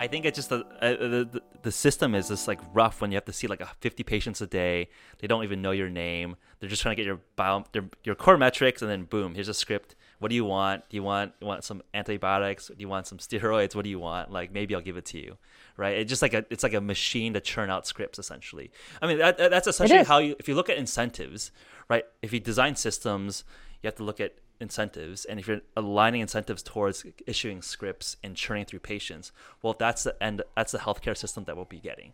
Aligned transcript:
I 0.00 0.06
think 0.06 0.24
it's 0.24 0.36
just 0.36 0.48
the, 0.48 0.64
uh, 0.80 0.96
the 0.96 1.42
the 1.60 1.70
system 1.70 2.14
is 2.14 2.28
just 2.28 2.48
like 2.48 2.58
rough 2.72 3.02
when 3.02 3.12
you 3.12 3.16
have 3.16 3.26
to 3.26 3.34
see 3.34 3.46
like 3.46 3.62
50 3.80 4.02
patients 4.02 4.40
a 4.40 4.46
day. 4.46 4.88
They 5.18 5.26
don't 5.26 5.44
even 5.44 5.60
know 5.60 5.72
your 5.72 5.90
name. 5.90 6.36
They're 6.58 6.70
just 6.70 6.80
trying 6.80 6.96
to 6.96 7.02
get 7.02 7.04
your 7.04 7.20
bio, 7.36 7.64
their, 7.72 7.84
your 8.02 8.14
core 8.14 8.38
metrics, 8.38 8.80
and 8.80 8.90
then 8.90 9.04
boom, 9.04 9.34
here's 9.34 9.48
a 9.48 9.52
script. 9.52 9.96
What 10.18 10.30
do 10.30 10.34
you 10.34 10.46
want? 10.46 10.88
Do 10.88 10.96
you 10.96 11.02
want 11.02 11.34
you 11.38 11.46
want 11.46 11.64
some 11.64 11.82
antibiotics? 11.92 12.68
Do 12.68 12.76
you 12.78 12.88
want 12.88 13.08
some 13.08 13.18
steroids? 13.18 13.74
What 13.74 13.84
do 13.84 13.90
you 13.90 13.98
want? 13.98 14.32
Like 14.32 14.50
maybe 14.52 14.74
I'll 14.74 14.80
give 14.80 14.96
it 14.96 15.04
to 15.06 15.18
you, 15.18 15.36
right? 15.76 15.98
It's 15.98 16.08
just 16.08 16.22
like 16.22 16.32
a 16.32 16.46
it's 16.48 16.62
like 16.62 16.72
a 16.72 16.80
machine 16.80 17.34
to 17.34 17.40
churn 17.42 17.68
out 17.68 17.86
scripts 17.86 18.18
essentially. 18.18 18.70
I 19.02 19.06
mean 19.06 19.18
that, 19.18 19.36
that's 19.36 19.66
essentially 19.66 20.04
how 20.04 20.16
you 20.16 20.34
if 20.38 20.48
you 20.48 20.54
look 20.54 20.70
at 20.70 20.78
incentives, 20.78 21.52
right? 21.90 22.04
If 22.22 22.32
you 22.32 22.40
design 22.40 22.74
systems, 22.74 23.44
you 23.82 23.88
have 23.88 23.96
to 23.96 24.04
look 24.04 24.18
at 24.18 24.36
incentives 24.60 25.24
and 25.24 25.40
if 25.40 25.48
you're 25.48 25.60
aligning 25.76 26.20
incentives 26.20 26.62
towards 26.62 27.04
issuing 27.26 27.62
scripts 27.62 28.16
and 28.22 28.36
churning 28.36 28.64
through 28.64 28.78
patients 28.78 29.32
well 29.62 29.74
that's 29.78 30.04
the 30.04 30.22
end 30.22 30.42
that's 30.56 30.72
the 30.72 30.78
healthcare 30.78 31.16
system 31.16 31.44
that 31.44 31.56
we'll 31.56 31.64
be 31.64 31.80
getting. 31.80 32.12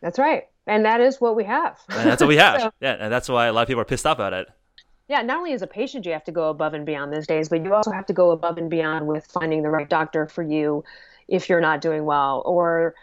That's 0.00 0.18
right. 0.18 0.46
And 0.66 0.84
that 0.84 1.00
is 1.00 1.20
what 1.20 1.36
we 1.36 1.44
have. 1.44 1.80
And 1.88 2.08
that's 2.08 2.20
what 2.20 2.28
we 2.28 2.36
have. 2.36 2.60
So, 2.60 2.70
yeah 2.80 2.96
and 2.98 3.12
that's 3.12 3.28
why 3.28 3.46
a 3.46 3.52
lot 3.52 3.62
of 3.62 3.68
people 3.68 3.82
are 3.82 3.86
pissed 3.86 4.06
off 4.06 4.20
at 4.20 4.32
it. 4.32 4.48
Yeah 5.08 5.22
not 5.22 5.38
only 5.38 5.52
as 5.52 5.62
a 5.62 5.66
patient 5.66 6.06
you 6.06 6.12
have 6.12 6.24
to 6.24 6.32
go 6.32 6.50
above 6.50 6.74
and 6.74 6.86
beyond 6.86 7.12
these 7.12 7.26
days 7.26 7.48
but 7.48 7.64
you 7.64 7.74
also 7.74 7.92
have 7.92 8.06
to 8.06 8.12
go 8.12 8.30
above 8.30 8.58
and 8.58 8.70
beyond 8.70 9.06
with 9.06 9.26
finding 9.26 9.62
the 9.62 9.70
right 9.70 9.88
doctor 9.88 10.26
for 10.26 10.42
you 10.42 10.84
if 11.28 11.48
you're 11.48 11.60
not 11.60 11.80
doing 11.80 12.04
well 12.04 12.42
or 12.46 12.94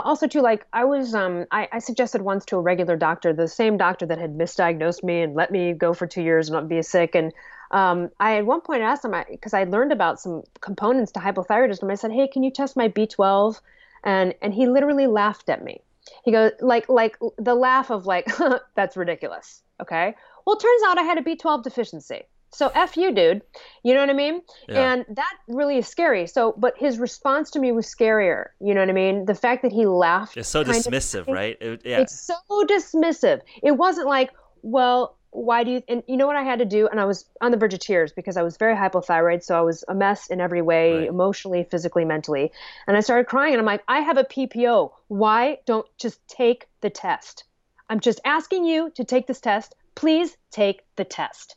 also 0.00 0.26
too 0.26 0.40
like 0.40 0.66
i 0.72 0.84
was 0.84 1.14
um 1.14 1.44
I, 1.50 1.68
I, 1.72 1.78
suggested 1.78 2.22
once 2.22 2.44
to 2.46 2.56
a 2.56 2.60
regular 2.60 2.96
doctor 2.96 3.32
the 3.32 3.48
same 3.48 3.76
doctor 3.76 4.06
that 4.06 4.18
had 4.18 4.36
misdiagnosed 4.38 5.02
me 5.02 5.22
and 5.22 5.34
let 5.34 5.50
me 5.50 5.72
go 5.72 5.92
for 5.92 6.06
two 6.06 6.22
years 6.22 6.48
and 6.48 6.54
not 6.54 6.68
be 6.68 6.82
sick 6.82 7.14
and 7.14 7.32
um, 7.72 8.10
I 8.20 8.36
at 8.36 8.46
one 8.46 8.60
point 8.60 8.82
asked 8.82 9.04
him 9.04 9.14
because 9.30 9.54
I 9.54 9.64
learned 9.64 9.92
about 9.92 10.20
some 10.20 10.42
components 10.60 11.12
to 11.12 11.20
hypothyroidism. 11.20 11.90
I 11.90 11.94
said, 11.94 12.12
"Hey, 12.12 12.28
can 12.28 12.42
you 12.42 12.50
test 12.50 12.76
my 12.76 12.88
B12?" 12.88 13.60
And 14.04 14.34
and 14.42 14.52
he 14.52 14.68
literally 14.68 15.06
laughed 15.06 15.48
at 15.48 15.64
me. 15.64 15.80
He 16.24 16.32
goes 16.32 16.52
like 16.60 16.88
like 16.88 17.16
the 17.38 17.54
laugh 17.54 17.90
of 17.90 18.06
like 18.06 18.30
that's 18.74 18.96
ridiculous. 18.96 19.62
Okay. 19.80 20.14
Well, 20.46 20.56
turns 20.56 20.82
out 20.86 20.98
I 20.98 21.02
had 21.02 21.18
a 21.18 21.22
B12 21.22 21.62
deficiency. 21.62 22.22
So 22.52 22.70
F 22.74 22.96
you, 22.96 23.12
dude. 23.12 23.42
You 23.82 23.94
know 23.94 24.00
what 24.00 24.10
I 24.10 24.14
mean? 24.14 24.42
Yeah. 24.68 24.92
And 24.92 25.06
that 25.08 25.32
really 25.48 25.78
is 25.78 25.88
scary. 25.88 26.26
So, 26.26 26.54
but 26.56 26.76
his 26.76 26.98
response 26.98 27.50
to 27.52 27.58
me 27.58 27.72
was 27.72 27.86
scarier. 27.86 28.48
You 28.60 28.74
know 28.74 28.80
what 28.80 28.90
I 28.90 28.92
mean? 28.92 29.24
The 29.24 29.34
fact 29.34 29.62
that 29.62 29.72
he 29.72 29.86
laughed. 29.86 30.36
It's 30.36 30.48
so 30.48 30.62
dismissive, 30.62 31.20
of, 31.20 31.28
right? 31.28 31.56
It, 31.60 31.82
yeah. 31.84 32.00
It's 32.00 32.20
so 32.20 32.34
dismissive. 32.64 33.40
It 33.62 33.72
wasn't 33.72 34.06
like, 34.06 34.30
well, 34.62 35.16
why 35.32 35.64
do 35.64 35.70
you 35.70 35.82
and 35.88 36.02
you 36.06 36.14
know 36.14 36.26
what 36.26 36.36
i 36.36 36.42
had 36.42 36.58
to 36.58 36.64
do 36.66 36.86
and 36.88 37.00
i 37.00 37.06
was 37.06 37.24
on 37.40 37.50
the 37.50 37.56
verge 37.56 37.72
of 37.72 37.80
tears 37.80 38.12
because 38.12 38.36
i 38.36 38.42
was 38.42 38.58
very 38.58 38.76
hypothyroid 38.76 39.42
so 39.42 39.56
i 39.58 39.62
was 39.62 39.82
a 39.88 39.94
mess 39.94 40.26
in 40.26 40.42
every 40.42 40.60
way 40.60 40.98
right. 40.98 41.08
emotionally 41.08 41.66
physically 41.70 42.04
mentally 42.04 42.52
and 42.86 42.98
i 42.98 43.00
started 43.00 43.26
crying 43.26 43.54
and 43.54 43.58
i'm 43.58 43.64
like 43.64 43.82
i 43.88 44.00
have 44.00 44.18
a 44.18 44.24
ppo 44.24 44.92
why 45.08 45.56
don't 45.64 45.86
just 45.96 46.20
take 46.28 46.66
the 46.82 46.90
test 46.90 47.44
i'm 47.88 47.98
just 47.98 48.20
asking 48.26 48.66
you 48.66 48.90
to 48.94 49.04
take 49.04 49.26
this 49.26 49.40
test 49.40 49.74
please 49.94 50.36
take 50.50 50.82
the 50.96 51.04
test 51.04 51.56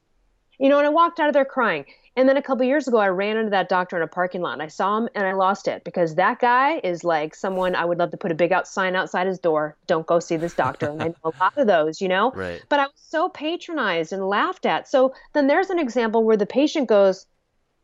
you 0.60 0.70
know 0.70 0.78
and 0.78 0.88
i 0.88 0.90
walked 0.90 1.20
out 1.20 1.28
of 1.28 1.34
there 1.34 1.46
crying 1.46 1.86
and 2.18 2.30
then 2.30 2.38
a 2.38 2.42
couple 2.42 2.66
years 2.66 2.88
ago, 2.88 2.98
I 2.98 3.10
ran 3.10 3.36
into 3.36 3.50
that 3.50 3.68
doctor 3.68 3.98
in 3.98 4.02
a 4.02 4.08
parking 4.08 4.42
lot. 4.42 4.54
And 4.54 4.62
I 4.62 4.68
saw 4.68 4.98
him 4.98 5.10
and 5.16 5.28
I 5.28 5.34
lost 5.34 5.68
it 5.68 5.84
because 5.84 6.16
that 6.16 6.40
guy 6.40 6.80
is 6.84 7.04
like 7.04 7.36
someone 7.36 7.76
I 7.76 7.84
would 7.84 7.98
love 7.98 8.12
to 8.12 8.18
put 8.18 8.32
a 8.32 8.36
big 8.36 8.54
out 8.54 8.68
sign 8.68 8.96
outside 8.96 9.28
his 9.28 9.38
door. 9.38 9.76
Don't 9.86 10.08
go 10.08 10.20
see 10.20 10.38
this 10.38 10.54
doctor. 10.54 10.90
And 10.90 11.02
I 11.02 11.08
know 11.08 11.16
a 11.26 11.34
lot 11.40 11.58
of 11.58 11.68
those, 11.68 12.00
you 12.00 12.08
know. 12.08 12.32
Right. 12.32 12.64
But 12.70 12.80
I 12.80 12.84
was 12.84 12.94
so 12.96 13.28
patronized 13.28 14.14
and 14.14 14.30
laughed 14.30 14.66
at. 14.66 14.88
So 14.88 15.14
then 15.34 15.48
there's 15.48 15.70
an 15.70 15.80
example 15.80 16.24
where 16.24 16.38
the 16.38 16.46
patient 16.46 16.88
goes, 16.88 17.26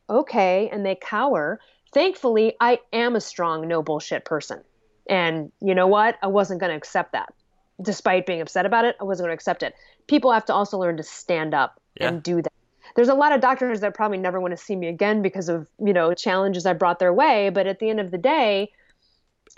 "Okay," 0.09 0.69
and 0.71 0.85
they 0.85 0.95
cower. 0.95 1.59
Thankfully, 1.93 2.55
I 2.61 2.79
am 2.93 3.17
a 3.17 3.21
strong, 3.21 3.67
no 3.67 3.83
bullshit 3.83 4.23
person. 4.23 4.61
And 5.09 5.51
you 5.59 5.75
know 5.75 5.87
what? 5.87 6.17
I 6.21 6.27
wasn't 6.27 6.61
going 6.61 6.69
to 6.69 6.77
accept 6.77 7.11
that. 7.11 7.33
Despite 7.81 8.25
being 8.25 8.39
upset 8.39 8.65
about 8.65 8.85
it, 8.85 8.95
I 9.01 9.03
wasn't 9.03 9.25
going 9.25 9.31
to 9.31 9.39
accept 9.39 9.61
it. 9.61 9.73
People 10.07 10.31
have 10.31 10.45
to 10.45 10.53
also 10.53 10.77
learn 10.77 10.95
to 10.97 11.03
stand 11.03 11.53
up 11.53 11.81
yeah. 11.99 12.07
and 12.07 12.23
do 12.23 12.41
that 12.41 12.50
there's 12.95 13.09
a 13.09 13.13
lot 13.13 13.31
of 13.31 13.41
doctors 13.41 13.79
that 13.81 13.93
probably 13.93 14.17
never 14.17 14.39
want 14.39 14.51
to 14.51 14.57
see 14.57 14.75
me 14.75 14.87
again 14.87 15.21
because 15.21 15.49
of 15.49 15.67
you 15.79 15.93
know 15.93 16.13
challenges 16.13 16.65
I 16.65 16.73
brought 16.73 16.99
their 16.99 17.13
way. 17.13 17.49
But 17.49 17.67
at 17.67 17.79
the 17.79 17.89
end 17.89 17.99
of 17.99 18.11
the 18.11 18.17
day, 18.17 18.71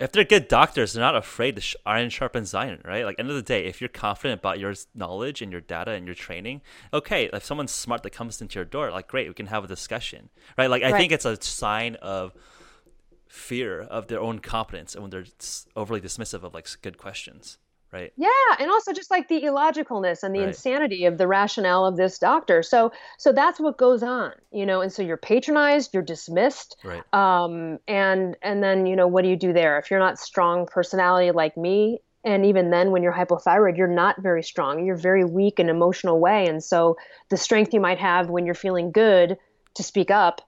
if 0.00 0.12
they're 0.12 0.24
good 0.24 0.48
doctors, 0.48 0.92
they're 0.92 1.02
not 1.02 1.16
afraid 1.16 1.56
to 1.56 1.60
sh- 1.60 1.76
iron 1.86 2.10
sharpens 2.10 2.54
iron, 2.54 2.80
right? 2.84 3.04
Like 3.04 3.16
end 3.18 3.30
of 3.30 3.36
the 3.36 3.42
day, 3.42 3.64
if 3.66 3.80
you're 3.80 3.88
confident 3.88 4.40
about 4.40 4.58
your 4.58 4.74
knowledge 4.94 5.40
and 5.40 5.52
your 5.52 5.60
data 5.60 5.92
and 5.92 6.06
your 6.06 6.14
training, 6.14 6.62
okay. 6.92 7.30
If 7.32 7.44
someone's 7.44 7.72
smart 7.72 8.02
that 8.02 8.10
comes 8.10 8.40
into 8.40 8.56
your 8.56 8.64
door, 8.64 8.90
like 8.90 9.08
great, 9.08 9.28
we 9.28 9.34
can 9.34 9.46
have 9.46 9.64
a 9.64 9.68
discussion, 9.68 10.30
right? 10.58 10.68
Like 10.68 10.82
I 10.82 10.90
right. 10.90 10.98
think 10.98 11.12
it's 11.12 11.24
a 11.24 11.40
sign 11.40 11.96
of 11.96 12.32
fear 13.28 13.80
of 13.80 14.06
their 14.06 14.20
own 14.20 14.38
competence 14.38 14.94
and 14.94 15.02
when 15.02 15.10
they're 15.10 15.24
overly 15.74 16.00
dismissive 16.00 16.44
of 16.44 16.54
like 16.54 16.68
good 16.82 16.96
questions 16.96 17.58
right 17.94 18.12
yeah 18.16 18.28
and 18.58 18.70
also 18.70 18.92
just 18.92 19.10
like 19.10 19.28
the 19.28 19.42
illogicalness 19.42 20.22
and 20.22 20.34
the 20.34 20.40
right. 20.40 20.48
insanity 20.48 21.04
of 21.04 21.16
the 21.16 21.26
rationale 21.26 21.86
of 21.86 21.96
this 21.96 22.18
doctor 22.18 22.62
so 22.62 22.92
so 23.18 23.32
that's 23.32 23.60
what 23.60 23.78
goes 23.78 24.02
on 24.02 24.32
you 24.50 24.66
know 24.66 24.80
and 24.80 24.92
so 24.92 25.00
you're 25.00 25.16
patronized 25.16 25.94
you're 25.94 26.02
dismissed 26.02 26.76
right. 26.84 27.02
um 27.14 27.78
and 27.86 28.36
and 28.42 28.62
then 28.62 28.86
you 28.86 28.96
know 28.96 29.06
what 29.06 29.22
do 29.22 29.30
you 29.30 29.36
do 29.36 29.52
there 29.52 29.78
if 29.78 29.90
you're 29.90 30.00
not 30.00 30.18
strong 30.18 30.66
personality 30.66 31.30
like 31.30 31.56
me 31.56 32.00
and 32.24 32.44
even 32.44 32.70
then 32.70 32.90
when 32.90 33.02
you're 33.02 33.14
hypothyroid 33.14 33.76
you're 33.76 33.86
not 33.86 34.20
very 34.20 34.42
strong 34.42 34.84
you're 34.84 34.96
very 34.96 35.24
weak 35.24 35.60
in 35.60 35.68
emotional 35.68 36.18
way 36.18 36.46
and 36.46 36.62
so 36.62 36.96
the 37.30 37.36
strength 37.36 37.72
you 37.72 37.80
might 37.80 37.98
have 37.98 38.28
when 38.28 38.44
you're 38.44 38.54
feeling 38.54 38.90
good 38.90 39.38
to 39.74 39.82
speak 39.82 40.10
up 40.10 40.40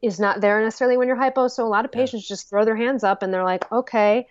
is 0.00 0.20
not 0.20 0.40
there 0.40 0.62
necessarily 0.62 0.96
when 0.96 1.08
you're 1.08 1.16
hypo 1.16 1.48
so 1.48 1.66
a 1.66 1.68
lot 1.68 1.84
of 1.84 1.90
patients 1.90 2.28
yeah. 2.30 2.34
just 2.34 2.48
throw 2.48 2.64
their 2.64 2.76
hands 2.76 3.02
up 3.02 3.22
and 3.22 3.34
they're 3.34 3.44
like 3.44 3.70
okay 3.72 4.26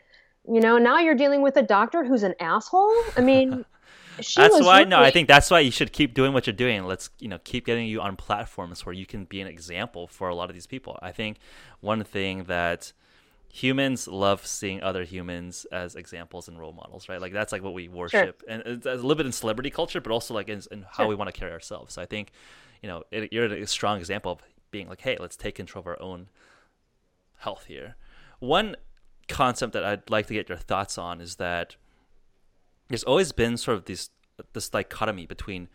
you 0.48 0.60
know, 0.60 0.78
now 0.78 1.00
you're 1.00 1.16
dealing 1.16 1.42
with 1.42 1.58
a 1.58 1.62
doctor 1.62 2.04
who's 2.04 2.24
an 2.24 2.36
asshole. 2.40 2.94
I 3.16 3.22
mean, 3.22 3.66
that's 4.18 4.38
why 4.38 4.80
really... 4.80 4.90
no, 4.90 5.00
I 5.00 5.12
think 5.12 5.28
that's 5.28 5.50
why 5.50 5.62
you 5.62 5.72
should 5.72 5.94
keep 5.94 6.14
doing 6.14 6.34
what 6.34 6.46
you're 6.46 6.56
doing. 6.56 6.86
Let's 6.86 7.10
you 7.20 7.28
know 7.28 7.40
keep 7.40 7.66
getting 7.66 7.88
you 7.88 8.02
on 8.02 8.16
platforms 8.16 8.86
where 8.86 8.94
you 8.94 9.06
can 9.06 9.26
be 9.26 9.42
an 9.42 9.48
example 9.48 10.08
for 10.08 10.30
a 10.30 10.36
lot 10.36 10.50
of 10.50 10.54
these 10.54 10.68
people. 10.68 11.00
I 11.02 11.12
think 11.12 11.38
one 11.80 12.04
thing 12.04 12.44
that 12.46 12.94
humans 13.50 14.08
love 14.08 14.46
seeing 14.46 14.82
other 14.82 15.04
humans 15.04 15.66
as 15.72 15.96
examples 15.96 16.48
and 16.48 16.60
role 16.60 16.74
models, 16.74 17.08
right? 17.08 17.22
Like 17.22 17.34
that's 17.34 17.52
like 17.52 17.64
what 17.64 17.74
we 17.74 17.88
worship, 17.88 18.42
sure. 18.42 18.50
and 18.50 18.64
it's 18.66 18.86
a 18.86 18.96
little 18.96 19.16
bit 19.16 19.26
in 19.26 19.32
celebrity 19.32 19.70
culture, 19.70 20.02
but 20.02 20.12
also 20.12 20.34
like 20.34 20.50
in, 20.50 20.62
in 20.72 20.82
how 20.84 21.04
sure. 21.04 21.08
we 21.08 21.16
want 21.16 21.34
to 21.34 21.40
carry 21.40 21.52
ourselves. 21.52 21.94
So 21.94 22.02
I 22.02 22.06
think 22.06 22.32
you 22.82 22.90
know 22.90 23.04
it, 23.12 23.32
you're 23.32 23.46
a 23.46 23.68
strong 23.68 24.00
example 24.00 24.34
of 24.34 24.40
being 24.72 24.90
like, 24.90 25.02
hey, 25.02 25.18
let's 25.20 25.38
take 25.38 25.56
control 25.56 25.82
of 25.82 25.88
our 25.88 26.02
own 26.02 26.28
health 27.38 27.66
here. 27.68 27.96
One 28.40 28.76
concept 29.28 29.74
that 29.74 29.84
I'd 29.84 30.10
like 30.10 30.28
to 30.28 30.34
get 30.34 30.50
your 30.50 30.58
thoughts 30.58 30.98
on 30.98 31.22
is 31.22 31.36
that 31.36 31.76
there's 32.90 33.04
always 33.04 33.32
been 33.32 33.58
sort 33.58 33.78
of 33.78 33.86
this 33.86 34.10
this 34.54 34.70
dichotomy 34.70 35.26
between 35.26 35.70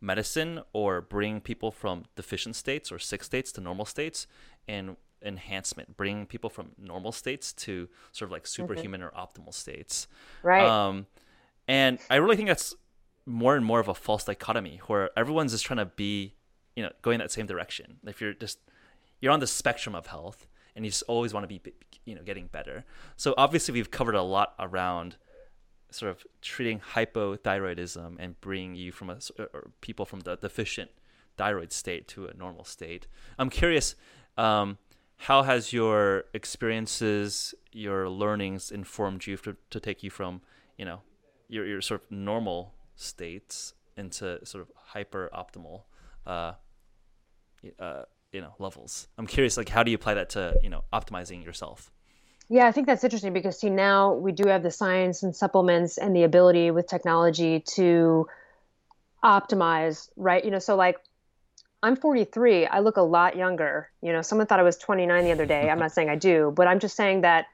medicine 0.00 0.60
or 0.72 1.00
bringing 1.00 1.40
people 1.40 1.70
from 1.70 2.04
deficient 2.14 2.56
states 2.56 2.92
or 2.92 2.98
sick 2.98 3.24
states 3.24 3.50
to 3.52 3.60
normal 3.60 3.84
states 3.84 4.26
and 4.68 4.96
enhancement 5.22 5.96
bringing 5.96 6.26
people 6.26 6.50
from 6.50 6.72
normal 6.78 7.10
states 7.10 7.52
to 7.52 7.88
sort 8.12 8.28
of 8.28 8.32
like 8.32 8.42
mm-hmm. 8.42 8.62
superhuman 8.62 9.00
mm-hmm. 9.00 9.18
or 9.18 9.26
optimal 9.26 9.54
states 9.54 10.06
right 10.42 10.66
um, 10.66 11.06
and 11.66 11.98
i 12.10 12.16
really 12.16 12.36
think 12.36 12.48
that's 12.48 12.74
more 13.24 13.56
and 13.56 13.64
more 13.64 13.80
of 13.80 13.88
a 13.88 13.94
false 13.94 14.24
dichotomy 14.24 14.80
where 14.86 15.10
everyone's 15.18 15.52
just 15.52 15.64
trying 15.64 15.78
to 15.78 15.86
be 15.86 16.34
you 16.76 16.82
know 16.82 16.90
going 17.00 17.18
that 17.18 17.32
same 17.32 17.46
direction 17.46 17.96
if 18.06 18.20
you're 18.20 18.34
just 18.34 18.58
you're 19.20 19.32
on 19.32 19.40
the 19.40 19.46
spectrum 19.46 19.94
of 19.94 20.08
health 20.08 20.46
and 20.74 20.84
you 20.84 20.90
just 20.90 21.04
always 21.08 21.32
want 21.32 21.44
to 21.44 21.48
be 21.48 21.60
you 22.04 22.14
know 22.14 22.22
getting 22.22 22.46
better. 22.46 22.84
So 23.16 23.34
obviously 23.36 23.72
we've 23.72 23.90
covered 23.90 24.14
a 24.14 24.22
lot 24.22 24.54
around 24.58 25.16
sort 25.90 26.10
of 26.10 26.26
treating 26.42 26.80
hypothyroidism 26.80 28.16
and 28.18 28.40
bringing 28.40 28.74
you 28.74 28.90
from 28.92 29.10
a 29.10 29.18
people 29.80 30.04
from 30.04 30.20
the 30.20 30.36
deficient 30.36 30.90
thyroid 31.36 31.72
state 31.72 32.08
to 32.08 32.26
a 32.26 32.34
normal 32.34 32.64
state. 32.64 33.06
I'm 33.38 33.50
curious 33.50 33.94
um, 34.36 34.78
how 35.16 35.42
has 35.42 35.72
your 35.72 36.24
experiences 36.34 37.54
your 37.72 38.08
learnings 38.08 38.70
informed 38.70 39.26
you 39.26 39.36
to, 39.38 39.56
to 39.70 39.80
take 39.80 40.02
you 40.02 40.10
from 40.10 40.40
you 40.76 40.84
know 40.84 41.00
your, 41.48 41.66
your 41.66 41.80
sort 41.80 42.02
of 42.02 42.10
normal 42.10 42.74
states 42.96 43.74
into 43.96 44.44
sort 44.44 44.62
of 44.62 44.72
hyper 44.76 45.30
optimal 45.32 45.82
uh, 46.26 46.52
uh, 47.78 48.02
you 48.34 48.40
know 48.40 48.54
levels. 48.58 49.08
I'm 49.16 49.26
curious 49.26 49.56
like 49.56 49.68
how 49.68 49.82
do 49.82 49.90
you 49.90 49.94
apply 49.94 50.14
that 50.14 50.30
to 50.30 50.56
you 50.62 50.68
know 50.68 50.84
optimizing 50.92 51.44
yourself? 51.44 51.90
Yeah 52.48 52.66
i 52.66 52.72
think 52.72 52.86
that's 52.86 53.04
interesting 53.04 53.32
because 53.32 53.58
see 53.58 53.70
now 53.70 54.12
we 54.12 54.32
do 54.32 54.48
have 54.48 54.62
the 54.62 54.70
science 54.70 55.22
and 55.22 55.34
supplements 55.34 55.96
and 55.96 56.14
the 56.14 56.24
ability 56.24 56.70
with 56.70 56.86
technology 56.88 57.60
to 57.76 58.26
optimize 59.22 60.10
right? 60.16 60.44
You 60.44 60.50
know 60.50 60.58
so 60.58 60.76
like 60.76 60.98
i'm 61.82 61.96
43 61.96 62.66
i 62.66 62.80
look 62.80 62.96
a 62.96 63.02
lot 63.02 63.36
younger. 63.36 63.88
You 64.02 64.12
know 64.12 64.20
someone 64.20 64.46
thought 64.46 64.60
i 64.60 64.64
was 64.64 64.76
29 64.76 65.24
the 65.24 65.32
other 65.32 65.46
day. 65.46 65.70
I'm 65.70 65.78
not 65.78 65.92
saying 65.92 66.10
i 66.10 66.16
do 66.16 66.52
but 66.54 66.66
i'm 66.66 66.80
just 66.80 66.96
saying 66.96 67.22
that 67.22 67.46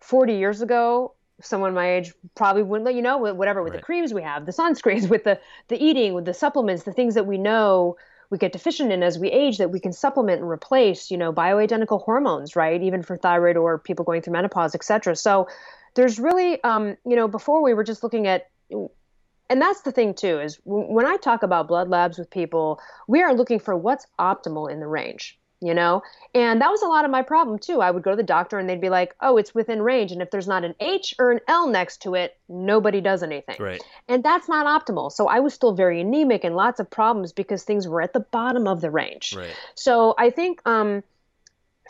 40 0.00 0.34
years 0.34 0.62
ago 0.62 1.14
someone 1.40 1.74
my 1.74 1.94
age 1.94 2.12
probably 2.36 2.62
wouldn't 2.62 2.84
let 2.84 2.94
you 2.94 3.02
know 3.02 3.18
whatever 3.18 3.62
with 3.62 3.72
right. 3.72 3.80
the 3.80 3.84
creams 3.84 4.14
we 4.14 4.22
have 4.22 4.46
the 4.46 4.52
sunscreens 4.52 5.08
with 5.14 5.24
the 5.24 5.40
the 5.68 5.82
eating 5.82 6.14
with 6.14 6.24
the 6.24 6.34
supplements 6.34 6.84
the 6.84 6.92
things 6.92 7.14
that 7.14 7.26
we 7.26 7.36
know 7.36 7.96
we 8.32 8.38
get 8.38 8.50
deficient 8.50 8.90
in 8.90 9.02
as 9.02 9.18
we 9.18 9.30
age 9.30 9.58
that 9.58 9.70
we 9.70 9.78
can 9.78 9.92
supplement 9.92 10.40
and 10.40 10.50
replace, 10.50 11.10
you 11.10 11.18
know, 11.18 11.34
bioidentical 11.34 12.02
hormones, 12.02 12.56
right? 12.56 12.82
Even 12.82 13.02
for 13.02 13.14
thyroid 13.14 13.58
or 13.58 13.78
people 13.78 14.06
going 14.06 14.22
through 14.22 14.32
menopause, 14.32 14.74
et 14.74 14.82
cetera. 14.82 15.14
So 15.14 15.46
there's 15.94 16.18
really, 16.18 16.64
um, 16.64 16.96
you 17.06 17.14
know, 17.14 17.28
before 17.28 17.62
we 17.62 17.74
were 17.74 17.84
just 17.84 18.02
looking 18.02 18.26
at, 18.26 18.48
and 18.70 19.60
that's 19.60 19.82
the 19.82 19.92
thing 19.92 20.14
too, 20.14 20.40
is 20.40 20.58
when 20.64 21.04
I 21.04 21.18
talk 21.18 21.42
about 21.42 21.68
blood 21.68 21.90
labs 21.90 22.18
with 22.18 22.30
people, 22.30 22.80
we 23.06 23.20
are 23.20 23.34
looking 23.34 23.58
for 23.58 23.76
what's 23.76 24.06
optimal 24.18 24.72
in 24.72 24.80
the 24.80 24.86
range 24.86 25.38
you 25.62 25.74
know? 25.74 26.02
And 26.34 26.60
that 26.60 26.70
was 26.70 26.82
a 26.82 26.86
lot 26.86 27.04
of 27.04 27.10
my 27.10 27.22
problem 27.22 27.58
too. 27.58 27.80
I 27.80 27.90
would 27.90 28.02
go 28.02 28.10
to 28.10 28.16
the 28.16 28.22
doctor 28.22 28.58
and 28.58 28.68
they'd 28.68 28.80
be 28.80 28.88
like 28.90 29.14
oh 29.20 29.36
it's 29.36 29.54
within 29.54 29.82
range 29.82 30.12
and 30.12 30.20
if 30.20 30.30
there's 30.30 30.48
not 30.48 30.64
an 30.64 30.74
h 30.80 31.14
or 31.18 31.30
an 31.30 31.40
l 31.48 31.68
next 31.68 32.02
to 32.02 32.14
it 32.14 32.36
nobody 32.48 33.00
does 33.00 33.22
anything. 33.22 33.56
Right. 33.58 33.82
And 34.08 34.22
that's 34.22 34.48
not 34.48 34.66
optimal. 34.66 35.12
So 35.12 35.28
i 35.28 35.40
was 35.40 35.54
still 35.54 35.74
very 35.74 36.00
anemic 36.00 36.44
and 36.44 36.54
lots 36.56 36.80
of 36.80 36.90
problems 36.90 37.32
because 37.32 37.62
things 37.62 37.86
were 37.86 38.02
at 38.02 38.12
the 38.12 38.20
bottom 38.20 38.66
of 38.66 38.80
the 38.80 38.90
range. 38.90 39.34
Right. 39.36 39.54
so 39.74 40.14
i 40.18 40.30
think 40.30 40.60
um, 40.66 41.02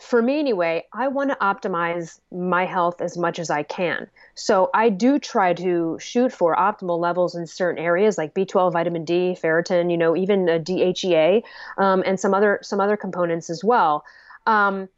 for 0.01 0.21
me 0.21 0.39
anyway, 0.39 0.85
I 0.91 1.07
want 1.07 1.29
to 1.29 1.37
optimize 1.37 2.19
my 2.31 2.65
health 2.65 3.01
as 3.01 3.17
much 3.17 3.37
as 3.39 3.49
I 3.49 3.63
can. 3.63 4.07
So 4.35 4.69
I 4.73 4.89
do 4.89 5.19
try 5.19 5.53
to 5.53 5.97
shoot 5.99 6.33
for 6.33 6.55
optimal 6.55 6.99
levels 6.99 7.35
in 7.35 7.45
certain 7.45 7.83
areas 7.83 8.17
like 8.17 8.33
B12, 8.33 8.73
vitamin 8.73 9.05
D, 9.05 9.37
ferritin, 9.41 9.91
you 9.91 9.97
know, 9.97 10.15
even 10.15 10.49
a 10.49 10.59
DHEA, 10.59 11.43
um, 11.77 12.03
and 12.05 12.19
some 12.19 12.33
other 12.33 12.59
some 12.63 12.79
other 12.79 12.97
components 12.97 13.49
as 13.49 13.63
well. 13.63 14.03
Um, 14.47 14.89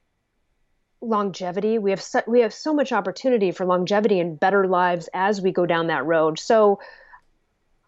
longevity, 1.01 1.77
we 1.77 1.91
have 1.91 2.01
so, 2.01 2.21
we 2.25 2.39
have 2.41 2.53
so 2.53 2.73
much 2.73 2.91
opportunity 2.91 3.51
for 3.51 3.65
longevity 3.65 4.19
and 4.19 4.39
better 4.39 4.65
lives 4.67 5.09
as 5.13 5.41
we 5.41 5.51
go 5.51 5.65
down 5.65 5.87
that 5.87 6.05
road. 6.05 6.39
So 6.39 6.79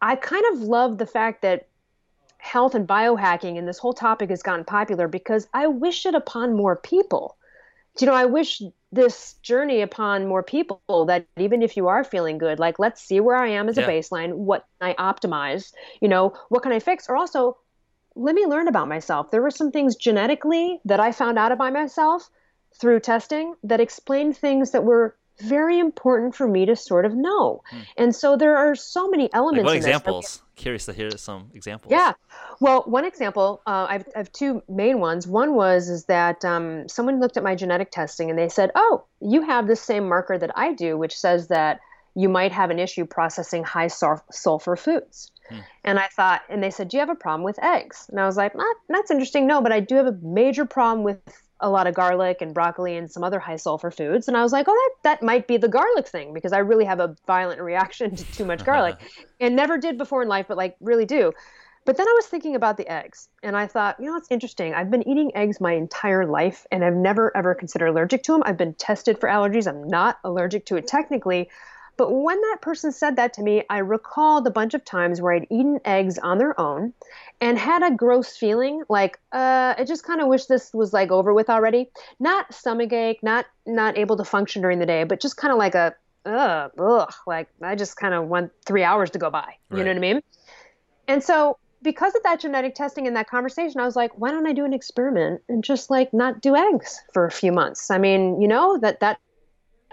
I 0.02 0.16
kind 0.16 0.44
of 0.54 0.60
love 0.60 0.98
the 0.98 1.08
fact 1.08 1.42
that 1.42 1.67
health 2.48 2.74
and 2.74 2.88
biohacking 2.88 3.58
and 3.58 3.68
this 3.68 3.78
whole 3.78 3.94
topic 3.94 4.30
has 4.30 4.42
gotten 4.42 4.64
popular 4.64 5.08
because 5.08 5.48
I 5.54 5.68
wish 5.68 6.06
it 6.06 6.16
upon 6.16 6.56
more 6.56 6.76
people. 6.76 7.38
You 8.00 8.08
know, 8.08 8.14
I 8.14 8.26
wish 8.26 8.62
this 8.92 9.34
journey 9.42 9.82
upon 9.82 10.28
more 10.28 10.44
people 10.44 11.06
that 11.08 11.26
even 11.38 11.62
if 11.62 11.76
you 11.76 11.88
are 11.88 12.04
feeling 12.04 12.38
good, 12.38 12.60
like 12.60 12.80
let's 12.80 13.02
see 13.02 13.20
where 13.20 13.36
I 13.36 13.50
am 13.50 13.68
as 13.68 13.78
yeah. 13.78 13.84
a 13.84 13.90
baseline, 13.90 14.34
what 14.34 14.66
can 14.80 14.96
I 14.98 15.12
optimize, 15.14 15.74
you 16.00 16.08
know, 16.08 16.34
what 16.50 16.64
can 16.64 16.72
I 16.72 16.80
fix? 16.80 17.10
Or 17.10 17.18
also, 17.18 17.58
let 18.16 18.34
me 18.34 18.46
learn 18.46 18.68
about 18.68 18.88
myself. 18.88 19.30
There 19.30 19.42
were 19.42 19.52
some 19.52 19.72
things 19.72 19.96
genetically 19.96 20.80
that 20.86 21.00
I 21.00 21.12
found 21.12 21.38
out 21.38 21.52
about 21.52 21.74
myself 21.74 22.30
through 22.80 23.00
testing 23.02 23.56
that 23.64 23.80
explained 23.80 24.38
things 24.38 24.72
that 24.72 24.84
were 24.84 25.16
very 25.40 25.80
important 25.80 26.36
for 26.36 26.48
me 26.48 26.66
to 26.66 26.76
sort 26.76 27.06
of 27.06 27.14
know. 27.16 27.64
Hmm. 27.70 27.80
And 27.98 28.16
so 28.16 28.38
there 28.38 28.58
are 28.58 28.76
so 28.76 29.10
many 29.10 29.32
elements. 29.34 29.66
Like 29.66 29.72
what 29.72 29.76
examples? 29.78 30.42
Curious 30.56 30.86
to 30.86 30.94
hear 30.94 31.12
some 31.18 31.52
examples. 31.54 31.92
Yeah. 31.92 32.14
Well, 32.60 32.84
one 32.88 33.06
example, 33.06 33.62
uh, 33.68 33.88
I've, 33.90 34.08
I 34.16 34.20
have 34.20 34.32
two 34.32 34.64
main 34.68 35.00
ones. 35.00 35.28
One 35.28 35.54
was 35.54 35.90
is 35.90 36.06
that 36.06 36.44
um, 36.44 36.90
someone 36.90 37.20
looked 37.20 37.38
at 37.38 37.44
my 37.44 37.56
genetic 37.56 37.92
testing 37.92 38.30
and 38.30 38.38
they 38.38 38.50
said, 38.50 38.72
"Oh, 38.76 39.04
you 39.22 39.42
have 39.44 39.68
the 39.68 39.76
same 39.76 40.08
marker 40.08 40.38
that 40.38 40.52
I 40.56 40.74
do, 40.74 40.98
which 40.98 41.16
says 41.16 41.48
that 41.50 41.80
you 42.16 42.30
might 42.30 42.52
have 42.52 42.72
an 42.72 42.80
issue 42.80 43.06
processing 43.06 43.64
high 43.64 43.88
sulfur 43.88 44.76
foods." 44.76 45.32
Hmm. 45.50 45.60
And 45.84 46.00
I 46.00 46.08
thought, 46.08 46.42
and 46.50 46.64
they 46.64 46.72
said, 46.72 46.90
"Do 46.90 46.98
you 46.98 47.02
have 47.02 47.10
a 47.10 47.16
problem 47.16 47.44
with 47.44 47.62
eggs?" 47.64 48.08
And 48.10 48.20
I 48.20 48.26
was 48.26 48.38
like, 48.38 48.54
ah, 48.58 48.74
"That's 48.90 49.12
interesting. 49.12 49.46
No, 49.46 49.62
but 49.62 49.72
I 49.72 49.80
do 49.80 49.96
have 49.96 50.08
a 50.08 50.18
major 50.24 50.66
problem 50.66 51.04
with 51.04 51.20
a 51.60 51.70
lot 51.70 51.88
of 51.88 51.96
garlic 51.96 52.42
and 52.42 52.54
broccoli 52.54 52.98
and 52.98 53.12
some 53.12 53.24
other 53.24 53.40
high 53.40 53.56
sulfur 53.56 53.90
foods. 53.92 54.28
And 54.28 54.38
I 54.38 54.44
was 54.44 54.52
like, 54.52 54.68
oh, 54.68 54.92
that, 55.04 55.20
that 55.20 55.26
might 55.26 55.48
be 55.48 55.58
the 55.58 55.68
garlic 55.68 56.08
thing 56.08 56.34
because 56.34 56.54
I 56.54 56.60
really 56.60 56.86
have 56.86 57.00
a 57.00 57.16
violent 57.26 57.62
reaction 57.62 58.16
to 58.16 58.24
too 58.34 58.46
much 58.46 58.64
garlic 58.64 58.98
and 59.40 59.56
never 59.56 59.78
did 59.78 59.98
before 59.98 60.22
in 60.22 60.28
life, 60.28 60.46
but 60.48 60.58
like 60.58 60.76
really 60.80 61.06
do. 61.06 61.32
But 61.86 61.96
then 61.96 62.08
I 62.08 62.14
was 62.18 62.26
thinking 62.26 62.56
about 62.56 62.76
the 62.76 62.92
eggs 62.92 63.30
and 63.42 63.56
I 63.56 63.66
thought, 63.66 63.96
you 63.98 64.08
know, 64.08 64.18
it's 64.18 64.28
interesting. 64.30 64.74
I've 64.74 64.92
been 64.92 65.08
eating 65.08 65.32
eggs 65.36 65.62
my 65.62 65.72
entire 65.72 66.26
life 66.26 66.68
and 66.70 66.84
I've 66.84 66.94
never 66.94 67.36
ever 67.36 67.56
considered 67.56 67.88
allergic 67.88 68.24
to 68.24 68.34
them. 68.34 68.44
I've 68.46 68.58
been 68.58 68.74
tested 68.74 69.18
for 69.18 69.30
allergies. 69.30 69.68
I'm 69.68 69.88
not 69.88 70.20
allergic 70.26 70.66
to 70.66 70.76
it 70.76 70.86
technically, 70.86 71.50
but 71.98 72.12
when 72.12 72.40
that 72.40 72.60
person 72.62 72.92
said 72.92 73.16
that 73.16 73.34
to 73.34 73.42
me, 73.42 73.64
I 73.70 73.80
recalled 73.80 74.46
a 74.46 74.52
bunch 74.52 74.74
of 74.74 74.86
times 74.86 75.20
where 75.20 75.34
I'd 75.34 75.48
eaten 75.50 75.80
eggs 75.84 76.18
on 76.20 76.38
their 76.38 76.60
own 76.60 76.94
and 77.42 77.58
had 77.58 77.84
a 77.84 77.92
gross 77.92 78.38
feeling 78.38 78.84
like 78.88 79.20
uh, 79.32 79.74
I 79.78 79.84
just 79.84 80.04
kind 80.04 80.22
of 80.22 80.28
wish 80.28 80.46
this 80.46 80.72
was 80.74 80.94
like 80.94 81.12
over 81.12 81.34
with 81.34 81.50
already. 81.50 81.90
Not 82.20 82.54
stomach 82.54 82.94
ache, 82.94 83.22
not 83.24 83.46
not 83.66 83.98
able 83.98 84.16
to 84.18 84.24
function 84.24 84.62
during 84.62 84.80
the 84.80 84.86
day, 84.86 85.04
but 85.04 85.20
just 85.20 85.38
kind 85.38 85.52
of 85.52 85.58
like 85.58 85.76
a 85.76 85.96
ugh, 86.26 86.72
ugh, 86.78 87.14
like 87.26 87.50
I 87.62 87.76
just 87.76 87.98
kind 87.98 88.14
of 88.14 88.28
want 88.28 88.52
three 88.66 88.84
hours 88.84 89.10
to 89.12 89.20
go 89.20 89.30
by. 89.30 89.56
You 89.72 89.78
right. 89.78 89.86
know 89.86 89.92
what 89.92 89.98
I 89.98 90.00
mean? 90.00 90.22
And 91.08 91.24
so 91.24 91.58
because 91.82 92.16
of 92.16 92.24
that 92.24 92.40
genetic 92.40 92.76
testing 92.76 93.08
and 93.08 93.16
that 93.16 93.30
conversation, 93.30 93.80
I 93.80 93.86
was 93.86 93.96
like, 93.96 94.12
why 94.18 94.32
don't 94.32 94.48
I 94.48 94.54
do 94.54 94.66
an 94.66 94.74
experiment 94.74 95.42
and 95.48 95.64
just 95.64 95.90
like 95.90 96.14
not 96.14 96.42
do 96.42 96.56
eggs 96.56 97.02
for 97.14 97.26
a 97.26 97.32
few 97.32 97.52
months? 97.52 97.90
I 97.92 97.98
mean, 97.98 98.42
you 98.42 98.48
know, 98.48 98.78
that 98.80 99.00
that 99.00 99.20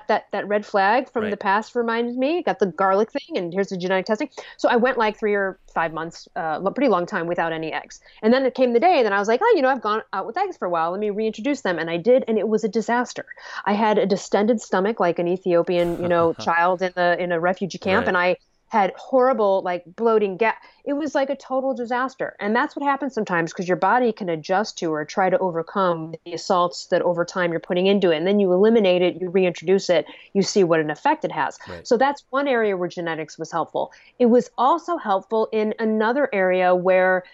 that 0.08 0.26
that 0.32 0.46
red 0.48 0.64
flag 0.64 1.10
from 1.10 1.24
right. 1.24 1.30
the 1.30 1.36
past 1.36 1.74
reminded 1.74 2.16
me. 2.16 2.42
Got 2.42 2.58
the 2.58 2.66
garlic 2.66 3.10
thing, 3.10 3.36
and 3.36 3.52
here's 3.52 3.68
the 3.68 3.76
genetic 3.76 4.06
testing. 4.06 4.30
So 4.56 4.68
I 4.68 4.76
went 4.76 4.98
like 4.98 5.18
three 5.18 5.34
or 5.34 5.58
five 5.72 5.92
months, 5.92 6.28
uh, 6.36 6.60
a 6.64 6.70
pretty 6.70 6.88
long 6.88 7.06
time 7.06 7.26
without 7.26 7.52
any 7.52 7.72
eggs. 7.72 8.00
And 8.22 8.32
then 8.32 8.46
it 8.46 8.54
came 8.54 8.72
the 8.72 8.80
day, 8.80 8.98
and 8.98 9.06
then 9.06 9.12
I 9.12 9.18
was 9.18 9.28
like, 9.28 9.40
oh, 9.42 9.52
you 9.56 9.62
know, 9.62 9.68
I've 9.68 9.82
gone 9.82 10.02
out 10.12 10.26
with 10.26 10.36
eggs 10.36 10.56
for 10.56 10.66
a 10.66 10.70
while. 10.70 10.90
Let 10.90 11.00
me 11.00 11.10
reintroduce 11.10 11.62
them, 11.62 11.78
and 11.78 11.90
I 11.90 11.96
did, 11.96 12.24
and 12.28 12.38
it 12.38 12.48
was 12.48 12.64
a 12.64 12.68
disaster. 12.68 13.26
I 13.64 13.72
had 13.72 13.98
a 13.98 14.06
distended 14.06 14.60
stomach, 14.60 15.00
like 15.00 15.18
an 15.18 15.28
Ethiopian, 15.28 16.00
you 16.02 16.08
know, 16.08 16.32
child 16.40 16.82
in 16.82 16.92
the 16.94 17.16
in 17.18 17.32
a 17.32 17.40
refugee 17.40 17.78
camp, 17.78 18.06
right. 18.06 18.08
and 18.08 18.16
I 18.16 18.36
had 18.68 18.92
horrible 18.96 19.62
like 19.62 19.84
bloating 19.86 20.36
gas. 20.36 20.56
It 20.84 20.94
was 20.94 21.14
like 21.14 21.30
a 21.30 21.36
total 21.36 21.74
disaster. 21.74 22.34
And 22.40 22.56
that's 22.56 22.74
what 22.74 22.84
happens 22.84 23.14
sometimes 23.14 23.52
because 23.52 23.68
your 23.68 23.76
body 23.76 24.12
can 24.12 24.28
adjust 24.28 24.78
to 24.78 24.92
or 24.92 25.04
try 25.04 25.30
to 25.30 25.38
overcome 25.38 26.14
the 26.24 26.32
assaults 26.32 26.86
that 26.86 27.00
over 27.02 27.24
time 27.24 27.52
you're 27.52 27.60
putting 27.60 27.86
into 27.86 28.10
it. 28.10 28.16
And 28.16 28.26
then 28.26 28.40
you 28.40 28.52
eliminate 28.52 29.00
it, 29.00 29.20
you 29.20 29.30
reintroduce 29.30 29.88
it, 29.90 30.06
you 30.32 30.42
see 30.42 30.64
what 30.64 30.80
an 30.80 30.90
effect 30.90 31.24
it 31.24 31.32
has. 31.32 31.58
Right. 31.68 31.86
So 31.86 31.96
that's 31.96 32.24
one 32.30 32.48
area 32.48 32.76
where 32.76 32.88
genetics 32.88 33.38
was 33.38 33.52
helpful. 33.52 33.92
It 34.18 34.26
was 34.26 34.50
also 34.58 34.96
helpful 34.96 35.48
in 35.52 35.74
another 35.78 36.28
area 36.32 36.74
where 36.74 37.24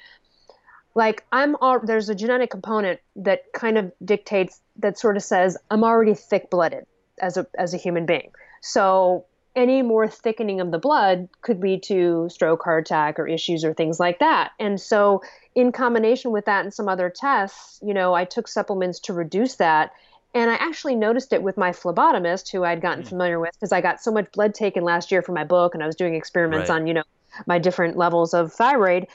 like 0.95 1.25
I'm 1.33 1.57
all, 1.61 1.81
there's 1.81 2.09
a 2.09 2.15
genetic 2.15 2.51
component 2.51 3.01
that 3.17 3.53
kind 3.55 3.79
of 3.79 3.93
dictates 4.05 4.61
that 4.77 4.99
sort 4.99 5.17
of 5.17 5.23
says 5.23 5.57
I'm 5.71 5.85
already 5.85 6.15
thick 6.15 6.51
blooded 6.51 6.85
as 7.21 7.37
a 7.37 7.47
as 7.57 7.75
a 7.75 7.77
human 7.77 8.07
being. 8.07 8.33
So 8.61 9.25
any 9.57 9.83
more 9.83 10.09
thickening 10.09 10.61
of 10.61 10.71
the 10.71 10.79
blood 10.79 11.29
could 11.43 11.61
lead 11.61 11.83
to 11.85 12.29
stroke, 12.31 12.63
heart 12.63 12.87
attack, 12.87 13.19
or 13.19 13.27
issues 13.27 13.65
or 13.65 13.75
things 13.75 13.99
like 13.99 14.19
that. 14.21 14.53
And 14.61 14.81
so, 14.81 15.23
in 15.55 15.73
combination 15.73 16.31
with 16.31 16.45
that 16.45 16.65
and 16.65 16.73
some 16.73 16.89
other 16.89 17.11
tests, 17.11 17.81
you 17.83 17.93
know, 17.93 18.15
I 18.15 18.25
took 18.25 18.47
supplements 18.47 19.01
to 19.01 19.13
reduce 19.13 19.57
that. 19.57 19.93
And 20.33 20.49
I 20.49 20.55
actually 20.55 20.95
noticed 20.95 21.33
it 21.33 21.43
with 21.43 21.57
my 21.57 21.73
phlebotomist, 21.73 22.53
who 22.53 22.63
I'd 22.63 22.81
gotten 22.81 23.03
mm. 23.03 23.09
familiar 23.09 23.41
with, 23.41 23.53
because 23.53 23.73
I 23.73 23.81
got 23.81 24.01
so 24.01 24.13
much 24.13 24.31
blood 24.31 24.55
taken 24.55 24.85
last 24.85 25.11
year 25.11 25.23
for 25.23 25.33
my 25.33 25.43
book, 25.43 25.75
and 25.75 25.83
I 25.83 25.87
was 25.87 25.97
doing 25.97 26.15
experiments 26.15 26.71
right. 26.71 26.77
on, 26.77 26.87
you 26.87 26.95
know, 26.95 27.03
my 27.47 27.59
different 27.59 27.97
levels 27.97 28.33
of 28.33 28.53
thyroid. 28.53 29.09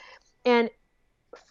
And 0.44 0.68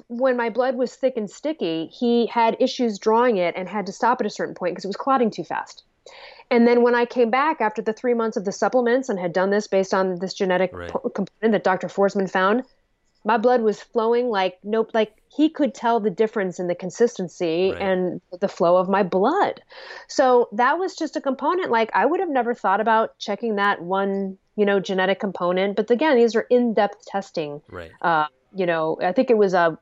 when 0.08 0.38
my 0.38 0.50
blood 0.50 0.76
was 0.76 0.96
thick 0.96 1.18
and 1.18 1.30
sticky, 1.30 1.88
he 1.88 2.28
had 2.28 2.58
issues 2.60 3.00
drawing 3.00 3.38
it 3.38 3.56
and 3.58 3.68
had 3.68 3.88
to 3.88 3.92
stop 3.92 4.22
at 4.22 4.28
a 4.28 4.30
certain 4.30 4.54
point 4.54 4.74
because 4.74 4.86
it 4.86 4.90
was 4.90 4.96
clotting 4.96 5.32
too 5.32 5.44
fast. 5.44 5.84
And 6.52 6.68
then 6.68 6.84
when 6.84 6.96
I 6.96 7.06
came 7.06 7.30
back 7.30 7.62
after 7.62 7.82
the 7.82 7.94
three 7.94 8.14
months 8.14 8.38
of 8.38 8.46
the 8.46 8.52
supplements 8.52 9.10
and 9.10 9.20
had 9.20 9.34
done 9.34 9.50
this 9.50 9.68
based 9.68 9.94
on 9.94 10.20
this 10.20 10.34
genetic 10.34 10.72
right. 10.74 10.92
component 10.92 11.52
that 11.52 11.64
Dr. 11.64 11.88
Forsman 11.88 12.30
found, 12.30 12.64
my 13.26 13.38
blood 13.38 13.62
was 13.62 13.82
flowing 13.82 14.30
like 14.30 14.58
nope, 14.64 14.92
like 14.94 15.14
he 15.36 15.50
could 15.50 15.74
tell 15.74 16.00
the 16.00 16.12
difference 16.12 16.60
in 16.60 16.68
the 16.68 16.76
consistency 16.76 17.72
right. 17.72 17.82
and 17.82 18.22
the 18.40 18.48
flow 18.48 18.78
of 18.78 18.88
my 18.88 19.04
blood. 19.04 19.62
So 20.08 20.48
that 20.54 20.78
was 20.78 20.96
just 20.96 21.16
a 21.16 21.22
component. 21.22 21.72
Like 21.72 21.90
I 21.94 22.06
would 22.06 22.20
have 22.20 22.30
never 22.30 22.54
thought 22.54 22.80
about 22.80 23.18
checking 23.18 23.56
that 23.56 23.82
one, 23.82 24.38
you 24.56 24.66
know, 24.66 24.80
genetic 24.80 25.20
component. 25.20 25.76
But 25.76 25.90
again, 25.90 26.16
these 26.16 26.36
are 26.36 26.46
in-depth 26.50 27.06
testing. 27.08 27.62
Right. 27.70 27.92
Uh, 28.02 28.28
you 28.54 28.66
know, 28.66 28.98
I 29.02 29.12
think 29.12 29.30
it 29.30 29.38
was 29.38 29.54
a 29.54 29.78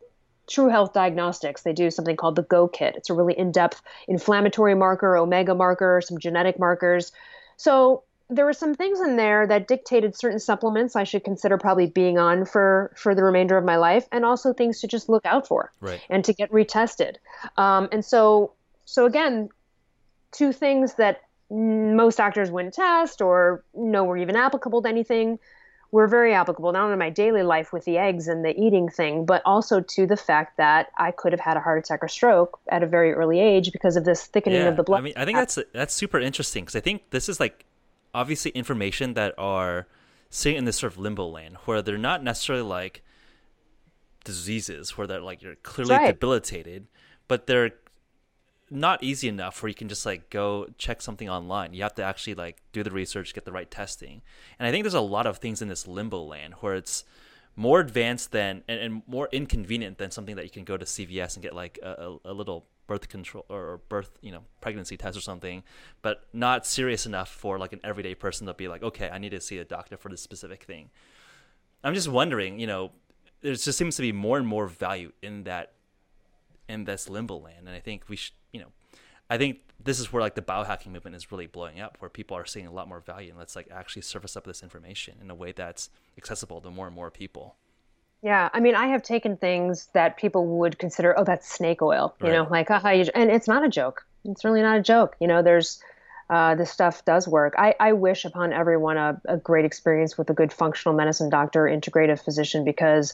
True 0.48 0.70
Health 0.70 0.94
Diagnostics, 0.94 1.62
they 1.62 1.74
do 1.74 1.90
something 1.90 2.16
called 2.16 2.36
the 2.36 2.44
Go 2.44 2.68
Kit. 2.68 2.96
It's 2.96 3.10
a 3.10 3.14
really 3.14 3.38
in 3.38 3.52
depth 3.52 3.82
inflammatory 4.08 4.76
marker, 4.76 5.16
omega 5.16 5.56
marker, 5.56 6.02
some 6.04 6.20
genetic 6.20 6.60
markers. 6.60 7.12
So 7.58 8.04
there 8.30 8.46
were 8.46 8.54
some 8.54 8.74
things 8.74 9.00
in 9.00 9.16
there 9.16 9.48
that 9.48 9.68
dictated 9.68 10.16
certain 10.16 10.40
supplements 10.40 10.96
I 10.96 11.04
should 11.04 11.24
consider 11.24 11.58
probably 11.58 11.88
being 11.88 12.18
on 12.18 12.46
for 12.46 12.92
for 12.96 13.16
the 13.16 13.24
remainder 13.24 13.58
of 13.58 13.64
my 13.64 13.78
life, 13.78 14.08
and 14.12 14.26
also 14.26 14.54
things 14.54 14.82
to 14.82 14.88
just 14.88 15.10
look 15.10 15.26
out 15.26 15.48
for 15.48 15.72
right. 15.80 16.02
and 16.10 16.26
to 16.26 16.34
get 16.34 16.52
retested. 16.52 17.16
Um, 17.58 17.90
and 17.92 18.04
so, 18.04 18.54
so 18.86 19.06
again, 19.06 19.50
two 20.32 20.52
things 20.52 20.96
that 20.96 21.22
most 21.50 22.18
doctors 22.18 22.50
wouldn't 22.50 22.74
test 22.74 23.22
or 23.22 23.64
know 23.76 24.04
were 24.04 24.18
even 24.18 24.36
applicable 24.36 24.82
to 24.82 24.90
anything 24.90 25.40
were 25.94 26.08
very 26.08 26.34
applicable 26.34 26.72
not 26.72 26.82
only 26.82 26.94
in 26.94 27.00
my 27.00 27.12
daily 27.12 27.44
life 27.44 27.72
with 27.72 27.86
the 27.86 28.00
eggs 28.00 28.28
and 28.28 28.44
the 28.44 28.60
eating 28.60 28.90
thing, 28.90 29.28
but 29.28 29.44
also 29.46 29.80
to 29.80 30.08
the 30.08 30.18
fact 30.18 30.58
that 30.58 30.92
I 30.98 31.12
could 31.12 31.32
have 31.34 31.40
had 31.40 31.56
a 31.56 31.60
heart 31.60 31.78
attack 31.78 32.04
or 32.04 32.08
stroke 32.08 32.60
at 32.68 32.82
a 32.82 32.88
very 32.88 33.14
early 33.14 33.40
age 33.40 33.72
because 33.72 33.96
of 33.96 34.04
this 34.04 34.26
thickening 34.26 34.62
yeah, 34.62 34.70
of 34.70 34.76
the 34.76 34.82
blood. 34.82 34.98
I 34.98 35.02
mean, 35.02 35.14
I 35.16 35.24
think 35.24 35.38
that's 35.38 35.60
that's 35.72 35.94
super 35.94 36.20
interesting 36.20 36.64
because 36.64 36.76
I 36.76 36.80
think 36.80 37.12
this 37.12 37.30
is 37.30 37.40
like 37.40 37.66
obviously 38.12 38.50
information 38.52 39.14
that 39.14 39.36
are 39.38 39.86
sitting 40.32 40.58
in 40.58 40.66
this 40.66 40.78
sort 40.78 40.94
of 40.94 40.98
limbo 40.98 41.28
land 41.28 41.58
where 41.66 41.84
they're 41.84 42.00
not 42.00 42.24
necessarily 42.24 42.66
like 42.66 43.04
diseases 44.24 44.98
where 44.98 45.06
they're 45.06 45.22
like 45.22 45.44
you're 45.44 45.58
clearly 45.58 45.94
right. 45.94 46.08
debilitated, 46.08 46.88
but 47.28 47.46
they're 47.46 47.70
not 48.74 49.04
easy 49.04 49.28
enough 49.28 49.62
where 49.62 49.70
you 49.70 49.76
can 49.76 49.88
just 49.88 50.06
like 50.06 50.30
go 50.30 50.68
check 50.78 51.02
something 51.02 51.30
online. 51.30 51.74
You 51.74 51.84
have 51.84 51.96
to 51.96 52.04
actually 52.04 52.36
like 52.36 52.62
do 52.72 52.84
the 52.84 52.92
research, 52.92 53.34
get 53.34 53.46
the 53.46 53.52
right 53.52 53.70
testing. 53.70 54.22
And 54.58 54.68
I 54.68 54.72
think 54.72 54.84
there's 54.84 54.94
a 54.94 55.02
lot 55.02 55.28
of 55.28 55.38
things 55.38 55.62
in 55.62 55.68
this 55.68 55.88
limbo 55.88 56.24
land 56.24 56.56
where 56.56 56.76
it's 56.76 57.04
more 57.56 57.80
advanced 57.80 58.32
than 58.32 58.64
and, 58.68 58.80
and 58.80 59.02
more 59.08 59.30
inconvenient 59.32 60.00
than 60.00 60.10
something 60.12 60.36
that 60.36 60.44
you 60.44 60.50
can 60.50 60.64
go 60.64 60.76
to 60.76 60.86
CVS 60.86 61.36
and 61.36 61.44
get 61.44 61.54
like 61.54 61.78
a, 61.84 62.18
a, 62.26 62.32
a 62.32 62.34
little 62.34 62.66
birth 62.88 63.08
control 63.08 63.46
or 63.50 63.80
birth 63.90 64.18
you 64.22 64.32
know 64.32 64.44
pregnancy 64.60 64.98
test 64.98 65.18
or 65.18 65.22
something 65.22 65.64
but 66.02 66.26
not 66.34 66.66
serious 66.66 67.06
enough 67.06 67.30
for 67.30 67.58
like 67.58 67.72
an 67.72 67.80
everyday 67.82 68.14
person 68.14 68.46
to 68.46 68.54
be 68.54 68.68
like 68.68 68.84
okay 68.84 69.10
i 69.10 69.18
need 69.18 69.30
to 69.30 69.40
see 69.40 69.58
a 69.58 69.64
doctor 69.64 69.96
for 69.96 70.10
this 70.10 70.22
specific 70.22 70.64
thing 70.64 70.90
i'm 71.86 71.94
just 71.94 72.10
wondering 72.10 72.60
you 72.60 72.68
know 72.68 72.92
there 73.42 73.54
just 73.54 73.78
seems 73.78 73.96
to 73.96 74.02
be 74.02 74.12
more 74.12 74.38
and 74.38 74.46
more 74.46 74.68
value 74.68 75.14
in 75.22 75.44
that 75.44 75.72
in 76.74 76.86
this 76.86 77.10
limbo 77.10 77.38
land 77.38 77.68
and 77.68 77.76
i 77.76 77.80
think 77.80 78.04
we 78.10 78.16
should 78.16 78.34
you 78.52 78.60
know 78.60 78.68
i 79.30 79.38
think 79.38 79.60
this 79.82 80.00
is 80.00 80.12
where 80.12 80.22
like 80.22 80.36
the 80.36 80.42
biohacking 80.42 80.88
movement 80.88 81.16
is 81.16 81.32
really 81.32 81.48
blowing 81.48 81.80
up 81.80 81.98
where 82.00 82.10
people 82.10 82.36
are 82.36 82.46
seeing 82.46 82.68
a 82.68 82.72
lot 82.72 82.88
more 82.88 83.00
value 83.00 83.30
and 83.30 83.38
let's 83.38 83.56
like 83.56 83.68
actually 83.72 84.02
surface 84.02 84.36
up 84.36 84.46
this 84.46 84.64
information 84.64 85.16
in 85.22 85.30
a 85.30 85.36
way 85.36 85.52
that's 85.52 85.90
accessible 86.18 86.60
to 86.60 86.70
more 86.70 86.88
and 86.88 86.96
more 86.96 87.12
people 87.12 87.56
yeah, 88.24 88.50
I 88.54 88.62
mean, 88.62 88.74
I 88.74 88.88
have 88.88 89.04
taken 89.04 89.36
things 89.36 89.90
that 89.92 90.16
people 90.16 90.48
would 90.60 90.80
consider, 90.80 91.14
oh, 91.20 91.26
that's 91.26 91.54
snake 91.54 91.82
oil, 91.82 92.16
you 92.22 92.28
right. 92.28 92.36
know, 92.36 92.48
like, 92.50 92.70
haha, 92.70 93.04
and 93.14 93.30
it's 93.30 93.50
not 93.50 93.66
a 93.66 93.70
joke. 93.70 94.06
It's 94.24 94.46
really 94.46 94.62
not 94.62 94.78
a 94.78 94.82
joke. 94.82 95.18
You 95.20 95.28
know, 95.28 95.42
there's, 95.42 95.84
uh, 96.30 96.56
this 96.56 96.72
stuff 96.72 97.04
does 97.04 97.28
work. 97.28 97.54
I, 97.58 97.76
I 97.82 97.92
wish 97.92 98.24
upon 98.24 98.54
everyone 98.54 98.96
a, 98.96 99.22
a 99.26 99.36
great 99.36 99.66
experience 99.66 100.18
with 100.18 100.30
a 100.30 100.34
good 100.34 100.54
functional 100.54 100.96
medicine 100.96 101.30
doctor, 101.30 101.66
integrative 101.66 102.24
physician, 102.24 102.64
because 102.64 103.14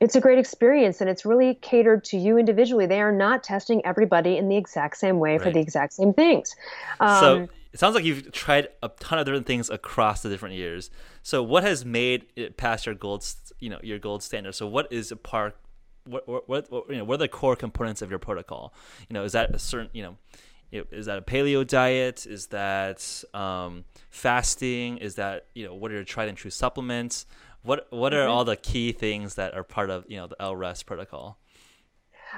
it's 0.00 0.14
a 0.14 0.20
great 0.20 0.38
experience 0.38 1.00
and 1.00 1.10
it's 1.10 1.24
really 1.24 1.54
catered 1.54 2.04
to 2.04 2.16
you 2.16 2.38
individually. 2.38 2.86
They 2.86 3.00
are 3.00 3.12
not 3.12 3.42
testing 3.42 3.84
everybody 3.84 4.36
in 4.36 4.48
the 4.48 4.56
exact 4.56 4.96
same 4.96 5.18
way 5.18 5.32
right. 5.32 5.42
for 5.42 5.50
the 5.50 5.60
exact 5.60 5.94
same 5.94 6.12
things. 6.12 6.54
Um, 7.00 7.20
so 7.20 7.48
it 7.72 7.80
sounds 7.80 7.94
like 7.94 8.04
you've 8.04 8.30
tried 8.32 8.68
a 8.82 8.88
ton 8.88 9.18
of 9.18 9.26
different 9.26 9.46
things 9.46 9.70
across 9.70 10.22
the 10.22 10.28
different 10.28 10.54
years. 10.54 10.90
So 11.22 11.42
what 11.42 11.64
has 11.64 11.84
made 11.84 12.26
it 12.36 12.56
past 12.56 12.86
your 12.86 12.94
gold, 12.94 13.26
you 13.58 13.70
know, 13.70 13.80
your 13.82 13.98
gold 13.98 14.22
standard? 14.22 14.54
So 14.54 14.66
what 14.66 14.92
is 14.92 15.10
a 15.10 15.16
part? 15.16 15.56
What, 16.04 16.26
what, 16.26 16.48
what, 16.48 16.84
you 16.88 16.96
know, 16.96 17.04
what 17.04 17.14
are 17.14 17.18
the 17.18 17.28
core 17.28 17.56
components 17.56 18.00
of 18.00 18.08
your 18.08 18.18
protocol? 18.18 18.72
You 19.10 19.14
know, 19.14 19.24
is 19.24 19.32
that 19.32 19.54
a 19.54 19.58
certain, 19.58 19.90
you 19.92 20.02
know, 20.02 20.16
is 20.70 21.06
that 21.06 21.18
a 21.18 21.22
paleo 21.22 21.66
diet? 21.66 22.26
Is 22.26 22.48
that 22.48 23.24
um, 23.34 23.84
fasting? 24.10 24.98
Is 24.98 25.14
that 25.14 25.46
you 25.54 25.66
know 25.66 25.74
what 25.74 25.90
are 25.90 25.94
your 25.94 26.04
tried 26.04 26.28
and 26.28 26.36
true 26.36 26.50
supplements? 26.50 27.26
What 27.62 27.86
what 27.90 28.14
are 28.14 28.22
mm-hmm. 28.22 28.30
all 28.30 28.44
the 28.44 28.56
key 28.56 28.92
things 28.92 29.34
that 29.34 29.54
are 29.54 29.64
part 29.64 29.90
of 29.90 30.04
you 30.08 30.16
know 30.16 30.26
the 30.26 30.40
Elle 30.40 30.56
Russ 30.56 30.82
protocol? 30.82 31.38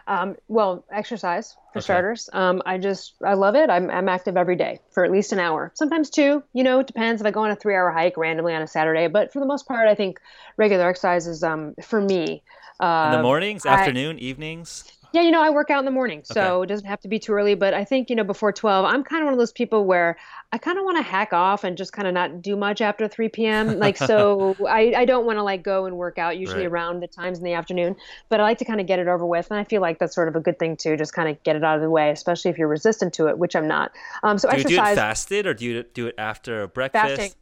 Um, 0.06 0.36
well, 0.48 0.84
exercise 0.92 1.56
for 1.72 1.78
okay. 1.78 1.84
starters. 1.84 2.30
Um, 2.32 2.62
I 2.64 2.78
just 2.78 3.14
I 3.24 3.34
love 3.34 3.54
it. 3.54 3.70
I'm 3.70 3.90
I'm 3.90 4.08
active 4.08 4.36
every 4.36 4.56
day 4.56 4.80
for 4.92 5.04
at 5.04 5.10
least 5.10 5.32
an 5.32 5.38
hour, 5.38 5.72
sometimes 5.74 6.10
two. 6.10 6.42
You 6.52 6.64
know, 6.64 6.80
it 6.80 6.86
depends 6.86 7.20
if 7.20 7.26
I 7.26 7.30
go 7.30 7.44
on 7.44 7.50
a 7.50 7.56
three 7.56 7.74
hour 7.74 7.90
hike 7.90 8.16
randomly 8.16 8.54
on 8.54 8.62
a 8.62 8.66
Saturday. 8.66 9.08
But 9.08 9.32
for 9.32 9.40
the 9.40 9.46
most 9.46 9.66
part, 9.66 9.88
I 9.88 9.94
think 9.94 10.20
regular 10.56 10.88
exercise 10.88 11.26
is 11.26 11.42
um, 11.42 11.74
for 11.82 12.00
me. 12.00 12.42
Uh, 12.78 13.10
in 13.10 13.18
the 13.18 13.22
mornings, 13.22 13.66
I, 13.66 13.74
afternoon, 13.74 14.18
evenings. 14.18 14.84
Yeah, 15.12 15.22
you 15.22 15.30
know, 15.30 15.42
I 15.42 15.50
work 15.50 15.70
out 15.70 15.80
in 15.80 15.84
the 15.84 15.90
morning, 15.90 16.22
so 16.24 16.40
okay. 16.40 16.64
it 16.64 16.66
doesn't 16.68 16.86
have 16.86 17.00
to 17.00 17.08
be 17.08 17.18
too 17.18 17.32
early. 17.32 17.54
But 17.54 17.74
I 17.74 17.84
think, 17.84 18.10
you 18.10 18.16
know, 18.16 18.24
before 18.24 18.52
12, 18.52 18.84
I'm 18.84 19.02
kind 19.02 19.22
of 19.22 19.26
one 19.26 19.34
of 19.34 19.38
those 19.38 19.52
people 19.52 19.84
where 19.84 20.16
I 20.52 20.58
kind 20.58 20.78
of 20.78 20.84
want 20.84 20.98
to 20.98 21.02
hack 21.02 21.32
off 21.32 21.64
and 21.64 21.76
just 21.76 21.92
kind 21.92 22.06
of 22.06 22.14
not 22.14 22.42
do 22.42 22.56
much 22.56 22.80
after 22.80 23.08
3 23.08 23.28
p.m. 23.28 23.78
Like, 23.78 23.96
so 23.98 24.56
I, 24.68 24.92
I 24.96 25.04
don't 25.04 25.26
want 25.26 25.38
to 25.38 25.42
like 25.42 25.62
go 25.62 25.86
and 25.86 25.96
work 25.96 26.18
out 26.18 26.38
usually 26.38 26.62
right. 26.62 26.72
around 26.72 27.00
the 27.00 27.08
times 27.08 27.38
in 27.38 27.44
the 27.44 27.54
afternoon, 27.54 27.96
but 28.28 28.40
I 28.40 28.44
like 28.44 28.58
to 28.58 28.64
kind 28.64 28.80
of 28.80 28.86
get 28.86 28.98
it 28.98 29.08
over 29.08 29.26
with. 29.26 29.50
And 29.50 29.58
I 29.58 29.64
feel 29.64 29.80
like 29.80 29.98
that's 29.98 30.14
sort 30.14 30.28
of 30.28 30.36
a 30.36 30.40
good 30.40 30.58
thing 30.58 30.76
too, 30.76 30.96
just 30.96 31.12
kind 31.12 31.28
of 31.28 31.42
get 31.42 31.56
it 31.56 31.64
out 31.64 31.76
of 31.76 31.82
the 31.82 31.90
way, 31.90 32.10
especially 32.10 32.50
if 32.50 32.58
you're 32.58 32.68
resistant 32.68 33.12
to 33.14 33.28
it, 33.28 33.38
which 33.38 33.56
I'm 33.56 33.66
not. 33.66 33.92
Um, 34.22 34.38
so 34.38 34.48
do 34.48 34.54
exercise. 34.54 34.70
you 34.70 34.76
do 34.76 34.82
it 34.82 34.94
fasted 34.94 35.46
or 35.46 35.54
do 35.54 35.64
you 35.64 35.82
do 35.82 36.06
it 36.06 36.14
after 36.18 36.68
breakfast? 36.68 37.16
Fasting 37.16 37.32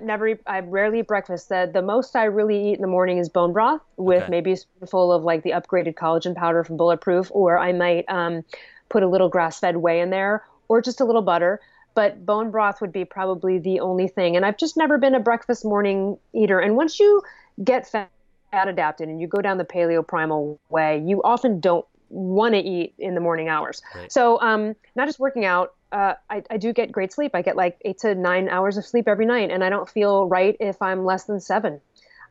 never 0.00 0.38
I 0.46 0.60
rarely 0.60 1.00
eat 1.00 1.06
breakfast. 1.06 1.48
The, 1.48 1.70
the 1.72 1.82
most 1.82 2.14
I 2.16 2.24
really 2.24 2.70
eat 2.70 2.74
in 2.74 2.82
the 2.82 2.88
morning 2.88 3.18
is 3.18 3.28
bone 3.28 3.52
broth 3.52 3.80
with 3.96 4.22
okay. 4.22 4.30
maybe 4.30 4.52
a 4.52 4.56
spoonful 4.56 5.12
of 5.12 5.24
like 5.24 5.42
the 5.42 5.50
upgraded 5.50 5.94
collagen 5.94 6.34
powder 6.34 6.64
from 6.64 6.76
Bulletproof, 6.76 7.28
or 7.32 7.58
I 7.58 7.72
might 7.72 8.04
um, 8.08 8.44
put 8.88 9.02
a 9.02 9.08
little 9.08 9.28
grass 9.28 9.60
fed 9.60 9.78
whey 9.78 10.00
in 10.00 10.10
there, 10.10 10.44
or 10.68 10.80
just 10.80 11.00
a 11.00 11.04
little 11.04 11.22
butter. 11.22 11.60
But 11.94 12.24
bone 12.24 12.50
broth 12.50 12.80
would 12.80 12.92
be 12.92 13.04
probably 13.04 13.58
the 13.58 13.80
only 13.80 14.08
thing. 14.08 14.34
And 14.34 14.46
I've 14.46 14.56
just 14.56 14.76
never 14.76 14.96
been 14.96 15.14
a 15.14 15.20
breakfast 15.20 15.64
morning 15.64 16.16
eater. 16.32 16.58
And 16.58 16.74
once 16.74 16.98
you 16.98 17.22
get 17.62 17.86
fat 17.86 18.08
adapted 18.52 19.08
and 19.08 19.20
you 19.20 19.26
go 19.26 19.42
down 19.42 19.58
the 19.58 19.64
paleo 19.64 20.06
primal 20.06 20.58
way, 20.70 21.02
you 21.04 21.22
often 21.22 21.60
don't 21.60 21.84
want 22.08 22.54
to 22.54 22.60
eat 22.60 22.94
in 22.98 23.14
the 23.14 23.20
morning 23.20 23.48
hours. 23.48 23.82
Right. 23.94 24.10
So, 24.10 24.40
um, 24.40 24.74
not 24.94 25.06
just 25.06 25.18
working 25.18 25.44
out, 25.44 25.74
uh, 25.92 26.14
I, 26.30 26.42
I, 26.50 26.56
do 26.56 26.72
get 26.72 26.90
great 26.90 27.12
sleep. 27.12 27.32
I 27.34 27.42
get 27.42 27.54
like 27.54 27.76
eight 27.84 27.98
to 27.98 28.14
nine 28.14 28.48
hours 28.48 28.76
of 28.76 28.86
sleep 28.86 29.06
every 29.06 29.26
night, 29.26 29.50
and 29.50 29.62
I 29.62 29.68
don't 29.68 29.88
feel 29.88 30.26
right 30.26 30.56
if 30.58 30.80
I'm 30.80 31.04
less 31.04 31.24
than 31.24 31.38
seven. 31.38 31.80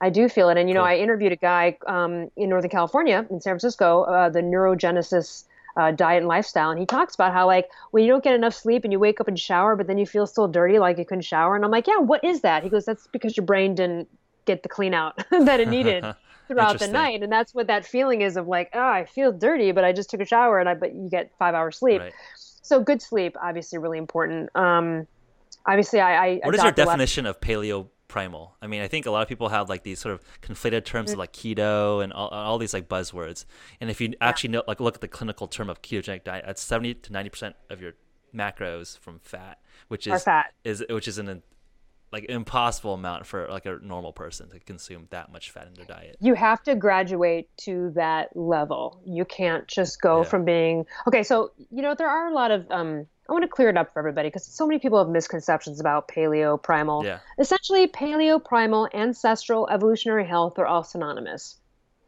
I 0.02 0.10
do 0.10 0.28
feel 0.28 0.50
it. 0.50 0.58
And, 0.58 0.68
you 0.68 0.74
know, 0.74 0.84
I 0.84 0.98
interviewed 0.98 1.32
a 1.32 1.36
guy 1.36 1.78
um, 1.86 2.32
in 2.36 2.50
Northern 2.50 2.72
California, 2.72 3.26
in 3.30 3.40
San 3.40 3.52
Francisco, 3.52 4.02
uh, 4.04 4.30
the 4.30 4.42
neurogenesis 4.42 5.44
uh, 5.78 5.92
diet 5.92 6.18
and 6.18 6.28
lifestyle. 6.28 6.72
And 6.72 6.80
he 6.80 6.88
talks 6.88 7.14
about 7.14 7.34
how, 7.34 7.46
like, 7.46 7.70
when 7.92 8.04
you 8.04 8.10
don't 8.10 8.24
get 8.24 8.34
enough 8.34 8.56
sleep 8.56 8.84
and 8.84 8.92
you 8.92 8.98
wake 8.98 9.22
up 9.22 9.28
and 9.28 9.40
shower, 9.40 9.76
but 9.76 9.86
then 9.86 10.00
you 10.00 10.08
feel 10.08 10.26
still 10.26 10.48
dirty, 10.48 10.80
like 10.80 10.98
you 10.98 11.06
couldn't 11.06 11.22
shower. 11.22 11.56
And 11.56 11.64
I'm 11.64 11.70
like, 11.70 11.86
yeah, 11.86 12.00
what 12.00 12.24
is 12.24 12.42
that? 12.42 12.64
He 12.64 12.70
goes, 12.70 12.86
that's 12.86 13.08
because 13.08 13.38
your 13.38 13.46
brain 13.46 13.76
didn't 13.76 14.10
get 14.46 14.64
the 14.64 14.70
clean 14.70 14.96
out 14.96 15.24
that 15.32 15.60
it 15.60 15.70
needed. 15.70 16.04
throughout 16.48 16.80
the 16.80 16.88
night 16.88 17.24
and 17.24 17.32
that's 17.32 17.56
what 17.56 17.68
that 17.68 17.86
feeling 17.86 18.20
is 18.20 18.36
of 18.36 18.46
like 18.46 18.70
oh 18.74 18.80
i 18.80 19.06
feel 19.06 19.32
dirty 19.32 19.72
but 19.72 19.86
i 19.86 19.94
just 19.94 20.10
took 20.10 20.20
a 20.20 20.26
shower 20.26 20.60
and 20.60 20.68
i 20.68 20.74
but 20.74 20.94
you 20.94 21.08
get 21.10 21.32
five 21.40 21.56
hours 21.56 21.78
sleep 21.78 22.02
right 22.02 22.14
so 22.62 22.82
good 22.82 23.02
sleep, 23.02 23.36
obviously, 23.42 23.80
really 23.80 23.98
important. 23.98 24.50
Um, 24.56 25.08
obviously, 25.66 26.00
I. 26.00 26.26
I 26.26 26.40
what 26.44 26.56
is 26.56 26.64
your 26.64 26.72
definition 26.72 27.26
of 27.26 27.40
paleo 27.40 27.88
primal? 28.08 28.56
I 28.62 28.68
mean, 28.68 28.82
I 28.82 28.88
think 28.88 29.06
a 29.06 29.12
lot 29.12 29.22
of 29.22 29.28
people 29.28 29.50
have 29.50 29.70
like 29.70 29.84
these 29.84 30.00
sort 30.00 30.14
of 30.14 30.24
conflated 30.42 30.86
terms 30.86 31.12
mm-hmm. 31.12 31.14
of 31.14 31.20
like 31.20 31.34
keto 31.34 32.04
and 32.04 32.14
all, 32.14 32.30
all, 32.30 32.58
these 32.58 32.74
like 32.74 32.88
buzzwords. 32.88 33.46
And 33.80 33.90
if 33.90 34.02
you 34.02 34.14
actually 34.22 34.52
know, 34.52 34.64
like 34.68 34.80
look 34.80 34.96
at 34.96 35.02
the 35.02 35.08
clinical 35.08 35.48
term 35.48 35.70
of 35.70 35.82
ketogenic 35.82 36.24
diet, 36.24 36.44
that's 36.46 36.62
seventy 36.62 36.94
to 36.94 37.12
ninety 37.14 37.30
percent 37.30 37.56
of 37.70 37.82
your 37.82 37.94
macros 38.36 38.98
from 39.00 39.20
fat, 39.20 39.60
which 39.88 40.08
is 40.08 40.24
fat. 40.24 40.54
is 40.64 40.84
which 40.90 41.08
is 41.08 41.18
an 41.18 41.42
like 42.12 42.26
impossible 42.26 42.94
amount 42.94 43.26
for 43.26 43.48
like 43.50 43.66
a 43.66 43.80
normal 43.82 44.12
person 44.12 44.50
to 44.50 44.60
consume 44.60 45.08
that 45.12 45.32
much 45.32 45.52
fat 45.52 45.68
in 45.68 45.74
their 45.74 45.86
diet. 45.86 46.18
You 46.20 46.34
have 46.34 46.62
to 46.64 46.76
graduate 46.76 47.50
to 47.62 47.92
that 47.96 48.36
level. 48.36 49.02
You 49.06 49.26
can't 49.26 49.68
just 49.68 50.02
go 50.02 50.20
yeah. 50.20 50.24
from 50.24 50.46
being 50.46 50.86
okay. 51.08 51.24
So 51.24 51.52
you 51.70 51.82
know 51.82 51.96
there 51.96 52.10
are 52.10 52.28
a 52.28 52.34
lot 52.34 52.52
of 52.52 52.70
um, 52.70 53.08
I 53.30 53.34
want 53.34 53.44
to 53.44 53.48
clear 53.48 53.70
it 53.70 53.78
up 53.78 53.94
for 53.94 54.00
everybody 54.00 54.28
because 54.28 54.46
so 54.46 54.68
many 54.68 54.80
people 54.80 54.98
have 55.00 55.08
misconceptions 55.08 55.80
about 55.80 56.10
paleo 56.10 56.62
primal. 56.62 57.06
Yeah. 57.06 57.20
Essentially, 57.40 57.88
paleo 57.88 58.44
primal 58.44 58.90
ancestral 58.94 59.70
evolutionary 59.70 60.28
health 60.28 60.60
are 60.60 60.66
all 60.66 60.84
synonymous. 60.84 61.58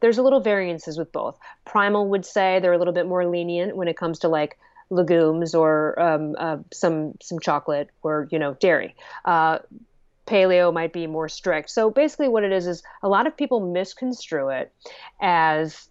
There's 0.00 0.18
a 0.18 0.22
little 0.22 0.40
variances 0.40 0.98
with 0.98 1.12
both. 1.12 1.38
Primal 1.64 2.08
would 2.10 2.26
say 2.26 2.58
they're 2.60 2.74
a 2.74 2.78
little 2.78 2.92
bit 2.92 3.06
more 3.06 3.26
lenient 3.26 3.74
when 3.74 3.88
it 3.88 3.96
comes 3.96 4.18
to 4.18 4.28
like 4.28 4.58
legumes 4.90 5.54
or 5.54 5.98
um, 5.98 6.36
uh, 6.38 6.58
some 6.72 7.14
some 7.22 7.40
chocolate 7.40 7.88
or 8.02 8.28
you 8.30 8.38
know 8.38 8.54
dairy. 8.54 8.94
Uh, 9.24 9.60
paleo 10.26 10.72
might 10.72 10.92
be 10.92 11.06
more 11.06 11.28
strict. 11.28 11.70
So 11.70 11.90
basically, 11.90 12.28
what 12.28 12.44
it 12.44 12.52
is 12.52 12.66
is 12.66 12.82
a 13.02 13.08
lot 13.08 13.26
of 13.26 13.36
people 13.36 13.60
misconstrue 13.60 14.48
it 14.48 14.72
as 15.20 15.88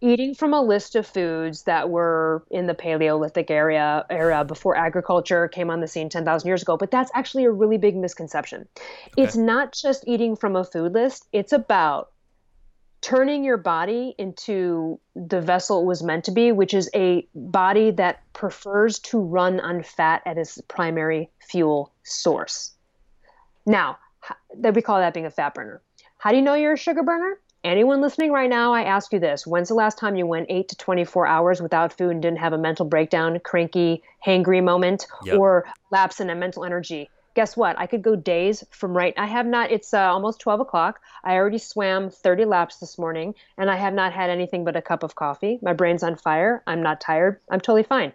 eating 0.00 0.34
from 0.34 0.52
a 0.52 0.60
list 0.60 0.94
of 0.94 1.06
foods 1.06 1.62
that 1.62 1.88
were 1.88 2.44
in 2.50 2.66
the 2.66 2.74
Paleolithic 2.74 3.50
area 3.50 4.04
era 4.10 4.44
before 4.44 4.76
agriculture 4.76 5.48
came 5.48 5.70
on 5.70 5.80
the 5.80 5.88
scene 5.88 6.08
10,000 6.08 6.46
years 6.46 6.62
ago. 6.62 6.76
But 6.76 6.90
that's 6.90 7.10
actually 7.14 7.44
a 7.44 7.50
really 7.50 7.78
big 7.78 7.96
misconception. 7.96 8.68
Okay. 8.78 9.22
It's 9.22 9.36
not 9.36 9.72
just 9.72 10.04
eating 10.06 10.36
from 10.36 10.54
a 10.54 10.64
food 10.64 10.92
list, 10.92 11.26
it's 11.32 11.52
about 11.52 12.10
turning 13.00 13.44
your 13.44 13.56
body 13.56 14.14
into 14.18 14.98
the 15.14 15.40
vessel 15.40 15.82
it 15.82 15.86
was 15.86 16.02
meant 16.02 16.24
to 16.24 16.32
be, 16.32 16.50
which 16.52 16.74
is 16.74 16.90
a 16.94 17.26
body 17.34 17.90
that 17.92 18.20
prefers 18.32 18.98
to 18.98 19.18
run 19.18 19.60
on 19.60 19.82
fat 19.82 20.22
as 20.26 20.36
its 20.36 20.60
primary 20.68 21.30
fuel 21.38 21.92
source. 22.02 22.75
Now, 23.66 23.98
that 24.58 24.74
we 24.74 24.82
call 24.82 24.98
that 24.98 25.12
being 25.12 25.26
a 25.26 25.30
fat 25.30 25.54
burner. 25.54 25.82
How 26.18 26.30
do 26.30 26.36
you 26.36 26.42
know 26.42 26.54
you're 26.54 26.72
a 26.72 26.78
sugar 26.78 27.02
burner? 27.02 27.38
Anyone 27.64 28.00
listening 28.00 28.30
right 28.30 28.48
now, 28.48 28.72
I 28.72 28.82
ask 28.82 29.12
you 29.12 29.18
this. 29.18 29.44
When's 29.44 29.68
the 29.68 29.74
last 29.74 29.98
time 29.98 30.14
you 30.14 30.24
went 30.24 30.46
8 30.48 30.68
to 30.68 30.76
24 30.76 31.26
hours 31.26 31.60
without 31.60 31.92
food 31.92 32.12
and 32.12 32.22
didn't 32.22 32.38
have 32.38 32.52
a 32.52 32.58
mental 32.58 32.86
breakdown, 32.86 33.40
cranky, 33.40 34.04
hangry 34.24 34.62
moment, 34.62 35.06
yep. 35.24 35.36
or 35.36 35.66
lapse 35.90 36.20
in 36.20 36.30
a 36.30 36.34
mental 36.36 36.64
energy? 36.64 37.10
Guess 37.34 37.56
what? 37.56 37.76
I 37.78 37.86
could 37.86 38.02
go 38.02 38.14
days 38.14 38.64
from 38.70 38.96
right. 38.96 39.12
I 39.16 39.26
have 39.26 39.46
not, 39.46 39.72
it's 39.72 39.92
uh, 39.92 39.98
almost 39.98 40.40
12 40.40 40.60
o'clock. 40.60 41.00
I 41.24 41.34
already 41.34 41.58
swam 41.58 42.08
30 42.08 42.44
laps 42.44 42.76
this 42.78 42.98
morning, 42.98 43.34
and 43.58 43.68
I 43.68 43.76
have 43.76 43.92
not 43.92 44.12
had 44.12 44.30
anything 44.30 44.64
but 44.64 44.76
a 44.76 44.80
cup 44.80 45.02
of 45.02 45.16
coffee. 45.16 45.58
My 45.60 45.72
brain's 45.72 46.04
on 46.04 46.16
fire. 46.16 46.62
I'm 46.68 46.82
not 46.82 47.00
tired. 47.00 47.40
I'm 47.50 47.60
totally 47.60 47.82
fine. 47.82 48.12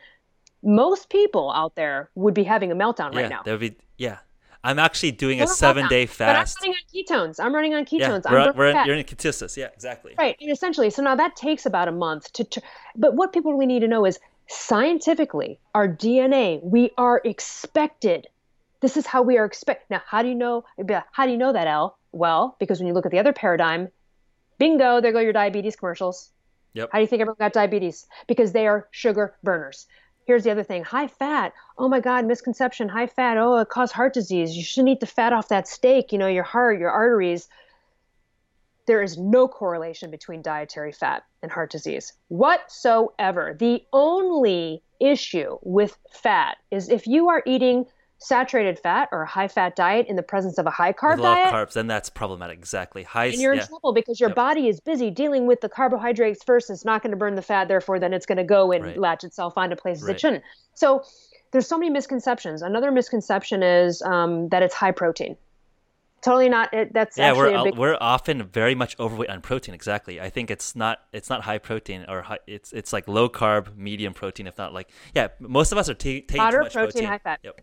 Most 0.63 1.09
people 1.09 1.51
out 1.51 1.75
there 1.75 2.09
would 2.15 2.33
be 2.33 2.43
having 2.43 2.71
a 2.71 2.75
meltdown 2.75 3.13
yeah, 3.13 3.21
right 3.21 3.29
now. 3.29 3.43
That 3.43 3.51
would 3.51 3.59
be, 3.59 3.75
yeah 3.97 4.19
I'm 4.63 4.79
actually 4.79 5.11
doing 5.11 5.41
a 5.41 5.47
seven 5.47 5.87
day 5.87 6.05
fast. 6.05 6.57
But 6.59 6.67
I'm 6.67 6.71
running 6.71 7.15
on 7.17 7.29
ketones. 7.29 7.39
I'm 7.39 7.55
running 7.55 7.73
on 7.73 7.85
ketones. 7.85 8.23
Yeah, 8.25 8.51
we're, 8.55 8.73
we're, 8.73 8.85
you're 8.85 8.95
in 8.95 9.03
ketosis. 9.03 9.57
Yeah, 9.57 9.69
exactly. 9.73 10.13
Right. 10.17 10.35
And 10.39 10.51
essentially, 10.51 10.89
so 10.89 11.01
now 11.01 11.15
that 11.15 11.35
takes 11.35 11.65
about 11.65 11.87
a 11.87 11.91
month 11.91 12.31
to, 12.33 12.43
to. 12.43 12.61
But 12.95 13.15
what 13.15 13.33
people 13.33 13.53
really 13.53 13.65
need 13.65 13.79
to 13.79 13.87
know 13.87 14.05
is 14.05 14.19
scientifically, 14.47 15.59
our 15.73 15.87
DNA, 15.87 16.61
we 16.63 16.91
are 16.97 17.21
expected. 17.23 18.27
This 18.81 18.97
is 18.97 19.05
how 19.05 19.21
we 19.21 19.37
are 19.37 19.45
expect. 19.45 19.89
Now, 19.89 20.01
how 20.05 20.21
do 20.21 20.29
you 20.29 20.35
know? 20.35 20.63
How 21.11 21.25
do 21.25 21.31
you 21.31 21.37
know 21.37 21.53
that, 21.53 21.67
Elle? 21.67 21.97
Well, 22.11 22.55
because 22.59 22.79
when 22.79 22.87
you 22.87 22.93
look 22.93 23.05
at 23.05 23.11
the 23.11 23.19
other 23.19 23.33
paradigm, 23.33 23.89
bingo, 24.59 25.01
there 25.01 25.11
go 25.11 25.19
your 25.19 25.33
diabetes 25.33 25.75
commercials. 25.75 26.29
Yep. 26.73 26.89
How 26.91 26.99
do 26.99 27.01
you 27.01 27.07
think 27.07 27.21
everyone 27.21 27.37
got 27.39 27.53
diabetes? 27.53 28.07
Because 28.27 28.51
they 28.51 28.67
are 28.67 28.87
sugar 28.91 29.35
burners. 29.43 29.87
Here's 30.25 30.43
the 30.43 30.51
other 30.51 30.63
thing 30.63 30.83
high 30.83 31.07
fat. 31.07 31.53
Oh 31.77 31.87
my 31.87 31.99
God, 31.99 32.25
misconception. 32.25 32.89
High 32.89 33.07
fat. 33.07 33.37
Oh, 33.37 33.57
it 33.57 33.69
causes 33.69 33.93
heart 33.93 34.13
disease. 34.13 34.55
You 34.55 34.63
shouldn't 34.63 34.89
eat 34.89 34.99
the 34.99 35.05
fat 35.05 35.33
off 35.33 35.49
that 35.49 35.67
steak, 35.67 36.11
you 36.11 36.17
know, 36.17 36.27
your 36.27 36.43
heart, 36.43 36.79
your 36.79 36.91
arteries. 36.91 37.49
There 38.85 39.01
is 39.01 39.17
no 39.17 39.47
correlation 39.47 40.11
between 40.11 40.41
dietary 40.41 40.91
fat 40.91 41.23
and 41.41 41.51
heart 41.51 41.71
disease 41.71 42.13
whatsoever. 42.27 43.55
The 43.57 43.83
only 43.93 44.83
issue 44.99 45.57
with 45.61 45.97
fat 46.11 46.57
is 46.71 46.89
if 46.89 47.07
you 47.07 47.29
are 47.29 47.43
eating 47.45 47.85
saturated 48.21 48.77
fat 48.77 49.09
or 49.11 49.23
a 49.23 49.27
high 49.27 49.47
fat 49.47 49.75
diet 49.75 50.05
in 50.07 50.15
the 50.15 50.23
presence 50.23 50.59
of 50.59 50.67
a 50.67 50.69
high 50.69 50.93
carb 50.93 51.17
lot 51.17 51.35
diet, 51.35 51.53
carbs, 51.53 51.73
then 51.73 51.87
that's 51.87 52.09
problematic. 52.09 52.57
Exactly. 52.57 53.03
High. 53.03 53.25
And 53.25 53.41
you're 53.41 53.55
yeah. 53.55 53.61
in 53.61 53.67
trouble 53.67 53.93
because 53.93 54.19
your 54.19 54.29
yep. 54.29 54.35
body 54.35 54.67
is 54.67 54.79
busy 54.79 55.09
dealing 55.09 55.47
with 55.47 55.61
the 55.61 55.69
carbohydrates 55.69 56.43
first. 56.43 56.69
It's 56.69 56.85
not 56.85 57.01
going 57.01 57.11
to 57.11 57.17
burn 57.17 57.35
the 57.35 57.41
fat, 57.41 57.67
therefore, 57.67 57.99
then 57.99 58.13
it's 58.13 58.27
going 58.27 58.37
to 58.37 58.43
go 58.43 58.71
and 58.71 58.85
right. 58.85 58.97
latch 58.97 59.23
itself 59.23 59.57
onto 59.57 59.75
places 59.75 60.03
right. 60.03 60.15
it 60.15 60.19
shouldn't. 60.19 60.43
So 60.75 61.03
there's 61.51 61.67
so 61.67 61.77
many 61.77 61.89
misconceptions. 61.89 62.61
Another 62.61 62.91
misconception 62.91 63.63
is 63.63 64.01
um, 64.03 64.49
that 64.49 64.61
it's 64.61 64.75
high 64.75 64.91
protein. 64.91 65.35
Totally 66.21 66.49
not. 66.49 66.71
It, 66.71 66.93
that's 66.93 67.17
yeah. 67.17 67.33
we're 67.33 67.63
big... 67.63 67.75
we're 67.75 67.97
often 67.99 68.43
very 68.43 68.75
much 68.75 68.95
overweight 68.99 69.31
on 69.31 69.41
protein. 69.41 69.73
Exactly. 69.73 70.21
I 70.21 70.29
think 70.29 70.51
it's 70.51 70.75
not 70.75 70.99
it's 71.11 71.31
not 71.31 71.41
high 71.41 71.57
protein 71.57 72.05
or 72.07 72.21
high, 72.21 72.37
it's 72.45 72.71
it's 72.71 72.93
like 72.93 73.07
low 73.07 73.27
carb, 73.27 73.75
medium 73.75 74.13
protein. 74.13 74.45
If 74.45 74.59
not 74.59 74.71
like 74.71 74.91
yeah, 75.15 75.29
most 75.39 75.71
of 75.71 75.79
us 75.79 75.89
are 75.89 75.95
t- 75.95 76.21
taking 76.21 76.51
too 76.51 76.59
much 76.59 76.73
protein, 76.73 76.91
protein. 76.91 77.05
high 77.05 77.17
fat. 77.17 77.39
Yep. 77.41 77.61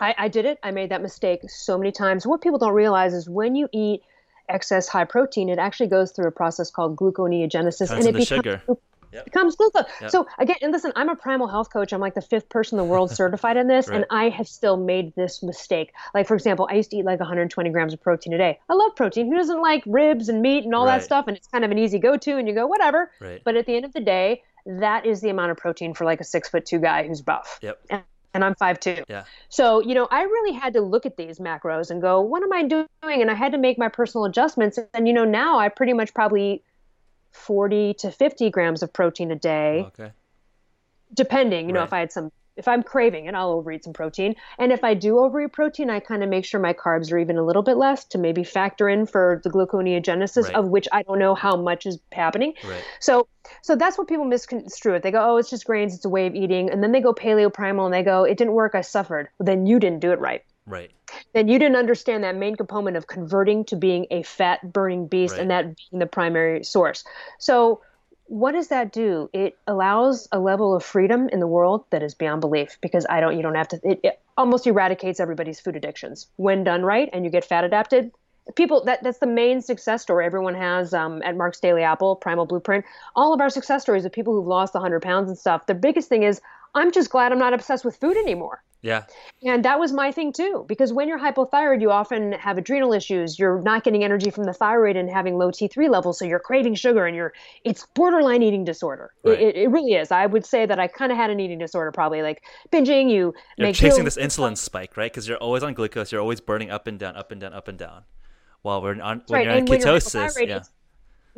I, 0.00 0.14
I 0.18 0.28
did 0.28 0.44
it. 0.46 0.58
I 0.62 0.70
made 0.70 0.90
that 0.90 1.02
mistake 1.02 1.40
so 1.48 1.76
many 1.78 1.92
times. 1.92 2.26
What 2.26 2.40
people 2.40 2.58
don't 2.58 2.72
realize 2.74 3.12
is 3.14 3.28
when 3.28 3.54
you 3.54 3.68
eat 3.72 4.02
excess 4.48 4.88
high 4.88 5.04
protein, 5.04 5.48
it 5.48 5.58
actually 5.58 5.88
goes 5.88 6.10
through 6.12 6.26
a 6.26 6.32
process 6.32 6.70
called 6.70 6.96
gluconeogenesis, 6.96 7.88
Turns 7.88 7.90
and 7.92 8.00
it 8.08 8.12
becomes 8.12 8.26
sugar. 8.26 8.62
Yep. 9.12 9.24
becomes 9.24 9.56
glucose. 9.56 9.84
Yep. 10.00 10.10
So 10.12 10.26
again, 10.38 10.56
and 10.62 10.70
listen, 10.72 10.92
I'm 10.94 11.08
a 11.08 11.16
primal 11.16 11.48
health 11.48 11.72
coach. 11.72 11.92
I'm 11.92 12.00
like 12.00 12.14
the 12.14 12.20
fifth 12.22 12.48
person 12.48 12.78
in 12.78 12.84
the 12.86 12.88
world 12.88 13.10
certified 13.10 13.56
in 13.56 13.66
this, 13.66 13.88
Right. 13.90 13.96
and 13.96 14.06
I 14.08 14.28
have 14.28 14.46
still 14.46 14.76
made 14.76 15.12
this 15.16 15.42
mistake. 15.42 15.92
Like 16.14 16.28
for 16.28 16.34
example, 16.36 16.68
I 16.70 16.74
used 16.76 16.90
to 16.90 16.96
eat 16.96 17.04
like 17.04 17.18
120 17.18 17.70
grams 17.70 17.92
of 17.92 18.00
protein 18.00 18.32
a 18.34 18.38
day. 18.38 18.60
I 18.68 18.74
love 18.74 18.94
protein. 18.94 19.26
Who 19.28 19.36
doesn't 19.36 19.60
like 19.60 19.82
ribs 19.86 20.28
and 20.28 20.40
meat 20.40 20.64
and 20.64 20.74
all 20.76 20.86
Right. 20.86 20.98
that 20.98 21.04
stuff? 21.04 21.24
And 21.26 21.36
it's 21.36 21.48
kind 21.48 21.64
of 21.64 21.72
an 21.72 21.78
easy 21.78 21.98
go-to, 21.98 22.36
and 22.36 22.46
you 22.46 22.54
go 22.54 22.66
whatever. 22.68 23.10
Right. 23.20 23.42
But 23.44 23.56
at 23.56 23.66
the 23.66 23.74
end 23.74 23.84
of 23.84 23.92
the 23.92 24.00
day, 24.00 24.42
that 24.64 25.06
is 25.06 25.20
the 25.22 25.30
amount 25.30 25.50
of 25.50 25.56
protein 25.56 25.92
for 25.94 26.04
like 26.04 26.20
a 26.20 26.24
six 26.24 26.48
foot 26.48 26.64
two 26.64 26.78
guy 26.78 27.06
who's 27.08 27.20
buff. 27.20 27.58
Yep. 27.62 27.80
And, 27.90 28.02
and 28.34 28.44
I'm 28.44 28.54
five 28.54 28.80
two. 28.80 29.02
Yeah. 29.08 29.24
So, 29.48 29.80
you 29.80 29.94
know, 29.94 30.06
I 30.10 30.22
really 30.22 30.52
had 30.52 30.72
to 30.74 30.80
look 30.80 31.06
at 31.06 31.16
these 31.16 31.38
macros 31.38 31.90
and 31.90 32.00
go, 32.00 32.20
what 32.20 32.42
am 32.42 32.52
I 32.52 32.62
doing? 32.62 32.86
And 33.02 33.30
I 33.30 33.34
had 33.34 33.52
to 33.52 33.58
make 33.58 33.78
my 33.78 33.88
personal 33.88 34.24
adjustments. 34.24 34.78
And, 34.94 35.08
you 35.08 35.14
know, 35.14 35.24
now 35.24 35.58
I 35.58 35.68
pretty 35.68 35.92
much 35.92 36.14
probably 36.14 36.52
eat 36.52 36.64
40 37.32 37.94
to 37.94 38.10
50 38.10 38.50
grams 38.50 38.82
of 38.82 38.92
protein 38.92 39.30
a 39.30 39.36
day, 39.36 39.84
Okay. 39.88 40.12
depending, 41.14 41.66
you 41.66 41.72
know, 41.72 41.82
if 41.82 41.92
I 41.92 42.00
had 42.00 42.12
some, 42.12 42.30
if 42.60 42.68
I'm 42.68 42.82
craving 42.82 43.24
it, 43.24 43.34
I'll 43.34 43.52
overeat 43.52 43.84
some 43.84 43.94
protein. 43.94 44.36
And 44.58 44.70
if 44.70 44.84
I 44.84 44.92
do 44.92 45.18
overeat 45.18 45.52
protein, 45.52 45.88
I 45.88 45.98
kind 45.98 46.22
of 46.22 46.28
make 46.28 46.44
sure 46.44 46.60
my 46.60 46.74
carbs 46.74 47.10
are 47.10 47.18
even 47.18 47.38
a 47.38 47.42
little 47.42 47.62
bit 47.62 47.78
less 47.78 48.04
to 48.08 48.18
maybe 48.18 48.44
factor 48.44 48.86
in 48.86 49.06
for 49.06 49.40
the 49.42 49.50
gluconeogenesis, 49.50 50.44
Right. 50.44 50.54
of 50.54 50.68
which 50.68 50.86
I 50.92 51.02
don't 51.02 51.18
know 51.18 51.34
how 51.34 51.56
much 51.56 51.86
is 51.86 51.98
happening. 52.12 52.52
Right. 52.62 52.84
So, 53.00 53.26
so 53.62 53.76
that's 53.76 53.96
what 53.96 54.08
people 54.08 54.26
misconstrue 54.26 54.94
it. 54.94 55.02
They 55.02 55.10
go, 55.10 55.20
"Oh, 55.20 55.38
it's 55.38 55.48
just 55.48 55.64
grains; 55.64 55.94
it's 55.94 56.04
a 56.04 56.10
way 56.10 56.26
of 56.26 56.34
eating," 56.34 56.70
and 56.70 56.82
then 56.82 56.92
they 56.92 57.00
go 57.00 57.14
paleo 57.14 57.52
primal 57.52 57.86
and 57.86 57.94
they 57.94 58.02
go, 58.02 58.24
"It 58.24 58.36
didn't 58.36 58.52
work. 58.52 58.74
I 58.74 58.82
suffered." 58.82 59.28
Well, 59.38 59.46
then 59.46 59.64
you 59.64 59.80
didn't 59.80 60.00
do 60.00 60.12
it 60.12 60.20
right. 60.20 60.44
Right. 60.66 60.90
Then 61.32 61.48
you 61.48 61.58
didn't 61.58 61.76
understand 61.76 62.22
that 62.24 62.36
main 62.36 62.54
component 62.56 62.96
of 62.96 63.06
converting 63.06 63.64
to 63.66 63.76
being 63.76 64.06
a 64.10 64.22
fat 64.22 64.72
burning 64.72 65.06
beast, 65.08 65.36
and 65.38 65.50
that 65.50 65.64
being 65.64 65.98
the 65.98 66.06
primary 66.06 66.62
source. 66.62 67.04
So, 67.38 67.80
what 68.30 68.52
does 68.52 68.68
that 68.68 68.92
do? 68.92 69.28
It 69.32 69.58
allows 69.66 70.28
a 70.30 70.38
level 70.38 70.72
of 70.72 70.84
freedom 70.84 71.28
in 71.30 71.40
the 71.40 71.48
world 71.48 71.84
that 71.90 72.00
is 72.00 72.14
beyond 72.14 72.40
belief. 72.40 72.78
Because 72.80 73.04
I 73.10 73.18
don't, 73.18 73.36
you 73.36 73.42
don't 73.42 73.56
have 73.56 73.66
to. 73.68 73.80
It, 73.82 74.00
it 74.04 74.20
almost 74.36 74.68
eradicates 74.68 75.18
everybody's 75.18 75.58
food 75.58 75.74
addictions 75.74 76.28
when 76.36 76.62
done 76.62 76.84
right, 76.84 77.10
and 77.12 77.24
you 77.24 77.30
get 77.30 77.44
fat 77.44 77.64
adapted 77.64 78.12
people 78.56 78.84
that 78.84 79.02
that's 79.02 79.18
the 79.18 79.26
main 79.26 79.60
success 79.60 80.02
story 80.02 80.24
everyone 80.24 80.54
has 80.54 80.92
um, 80.94 81.22
at 81.22 81.36
mark's 81.36 81.60
daily 81.60 81.82
apple 81.82 82.16
primal 82.16 82.46
blueprint 82.46 82.84
all 83.14 83.32
of 83.32 83.40
our 83.40 83.50
success 83.50 83.82
stories 83.82 84.04
of 84.04 84.10
people 84.10 84.34
who've 84.34 84.46
lost 84.46 84.74
100 84.74 85.00
pounds 85.02 85.28
and 85.28 85.38
stuff 85.38 85.66
the 85.66 85.74
biggest 85.74 86.08
thing 86.08 86.22
is 86.22 86.40
i'm 86.74 86.90
just 86.90 87.10
glad 87.10 87.30
i'm 87.30 87.38
not 87.38 87.52
obsessed 87.52 87.84
with 87.84 87.94
food 87.96 88.16
anymore 88.16 88.62
Yeah. 88.82 89.04
and 89.42 89.64
that 89.64 89.78
was 89.78 89.92
my 89.92 90.10
thing 90.10 90.32
too 90.32 90.64
because 90.66 90.92
when 90.92 91.06
you're 91.06 91.18
hypothyroid 91.18 91.80
you 91.82 91.90
often 91.90 92.32
have 92.32 92.56
adrenal 92.56 92.92
issues 92.94 93.38
you're 93.38 93.60
not 93.62 93.84
getting 93.84 94.02
energy 94.04 94.30
from 94.30 94.44
the 94.44 94.54
thyroid 94.54 94.96
and 94.96 95.10
having 95.10 95.36
low 95.36 95.50
t3 95.50 95.90
levels 95.90 96.18
so 96.18 96.24
you're 96.24 96.38
craving 96.38 96.74
sugar 96.74 97.04
and 97.06 97.14
you're 97.14 97.32
it's 97.64 97.86
borderline 97.94 98.42
eating 98.42 98.64
disorder 98.64 99.12
Right. 99.22 99.40
it, 99.40 99.56
it 99.56 99.68
really 99.70 99.92
is 99.94 100.10
i 100.10 100.24
would 100.24 100.46
say 100.46 100.64
that 100.64 100.78
i 100.80 100.86
kind 100.86 101.12
of 101.12 101.18
had 101.18 101.28
an 101.30 101.40
eating 101.40 101.58
disorder 101.58 101.92
probably 101.92 102.22
like 102.22 102.42
binging 102.72 103.10
you 103.10 103.34
You're 103.58 103.72
chasing 103.72 104.04
pills- 104.04 104.14
this 104.14 104.24
insulin 104.24 104.56
spike, 104.56 104.96
right? 104.96 105.12
Because 105.12 105.28
you're 105.28 105.38
always 105.38 105.62
on 105.62 105.74
glucose. 105.74 106.10
You're 106.12 106.20
always 106.20 106.40
burning 106.40 106.70
up 106.70 106.86
and 106.86 106.98
down, 106.98 107.16
up 107.16 107.30
and 107.32 107.40
down, 107.40 107.52
up 107.52 107.68
and 107.68 107.78
down. 107.78 108.02
While 108.62 108.82
we're 108.82 109.00
on 109.00 109.22
when 109.26 109.38
right. 109.38 109.44
you're 109.44 109.52
in 109.52 109.58
and 109.60 109.68
you're 109.68 109.78
ketosis, 109.78 110.14
hypothyroid, 110.14 110.48
yeah. 110.48 110.56
it's, 110.58 110.70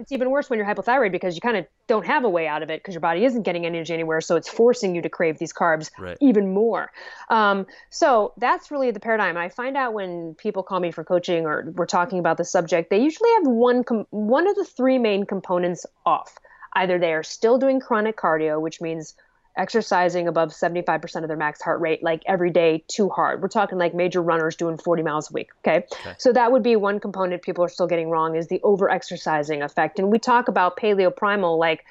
it's 0.02 0.10
even 0.10 0.30
worse 0.30 0.50
when 0.50 0.58
you're 0.58 0.66
hypothyroid 0.66 1.12
because 1.12 1.36
you 1.36 1.40
kind 1.40 1.56
of 1.56 1.64
don't 1.86 2.04
have 2.04 2.24
a 2.24 2.28
way 2.28 2.48
out 2.48 2.62
of 2.62 2.70
it 2.70 2.80
because 2.80 2.92
your 2.92 3.00
body 3.00 3.24
isn't 3.24 3.42
getting 3.44 3.64
energy 3.64 3.94
anywhere, 3.94 4.20
so 4.20 4.34
it's 4.34 4.48
forcing 4.48 4.94
you 4.96 5.00
to 5.00 5.08
crave 5.08 5.38
these 5.38 5.52
carbs 5.52 5.90
Right. 5.98 6.18
even 6.20 6.52
more. 6.52 6.90
Um, 7.30 7.66
so 7.90 8.32
that's 8.36 8.70
really 8.72 8.90
the 8.90 8.98
paradigm. 9.00 9.36
I 9.36 9.48
find 9.48 9.76
out 9.76 9.94
when 9.94 10.34
people 10.34 10.64
call 10.64 10.80
me 10.80 10.90
for 10.90 11.04
coaching 11.04 11.46
or 11.46 11.72
we're 11.76 11.86
talking 11.86 12.18
about 12.18 12.36
the 12.36 12.44
subject, 12.44 12.90
they 12.90 12.98
usually 12.98 13.30
have 13.34 13.46
one 13.46 13.84
com- 13.84 14.06
one 14.10 14.48
of 14.48 14.56
the 14.56 14.64
three 14.64 14.98
main 14.98 15.24
components 15.24 15.86
off. 16.04 16.36
Either 16.74 16.98
they 16.98 17.12
are 17.12 17.22
still 17.22 17.56
doing 17.58 17.78
chronic 17.78 18.16
cardio, 18.16 18.60
which 18.60 18.80
means 18.80 19.14
exercising 19.56 20.28
above 20.28 20.50
75% 20.50 21.22
of 21.22 21.28
their 21.28 21.36
max 21.36 21.60
heart 21.60 21.80
rate 21.80 22.02
like 22.02 22.22
every 22.26 22.50
day 22.50 22.84
too 22.88 23.08
hard 23.08 23.42
we're 23.42 23.48
talking 23.48 23.78
like 23.78 23.94
major 23.94 24.22
runners 24.22 24.56
doing 24.56 24.78
40 24.78 25.02
miles 25.02 25.30
a 25.30 25.32
week 25.34 25.50
okay, 25.64 25.86
so 26.18 26.32
that 26.32 26.52
would 26.52 26.62
be 26.62 26.76
one 26.76 27.00
component 27.00 27.42
people 27.42 27.62
are 27.64 27.68
still 27.68 27.86
getting 27.86 28.08
wrong 28.08 28.36
is 28.36 28.48
the 28.48 28.60
over 28.62 28.90
exercising 28.90 29.62
effect 29.62 29.98
and 29.98 30.10
we 30.10 30.18
talk 30.18 30.48
about 30.48 30.76
paleo 30.76 31.14
primal 31.14 31.58
like 31.58 31.84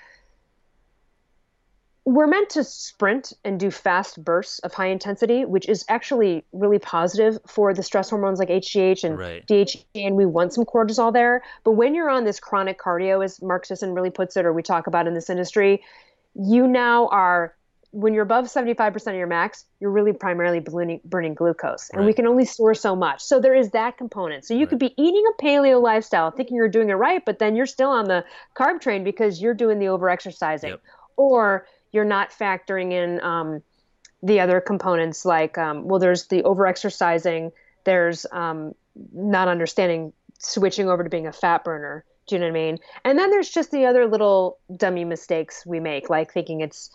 we're 2.04 2.28
meant 2.28 2.50
to 2.50 2.63
sprint 2.63 3.34
and 3.45 3.60
do 3.60 3.69
fast 3.69 4.24
bursts 4.24 4.60
of 4.60 4.74
high 4.74 4.88
intensity, 4.88 5.45
which 5.45 5.69
is 5.69 5.86
actually 5.88 6.43
really 6.52 6.80
positive 6.80 7.38
for 7.47 7.74
the 7.74 7.84
stress 7.84 8.10
hormones 8.10 8.39
like 8.39 8.50
HGH 8.50 9.04
and 9.04 9.19
Right. 9.19 9.45
DHEA, 9.45 9.86
and 9.95 10.15
we 10.15 10.26
want 10.26 10.54
some 10.54 10.65
cortisol 10.65 11.13
there. 11.13 11.43
But 11.63 11.74
when 11.74 11.93
you're 11.93 12.10
on 12.10 12.24
this 12.24 12.39
chronic 12.39 12.80
cardio, 12.80 13.24
as 13.24 13.39
Mark 13.41 13.65
Sisson 13.65 13.93
really 13.93 14.10
puts 14.10 14.36
it, 14.36 14.45
or 14.45 14.54
we 14.54 14.63
talk 14.63 14.88
about 14.88 15.06
in 15.08 15.13
this 15.13 15.30
industry, 15.30 15.84
you 16.36 16.67
now 16.67 17.08
are 17.08 17.56
when 17.91 18.13
you're 18.13 18.24
above 18.24 18.46
75% 18.46 19.08
of 19.08 19.15
your 19.15 19.28
max, 19.28 19.65
you're 19.82 19.91
really 19.91 20.13
primarily 20.13 20.62
burning, 20.62 21.02
burning 21.04 21.34
glucose, 21.34 21.89
and 21.89 22.06
we 22.06 22.13
can 22.13 22.26
only 22.26 22.46
store 22.46 22.74
so 22.74 22.96
much. 22.96 23.22
So 23.22 23.41
there 23.41 23.54
is 23.54 23.72
that 23.72 23.98
component. 23.98 24.46
So 24.46 24.54
you 24.54 24.65
could 24.65 24.80
be 24.80 24.94
eating 24.98 25.24
a 25.28 25.44
paleo 25.44 25.82
lifestyle, 25.82 26.32
thinking 26.32 26.56
you're 26.56 26.70
doing 26.70 26.89
it 26.89 26.94
right, 26.94 27.22
but 27.26 27.38
then 27.39 27.58
you're 27.58 27.65
still 27.65 27.89
on 27.89 28.06
the 28.06 28.24
carb 28.56 28.80
train 28.80 29.04
because 29.04 29.41
you're 29.41 29.54
doing 29.54 29.78
the 29.78 29.89
over 29.89 30.10
exercising, 30.10 30.70
Yep. 30.72 30.82
or 31.17 31.67
you're 31.91 32.06
not 32.06 32.32
factoring 32.32 32.94
in 32.94 33.22
um, 33.22 33.62
the 34.24 34.39
other 34.39 34.62
components 34.62 35.26
like 35.26 35.58
um, 35.58 35.86
well, 35.86 36.00
there's 36.00 36.28
the 36.28 36.44
over 36.44 36.67
exercising, 36.67 37.52
there's 37.84 38.26
um, 38.32 38.74
not 39.13 39.50
understanding 39.50 40.13
switching 40.39 40.88
over 40.88 41.04
to 41.04 41.10
being 41.10 41.28
a 41.28 41.34
fat 41.34 41.65
burner. 41.65 42.06
Do 42.32 42.36
you 42.36 42.39
know 42.39 42.46
what 42.46 42.52
I 42.52 42.63
mean? 42.63 42.78
And 43.04 43.20
then 43.20 43.30
there's 43.30 43.50
just 43.50 43.72
the 43.72 43.86
other 43.86 44.08
little 44.08 44.58
dummy 44.78 45.04
mistakes 45.04 45.65
we 45.65 45.82
make, 45.82 46.10
like 46.10 46.32
thinking 46.32 46.62
it's 46.62 46.89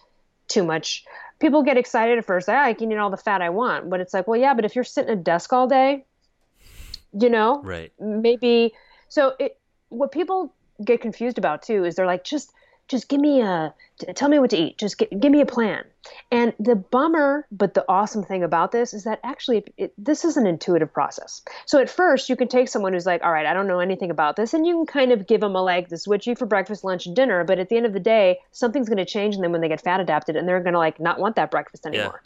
too 0.48 0.64
much. 0.64 1.04
People 1.40 1.62
get 1.62 1.76
excited 1.76 2.16
at 2.16 2.24
first, 2.24 2.48
like, 2.48 2.56
"Ah, 2.56 2.64
I 2.64 2.72
can 2.72 2.90
eat 2.90 2.96
all 2.96 3.10
the 3.10 3.18
fat 3.18 3.42
I 3.42 3.50
want. 3.50 3.90
But 3.90 4.00
it's 4.00 4.14
like, 4.14 4.26
well, 4.26 4.40
yeah, 4.40 4.54
but 4.54 4.64
if 4.64 4.74
you're 4.74 4.82
sitting 4.82 5.10
at 5.10 5.18
a 5.18 5.20
desk 5.20 5.52
all 5.52 5.66
day, 5.66 6.06
you 7.12 7.28
know, 7.28 7.60
Right. 7.62 7.92
maybe. 8.00 8.72
So 9.10 9.34
it, 9.38 9.58
what 9.90 10.10
people 10.10 10.54
get 10.82 11.02
confused 11.02 11.36
about 11.36 11.60
too 11.60 11.84
is 11.84 11.96
they're 11.96 12.06
like, 12.06 12.24
just, 12.24 12.50
just 12.88 13.08
give 13.08 13.20
me 13.20 13.40
a 13.40 13.74
tell 14.14 14.28
me 14.28 14.38
what 14.38 14.50
to 14.50 14.56
eat. 14.56 14.78
Just 14.78 14.98
gi- 14.98 15.08
give 15.18 15.32
me 15.32 15.40
a 15.40 15.46
plan. 15.46 15.84
And 16.30 16.52
the 16.60 16.76
bummer, 16.76 17.46
but 17.50 17.74
the 17.74 17.84
awesome 17.88 18.22
thing 18.22 18.44
about 18.44 18.70
this 18.70 18.94
is 18.94 19.04
that 19.04 19.18
actually 19.24 19.64
it, 19.76 19.92
this 19.98 20.24
is 20.24 20.36
an 20.36 20.46
intuitive 20.46 20.92
process. 20.92 21.42
So 21.64 21.80
at 21.80 21.90
first 21.90 22.28
you 22.28 22.36
can 22.36 22.48
take 22.48 22.68
someone 22.68 22.92
who's 22.92 23.06
like, 23.06 23.22
all 23.24 23.32
right, 23.32 23.46
I 23.46 23.54
don't 23.54 23.66
know 23.66 23.80
anything 23.80 24.10
about 24.10 24.36
this. 24.36 24.54
And 24.54 24.66
you 24.66 24.76
can 24.76 24.86
kind 24.86 25.12
of 25.12 25.26
give 25.26 25.40
them 25.40 25.56
a 25.56 25.62
like, 25.62 25.88
this 25.88 26.02
is 26.02 26.08
what 26.08 26.26
you 26.26 26.32
eat 26.32 26.38
for 26.38 26.46
breakfast, 26.46 26.84
lunch, 26.84 27.06
and 27.06 27.16
dinner. 27.16 27.42
But 27.44 27.58
at 27.58 27.68
the 27.68 27.76
end 27.76 27.86
of 27.86 27.92
the 27.92 28.00
day, 28.00 28.38
something's 28.52 28.88
going 28.88 28.98
to 28.98 29.04
change 29.04 29.34
in 29.34 29.42
them 29.42 29.52
when 29.52 29.60
they 29.60 29.68
get 29.68 29.80
fat 29.80 30.00
adapted 30.00 30.36
and 30.36 30.48
they're 30.48 30.60
going 30.60 30.74
to 30.74 30.78
like 30.78 31.00
not 31.00 31.18
want 31.18 31.36
that 31.36 31.50
breakfast 31.50 31.86
anymore. 31.86 32.22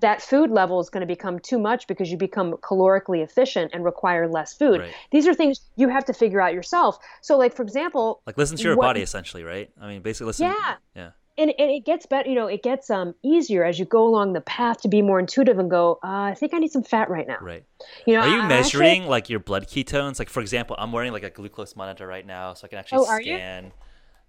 That 0.00 0.22
food 0.22 0.50
level 0.50 0.80
is 0.80 0.88
going 0.90 1.00
to 1.00 1.06
become 1.06 1.38
too 1.40 1.58
much 1.58 1.86
because 1.86 2.10
you 2.10 2.16
become 2.16 2.52
calorically 2.58 3.22
efficient 3.22 3.70
and 3.74 3.84
require 3.84 4.28
less 4.28 4.54
food. 4.54 4.80
Right. 4.80 4.94
These 5.10 5.26
are 5.26 5.34
things 5.34 5.60
you 5.76 5.88
have 5.88 6.04
to 6.04 6.12
figure 6.12 6.40
out 6.40 6.54
yourself. 6.54 6.98
So, 7.20 7.36
like 7.36 7.54
for 7.54 7.62
example, 7.62 8.22
like 8.26 8.38
listen 8.38 8.56
to 8.56 8.62
your 8.62 8.76
what- 8.76 8.84
body 8.86 9.02
essentially, 9.02 9.42
right? 9.42 9.70
I 9.80 9.88
mean, 9.88 10.02
basically 10.02 10.26
listen. 10.28 10.46
Yeah. 10.46 10.74
Yeah. 10.94 11.10
and, 11.38 11.52
and 11.58 11.70
it 11.70 11.84
gets 11.84 12.06
better. 12.06 12.28
You 12.28 12.36
know, 12.36 12.46
it 12.46 12.62
gets 12.62 12.90
um 12.90 13.14
easier 13.24 13.64
as 13.64 13.78
you 13.78 13.84
go 13.84 14.06
along 14.06 14.34
the 14.34 14.40
path 14.42 14.82
to 14.82 14.88
be 14.88 15.02
more 15.02 15.18
intuitive 15.18 15.58
and 15.58 15.68
go. 15.70 15.98
Uh, 16.04 16.30
I 16.30 16.34
think 16.34 16.54
I 16.54 16.58
need 16.58 16.70
some 16.70 16.84
fat 16.84 17.10
right 17.10 17.26
now. 17.26 17.38
Right. 17.40 17.64
You 18.06 18.14
know, 18.14 18.20
Are 18.20 18.28
you 18.28 18.40
I- 18.42 18.48
measuring 18.48 18.90
actually- 19.02 19.08
like 19.08 19.28
your 19.30 19.40
blood 19.40 19.66
ketones? 19.66 20.18
Like 20.20 20.28
for 20.30 20.40
example, 20.40 20.76
I'm 20.78 20.92
wearing 20.92 21.12
like 21.12 21.24
a 21.24 21.30
glucose 21.30 21.74
monitor 21.74 22.06
right 22.06 22.26
now, 22.26 22.54
so 22.54 22.66
I 22.66 22.68
can 22.68 22.78
actually 22.78 22.98
Oh, 22.98 23.06
are 23.08 23.20
you? 23.20 23.34
scan. 23.36 23.72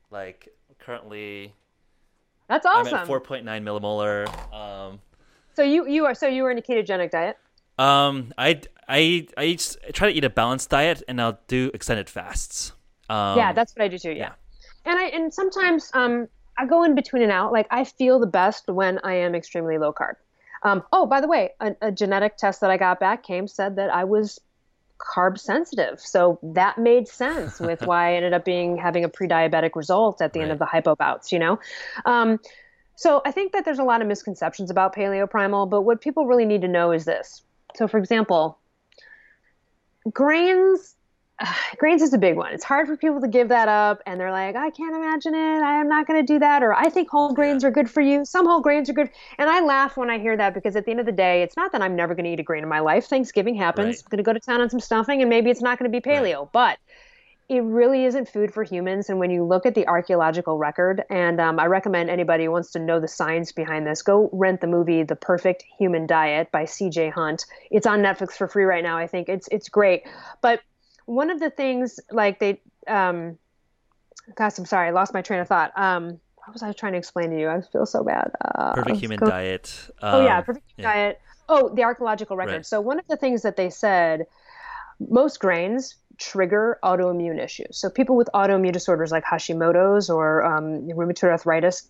Like 0.10 0.50
currently, 0.80 1.54
that's 2.50 2.66
awesome. 2.66 2.94
I'm 2.94 3.02
at 3.02 3.08
4.9 3.08 3.44
millimolar. 3.64 4.28
Um, 4.54 5.00
so 5.56 5.64
you 5.64 5.88
you 5.88 6.06
are 6.06 6.14
so 6.14 6.28
you 6.28 6.44
were 6.44 6.52
in 6.52 6.58
a 6.58 6.62
ketogenic 6.62 7.12
diet. 7.12 7.38
um, 7.80 8.34
I 8.38 8.62
I 8.88 9.28
I 9.38 9.58
try 9.94 10.12
to 10.12 10.18
eat 10.18 10.24
a 10.24 10.30
balanced 10.30 10.70
diet, 10.70 11.04
and 11.08 11.22
I'll 11.22 11.40
do 11.48 11.72
extended 11.74 12.10
fasts. 12.10 12.74
Um, 13.10 13.38
yeah, 13.38 13.54
that's 13.54 13.76
what 13.76 13.84
I 13.84 13.88
do 13.88 13.98
too. 13.98 14.12
Yeah. 14.12 14.34
and 14.86 14.98
I 14.98 15.06
and 15.06 15.34
sometimes 15.34 15.92
um 15.94 16.28
I 16.58 16.66
go 16.66 16.84
in 16.84 16.96
between 16.96 17.24
and 17.24 17.32
out. 17.32 17.52
Like 17.52 17.68
I 17.72 17.84
feel 17.84 18.20
the 18.20 18.28
best 18.28 18.68
when 18.68 19.00
I 19.04 19.16
am 19.16 19.36
extremely 19.36 19.78
low 19.78 19.94
carb. 19.94 20.16
Um, 20.64 20.84
oh, 20.94 21.06
by 21.06 21.20
the 21.20 21.28
way, 21.28 21.52
a, 21.60 21.76
a 21.82 21.92
genetic 21.92 22.38
test 22.38 22.62
that 22.62 22.72
I 22.72 22.78
got 22.78 23.00
back 23.00 23.24
came 23.24 23.48
said 23.48 23.76
that 23.76 23.94
I 23.94 24.06
was 24.06 24.40
carb 24.98 25.38
sensitive, 25.38 26.00
so 26.00 26.40
that 26.42 26.78
made 26.78 27.08
sense 27.08 27.60
with 27.60 27.82
why 27.86 28.12
I 28.12 28.14
ended 28.16 28.34
up 28.34 28.46
being 28.46 28.78
having 28.78 29.04
a 29.04 29.10
pre-diabetic 29.10 29.72
result 29.76 30.22
at 30.22 30.32
the 30.34 30.40
end 30.40 30.52
of 30.52 30.60
the 30.60 30.66
hypo 30.66 30.96
bouts. 30.96 31.32
You 31.32 31.40
know, 31.40 31.60
um, 32.06 32.40
so 32.96 33.22
I 33.26 33.32
think 33.32 33.52
that 33.54 33.66
there's 33.66 33.80
a 33.80 33.84
lot 33.84 34.02
of 34.02 34.08
misconceptions 34.08 34.70
about 34.70 34.96
paleo 34.96 35.30
primal, 35.30 35.66
but 35.66 35.82
what 35.82 36.02
people 36.02 36.26
really 36.26 36.46
need 36.46 36.62
to 36.62 36.68
know 36.68 36.92
is 36.92 37.06
this. 37.06 37.42
So, 37.76 37.88
for 37.88 37.98
example, 37.98 38.58
grains 40.12 40.96
grains 41.78 42.02
is 42.02 42.14
a 42.14 42.18
big 42.18 42.36
one. 42.36 42.54
It's 42.54 42.64
hard 42.64 42.88
for 42.88 42.98
people 42.98 43.22
to 43.22 43.28
give 43.28 43.50
that 43.50 43.68
up, 43.68 44.02
and 44.06 44.20
they're 44.20 44.32
like, 44.32 44.56
I 44.56 44.70
can't 44.70 44.96
imagine 44.96 45.34
it. 45.34 45.62
I 45.62 45.80
am 45.80 45.88
not 45.88 46.08
going 46.08 46.26
to 46.26 46.34
do 46.34 46.40
that. 46.40 46.64
Or 46.64 46.74
I 46.74 46.90
think 46.90 47.10
whole 47.10 47.34
grains 47.34 47.64
are 47.64 47.72
good 47.72 47.90
for 47.90 48.02
you. 48.02 48.26
Some 48.26 48.46
whole 48.46 48.62
grains 48.62 48.90
are 48.90 48.94
good. 48.94 49.10
And 49.38 49.50
I 49.50 49.62
laugh 49.62 49.98
when 49.98 50.10
I 50.10 50.20
hear 50.20 50.38
that 50.38 50.54
because 50.54 50.76
at 50.76 50.86
the 50.86 50.92
end 50.92 51.00
of 51.00 51.06
the 51.06 51.12
day, 51.12 51.42
it's 51.42 51.58
not 51.58 51.72
that 51.72 51.82
I'm 51.82 51.96
never 51.96 52.16
going 52.16 52.26
to 52.26 52.32
eat 52.32 52.40
a 52.40 52.44
grain 52.44 52.64
in 52.64 52.70
my 52.70 52.80
life. 52.80 53.06
Thanksgiving 53.06 53.56
happens. 53.56 53.88
Right. 53.88 54.04
I'm 54.06 54.10
going 54.10 54.18
to 54.18 54.24
go 54.24 54.34
to 54.34 54.40
town 54.40 54.62
on 54.62 54.70
some 54.70 54.80
stuffing, 54.80 55.22
and 55.22 55.30
maybe 55.30 55.50
it's 55.50 55.62
not 55.62 55.80
going 55.80 55.92
to 55.92 55.96
be 55.96 56.02
paleo, 56.02 56.50
but 56.52 56.78
it 57.54 57.62
really 57.62 58.06
isn't 58.06 58.28
food 58.28 58.52
for 58.52 58.64
humans. 58.64 59.10
And 59.10 59.20
when 59.20 59.30
you 59.30 59.44
look 59.44 59.68
at 59.68 59.76
the 59.76 59.88
archaeological 59.88 60.58
record, 60.58 61.04
and 61.10 61.40
um, 61.40 61.60
I 61.60 61.68
recommend 61.68 62.10
anybody 62.10 62.46
who 62.46 62.52
wants 62.52 62.72
to 62.72 62.80
know 62.80 63.00
the 63.00 63.08
science 63.08 63.52
behind 63.52 63.86
this, 63.86 64.02
go 64.02 64.30
rent 64.34 64.62
the 64.62 64.68
movie 64.68 65.04
"The 65.04 65.16
Perfect 65.16 65.64
Human 65.78 66.08
Diet" 66.08 66.52
by 66.52 66.66
C.J. 66.66 67.12
Hunt. 67.12 67.46
It's 67.70 67.86
on 67.86 68.00
Netflix 68.00 68.32
for 68.34 68.48
free 68.48 68.64
right 68.64 68.84
now. 68.84 68.98
I 68.98 69.06
think 69.06 69.30
it's 69.30 69.48
it's 69.52 69.70
great. 69.70 70.04
But 70.42 70.62
one 71.06 71.30
of 71.30 71.40
the 71.40 71.52
things, 71.52 72.00
like 72.12 72.40
they, 72.40 72.60
um, 72.88 73.38
gosh, 74.36 74.58
I'm 74.58 74.66
sorry, 74.66 74.88
I 74.88 74.92
lost 74.92 75.14
my 75.14 75.22
train 75.22 75.40
of 75.40 75.48
thought. 75.48 75.78
Um, 75.78 76.20
what 76.38 76.54
was 76.54 76.64
I 76.64 76.74
trying 76.74 76.94
to 76.94 76.98
explain 76.98 77.30
to 77.30 77.40
you? 77.40 77.50
I 77.50 77.62
feel 77.62 77.86
so 77.86 78.04
bad. 78.04 78.32
Uh, 78.44 78.74
perfect 78.74 78.98
human 78.98 79.20
go- 79.20 79.30
diet. 79.30 79.90
Oh 80.02 80.26
yeah, 80.26 80.40
um, 80.40 80.44
perfect 80.44 80.66
yeah. 80.78 80.92
diet. 80.92 81.22
Oh, 81.48 81.70
the 81.70 81.84
archaeological 81.84 82.36
record. 82.36 82.52
Right. 82.52 82.66
So 82.66 82.82
one 82.82 82.98
of 82.98 83.08
the 83.08 83.18
things 83.18 83.44
that 83.44 83.58
they 83.58 83.70
said, 83.70 84.26
most 85.00 85.40
grains 85.40 85.96
trigger 86.18 86.80
autoimmune 86.84 87.44
issues. 87.44 87.78
So 87.78 87.90
people 87.90 88.16
with 88.16 88.30
autoimmune 88.34 88.74
disorders 88.74 89.12
like 89.12 89.24
Hashimoto's 89.24 90.10
or 90.10 90.44
um, 90.44 90.88
rheumatoid 90.88 91.32
arthritis 91.32 91.88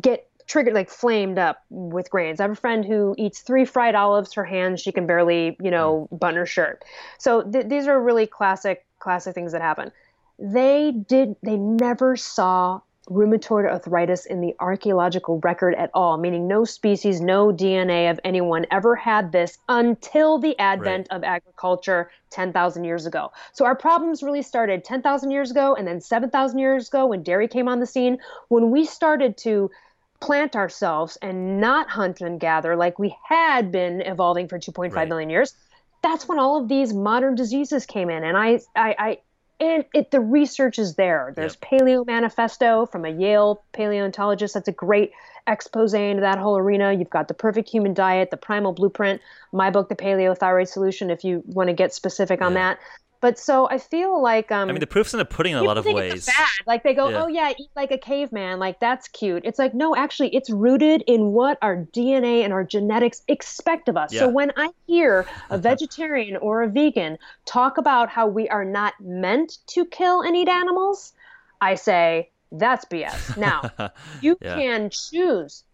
get 0.00 0.28
triggered, 0.46 0.74
like 0.74 0.88
flamed 0.88 1.38
up 1.38 1.62
with 1.70 2.10
grains. 2.10 2.40
I 2.40 2.44
have 2.44 2.52
a 2.52 2.56
friend 2.56 2.84
who 2.84 3.14
eats 3.18 3.40
three 3.40 3.64
fried 3.64 3.94
olives. 3.94 4.32
Her 4.34 4.44
hands, 4.44 4.80
she 4.80 4.92
can 4.92 5.06
barely, 5.06 5.56
you 5.60 5.70
know, 5.70 6.08
button 6.12 6.36
her 6.36 6.46
shirt. 6.46 6.84
So 7.18 7.42
th- 7.42 7.66
these 7.66 7.86
are 7.86 8.00
really 8.00 8.26
classic, 8.26 8.84
classic 8.98 9.34
things 9.34 9.52
that 9.52 9.62
happen. 9.62 9.90
They 10.38 10.92
did. 10.92 11.36
They 11.42 11.56
never 11.56 12.16
saw 12.16 12.80
rheumatoid 13.08 13.68
arthritis 13.70 14.26
in 14.26 14.40
the 14.40 14.54
archaeological 14.58 15.38
record 15.40 15.74
at 15.74 15.90
all, 15.94 16.16
meaning 16.18 16.48
no 16.48 16.64
species, 16.64 17.20
no 17.20 17.52
DNA 17.52 18.10
of 18.10 18.18
anyone 18.24 18.66
ever 18.70 18.96
had 18.96 19.32
this 19.32 19.58
until 19.68 20.38
the 20.38 20.58
advent 20.58 21.06
of 21.10 21.22
agriculture 21.22 22.10
10,000 22.30 22.84
years 22.84 23.06
ago. 23.06 23.30
So 23.52 23.64
our 23.64 23.76
problems 23.76 24.22
really 24.22 24.42
started 24.42 24.84
10,000 24.84 25.30
years 25.30 25.50
ago 25.50 25.74
and 25.74 25.86
then 25.86 26.00
7,000 26.00 26.58
years 26.58 26.88
ago 26.88 27.06
when 27.06 27.22
dairy 27.22 27.48
came 27.48 27.68
on 27.68 27.80
the 27.80 27.86
scene, 27.86 28.18
when 28.48 28.70
we 28.70 28.84
started 28.84 29.36
to 29.38 29.70
plant 30.20 30.56
ourselves 30.56 31.16
and 31.22 31.60
not 31.60 31.88
hunt 31.88 32.20
and 32.20 32.40
gather 32.40 32.74
like 32.74 32.98
we 32.98 33.14
had 33.28 33.70
been 33.70 34.00
evolving 34.00 34.48
for 34.48 34.58
2.5 34.58 34.92
Right. 34.92 35.08
million 35.08 35.30
years. 35.30 35.54
That's 36.02 36.28
when 36.28 36.38
all 36.38 36.60
of 36.60 36.68
these 36.68 36.92
modern 36.92 37.34
diseases 37.34 37.86
came 37.86 38.10
in, 38.10 38.22
and 38.22 38.36
I, 38.36 38.60
I, 38.76 38.94
I 38.98 39.18
and 39.60 39.84
it 39.94 40.10
the 40.10 40.20
research 40.20 40.78
is 40.78 40.94
there. 40.96 41.32
There's 41.36 41.56
Paleo 41.56 42.06
Manifesto 42.06 42.86
from 42.86 43.04
a 43.04 43.10
Yale 43.10 43.62
paleontologist. 43.72 44.54
That's 44.54 44.68
a 44.68 44.72
great 44.72 45.12
expose 45.46 45.94
into 45.94 46.22
that 46.22 46.38
whole 46.38 46.58
arena. 46.58 46.92
You've 46.92 47.10
got 47.10 47.28
the 47.28 47.34
Perfect 47.34 47.68
Human 47.70 47.94
Diet, 47.94 48.30
the 48.30 48.36
Primal 48.36 48.72
Blueprint, 48.72 49.20
my 49.52 49.70
book, 49.70 49.88
The 49.88 49.94
Paleo 49.96 50.36
Thyroid 50.36 50.68
Solution. 50.68 51.10
If 51.10 51.24
you 51.24 51.42
want 51.46 51.68
to 51.68 51.72
get 51.72 51.94
specific 51.94 52.42
on 52.42 52.52
Yeah. 52.52 52.74
that, 52.74 52.78
but 53.20 53.38
so 53.38 53.68
I 53.68 53.78
feel 53.78 54.22
like 54.22 54.50
um, 54.52 54.68
I 54.68 54.72
mean, 54.72 54.80
the 54.80 54.86
proof's 54.86 55.14
in 55.14 55.18
the 55.18 55.24
pudding 55.24 55.52
in 55.52 55.58
a 55.58 55.62
lot 55.62 55.78
of 55.78 55.84
ways. 55.86 56.12
It's 56.14 56.28
a 56.28 56.32
fad. 56.32 56.48
Like 56.66 56.82
they 56.82 56.94
go, 56.94 57.08
Yeah. 57.08 57.22
oh 57.24 57.26
yeah, 57.26 57.50
eat 57.58 57.70
like 57.74 57.90
a 57.90 57.98
caveman. 57.98 58.58
Like 58.58 58.80
that's 58.80 59.08
cute. 59.08 59.42
It's 59.44 59.58
like 59.58 59.74
no, 59.74 59.94
actually, 59.96 60.34
it's 60.34 60.50
rooted 60.50 61.02
in 61.06 61.32
what 61.32 61.58
our 61.62 61.76
DNA 61.92 62.44
and 62.44 62.52
our 62.52 62.64
genetics 62.64 63.22
expect 63.28 63.88
of 63.88 63.96
us. 63.96 64.12
So 64.12 64.28
when 64.28 64.52
I 64.56 64.68
hear 64.86 65.26
a 65.50 65.58
vegetarian 65.70 66.36
or 66.36 66.62
a 66.62 66.68
vegan 66.68 67.18
talk 67.44 67.78
about 67.78 68.08
how 68.08 68.26
we 68.26 68.48
are 68.48 68.64
not 68.64 68.94
meant 69.00 69.58
to 69.68 69.84
kill 69.84 70.22
and 70.22 70.36
eat 70.36 70.48
animals, 70.48 71.12
I 71.60 71.74
say 71.74 72.30
that's 72.52 72.84
BS. 72.86 73.36
Now 73.36 73.70
you 74.20 74.36
Yeah. 74.40 74.56
can 74.56 74.90
choose. 74.90 75.64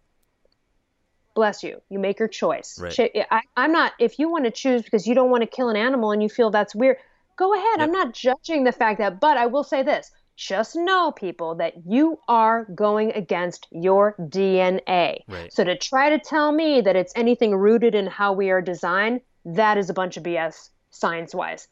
Bless 1.35 1.63
you. 1.63 1.81
You 1.89 1.97
make 1.97 2.19
your 2.19 2.27
choice. 2.27 2.79
Right. 2.79 3.25
I, 3.31 3.41
I'm 3.57 3.71
not. 3.71 3.93
If 3.99 4.19
you 4.19 4.29
want 4.29 4.45
to 4.45 4.51
choose 4.51 4.83
because 4.83 5.07
you 5.07 5.15
don't 5.15 5.31
want 5.31 5.41
to 5.41 5.47
kill 5.47 5.69
an 5.69 5.75
animal 5.75 6.11
and 6.11 6.21
you 6.21 6.29
feel 6.29 6.51
that's 6.51 6.75
weird, 6.75 6.97
go 7.37 7.53
ahead. 7.53 7.81
I'm 7.81 7.91
not 7.91 8.13
judging 8.13 8.63
the 8.63 8.71
fact 8.71 8.99
that. 8.99 9.19
But 9.19 9.37
I 9.37 9.45
will 9.45 9.63
say 9.63 9.83
this: 9.83 10.11
just 10.35 10.75
know, 10.75 11.11
people, 11.11 11.55
that 11.55 11.73
you 11.85 12.19
are 12.27 12.65
going 12.75 13.11
against 13.11 13.67
your 13.71 14.15
DNA. 14.19 15.19
Right. 15.27 15.53
So 15.53 15.63
to 15.63 15.77
try 15.77 16.09
to 16.09 16.19
tell 16.19 16.51
me 16.51 16.81
that 16.81 16.95
it's 16.95 17.13
anything 17.15 17.55
rooted 17.55 17.95
in 17.95 18.07
how 18.07 18.33
we 18.33 18.49
are 18.49 18.61
designed, 18.61 19.21
that 19.45 19.77
is 19.77 19.89
a 19.89 19.93
bunch 19.93 20.17
of 20.17 20.23
BS 20.23 20.69
science-wise. 20.89 21.67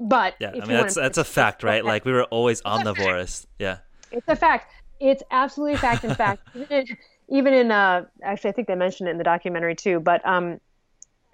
But 0.00 0.34
Yeah, 0.40 0.50
I 0.50 0.66
mean 0.66 0.68
that's 0.68 0.96
that's 0.96 1.18
a 1.18 1.24
fact, 1.24 1.62
right? 1.62 1.84
Like 1.84 2.04
we 2.04 2.12
were 2.12 2.24
always 2.24 2.60
fact. 2.60 2.86
omnivorous. 2.86 3.46
Yeah. 3.58 3.78
It's 4.10 4.26
a 4.28 4.36
fact. 4.36 4.72
It's 5.00 5.22
absolutely 5.30 5.74
a 5.74 5.78
fact. 5.78 6.04
In 6.04 6.14
fact, 6.24 6.48
even 6.54 6.78
in, 6.78 6.96
even 7.28 7.54
in 7.54 7.70
uh, 7.70 8.06
actually, 8.22 8.50
I 8.50 8.52
think 8.54 8.68
they 8.68 8.74
mentioned 8.74 9.08
it 9.08 9.12
in 9.12 9.18
the 9.18 9.24
documentary 9.24 9.76
too. 9.76 10.00
But 10.00 10.26
um, 10.26 10.60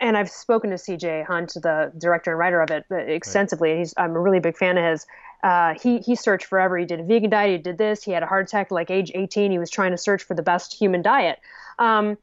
and 0.00 0.16
I've 0.16 0.30
spoken 0.30 0.70
to 0.70 0.78
C.J. 0.78 1.24
Hunt, 1.24 1.54
the 1.54 1.92
director 1.98 2.30
and 2.30 2.38
writer 2.38 2.60
of 2.60 2.70
it, 2.70 2.86
uh, 2.90 2.96
extensively. 2.96 3.70
And 3.70 3.78
he's 3.80 3.94
I'm 3.96 4.16
a 4.16 4.20
really 4.20 4.40
big 4.40 4.56
fan 4.56 4.78
of 4.78 4.84
his. 4.84 5.06
Uh, 5.42 5.74
he 5.80 5.98
he 5.98 6.16
searched 6.16 6.46
forever. 6.46 6.76
He 6.78 6.86
did 6.86 7.00
a 7.00 7.02
vegan 7.04 7.30
diet. 7.30 7.50
He 7.50 7.58
did 7.58 7.78
this. 7.78 8.02
He 8.02 8.12
had 8.12 8.22
a 8.22 8.26
heart 8.26 8.48
attack 8.48 8.70
like 8.70 8.90
age 8.90 9.12
18. 9.14 9.50
He 9.50 9.58
was 9.58 9.70
trying 9.70 9.90
to 9.90 9.98
search 9.98 10.22
for 10.22 10.34
the 10.34 10.42
best 10.42 10.74
human 10.74 11.02
diet. 11.02 11.38
Um, 11.78 12.18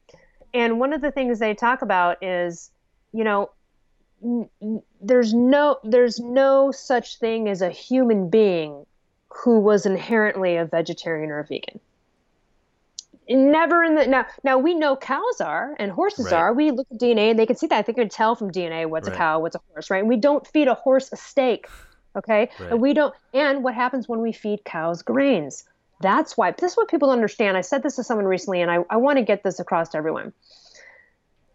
and 0.54 0.80
one 0.80 0.92
of 0.92 1.00
the 1.00 1.10
things 1.10 1.38
they 1.38 1.54
talk 1.54 1.82
about 1.82 2.22
is, 2.22 2.70
you 3.12 3.24
know, 3.24 3.50
there's 5.00 5.32
no 5.32 5.78
there's 5.84 6.18
no 6.18 6.72
such 6.72 7.18
thing 7.18 7.48
as 7.48 7.62
a 7.62 7.70
human 7.70 8.28
being 8.28 8.84
who 9.28 9.60
was 9.60 9.86
inherently 9.86 10.56
a 10.56 10.64
vegetarian 10.64 11.30
or 11.30 11.38
a 11.38 11.44
vegan. 11.44 11.78
Never 13.28 13.82
in 13.84 13.94
the 13.94 14.06
now. 14.06 14.26
Now 14.42 14.58
we 14.58 14.74
know 14.74 14.96
cows 14.96 15.40
are 15.40 15.76
and 15.78 15.92
horses 15.92 16.26
Right. 16.26 16.34
are. 16.34 16.52
We 16.54 16.70
look 16.70 16.86
at 16.90 16.98
DNA 16.98 17.30
and 17.30 17.38
they 17.38 17.46
can 17.46 17.56
see 17.56 17.66
that. 17.66 17.86
They 17.86 17.92
can 17.92 18.08
tell 18.08 18.34
from 18.34 18.50
DNA 18.50 18.86
what's 18.86 19.08
Right. 19.08 19.14
a 19.14 19.18
cow, 19.18 19.40
what's 19.40 19.54
a 19.56 19.60
horse, 19.72 19.90
right? 19.90 19.98
And 19.98 20.08
we 20.08 20.16
don't 20.16 20.46
feed 20.46 20.68
a 20.68 20.74
horse 20.74 21.12
a 21.12 21.16
steak, 21.16 21.66
okay? 22.16 22.48
Right. 22.58 22.72
And 22.72 22.80
we 22.80 22.94
don't. 22.94 23.14
And 23.34 23.62
what 23.62 23.74
happens 23.74 24.08
when 24.08 24.20
we 24.20 24.32
feed 24.32 24.64
cows 24.64 25.02
grains? 25.02 25.64
That's 26.00 26.36
why. 26.36 26.52
This 26.52 26.72
is 26.72 26.76
what 26.76 26.88
people 26.88 27.08
don't 27.08 27.16
understand. 27.16 27.56
I 27.56 27.60
said 27.60 27.82
this 27.82 27.96
to 27.96 28.04
someone 28.04 28.26
recently, 28.26 28.62
and 28.62 28.70
I, 28.70 28.78
I 28.88 28.96
want 28.96 29.18
to 29.18 29.24
get 29.24 29.42
this 29.42 29.58
across 29.58 29.90
to 29.90 29.98
everyone 29.98 30.32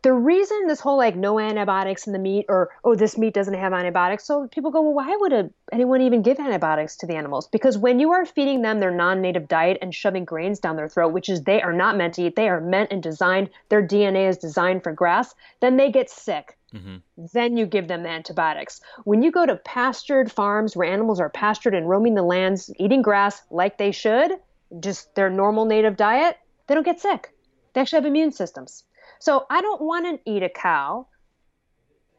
the 0.04 0.14
reason 0.14 0.68
this 0.68 0.82
whole 0.82 0.98
like 0.98 1.16
no 1.16 1.40
antibiotics 1.40 2.06
in 2.06 2.14
the 2.14 2.20
meat 2.20 2.46
or 2.50 2.70
oh 2.84 2.94
this 2.94 3.18
meat 3.18 3.34
doesn't 3.34 3.54
have 3.56 3.74
antibiotics 3.74 4.26
so 4.26 4.48
people 4.50 4.70
go 4.70 4.82
well 4.82 4.94
why 4.94 5.16
would 5.16 5.34
a, 5.34 5.50
anyone 5.72 6.02
even 6.02 6.22
give 6.22 6.40
antibiotics 6.40 6.96
to 6.98 7.08
the 7.08 7.16
animals 7.16 7.48
because 7.48 7.78
when 7.78 8.00
you 8.00 8.12
are 8.12 8.26
feeding 8.26 8.62
them 8.62 8.80
their 8.80 8.92
non-native 8.92 9.48
diet 9.48 9.78
and 9.82 9.96
shoving 9.96 10.26
grains 10.26 10.60
down 10.60 10.76
their 10.76 10.90
throat 10.90 11.14
which 11.14 11.30
is 11.30 11.44
they 11.44 11.62
are 11.62 11.74
not 11.74 11.98
meant 11.98 12.14
to 12.14 12.24
eat 12.24 12.36
they 12.36 12.50
are 12.50 12.62
meant 12.62 12.92
and 12.92 13.02
designed 13.02 13.50
their 13.70 13.86
dna 13.86 14.30
is 14.30 14.38
designed 14.38 14.84
for 14.84 14.92
grass 14.92 15.34
then 15.62 15.78
they 15.78 15.92
get 15.92 16.10
sick 16.10 16.58
hmm 16.72 16.98
then 17.34 17.58
you 17.58 17.68
give 17.68 17.88
them 17.88 18.02
the 18.02 18.10
antibiotics. 18.10 18.82
When 19.04 19.22
you 19.22 19.32
go 19.32 19.46
to 19.46 19.56
pastured 19.56 20.32
farms 20.32 20.76
where 20.76 20.92
animals 20.92 21.20
are 21.20 21.30
pastured 21.30 21.76
and 21.76 21.88
roaming 21.88 22.16
the 22.16 22.24
lands, 22.24 22.72
eating 22.80 23.04
grass 23.04 23.44
like 23.52 23.78
they 23.78 23.92
should, 23.92 24.32
just 24.80 25.14
their 25.14 25.30
normal 25.30 25.66
native 25.66 25.96
diet, 25.96 26.38
they 26.66 26.74
don't 26.74 26.84
get 26.84 27.00
sick. 27.00 27.32
They 27.74 27.82
actually 27.82 27.98
have 27.98 28.06
immune 28.08 28.32
systems. 28.32 28.84
So 29.24 29.46
I 29.50 29.62
don't 29.62 29.80
want 29.80 30.06
to 30.06 30.30
eat 30.30 30.44
a 30.44 30.50
cow 30.50 31.08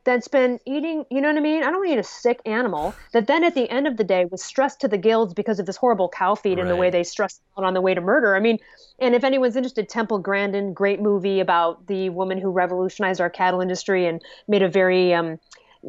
that's 0.04 0.26
been 0.26 0.58
eating, 0.64 1.04
you 1.10 1.20
know 1.20 1.28
what 1.28 1.36
I 1.36 1.40
mean? 1.40 1.62
I 1.62 1.66
don't 1.66 1.74
want 1.74 1.88
to 1.88 1.92
eat 1.92 1.98
a 1.98 2.02
sick 2.02 2.40
animal 2.46 2.94
that 3.12 3.26
then 3.26 3.44
at 3.44 3.54
the 3.54 3.68
end 3.68 3.86
of 3.86 3.98
the 3.98 4.04
day 4.04 4.24
was 4.24 4.42
stressed 4.42 4.80
to 4.80 4.88
the 4.88 4.96
gills 4.96 5.34
because 5.34 5.60
of 5.60 5.66
this 5.66 5.76
horrible 5.76 6.08
cow 6.08 6.34
feed 6.34 6.58
and 6.58 6.70
the 6.70 6.76
way 6.76 6.88
they 6.88 7.04
stressed 7.04 7.42
out 7.58 7.64
on 7.64 7.74
the 7.74 7.82
way 7.82 7.92
to 7.92 8.00
murder. 8.00 8.34
I 8.34 8.40
mean, 8.40 8.58
and 8.98 9.14
if 9.14 9.22
anyone's 9.22 9.54
interested, 9.54 9.86
Temple 9.86 10.18
Grandin, 10.18 10.72
great 10.72 10.98
movie 10.98 11.40
about 11.40 11.88
the 11.88 12.08
woman 12.08 12.38
who 12.38 12.50
revolutionized 12.50 13.20
our 13.20 13.28
cattle 13.28 13.60
industry 13.60 14.06
and 14.06 14.22
made 14.48 14.62
a 14.62 14.68
very 14.70 15.12
um, 15.12 15.38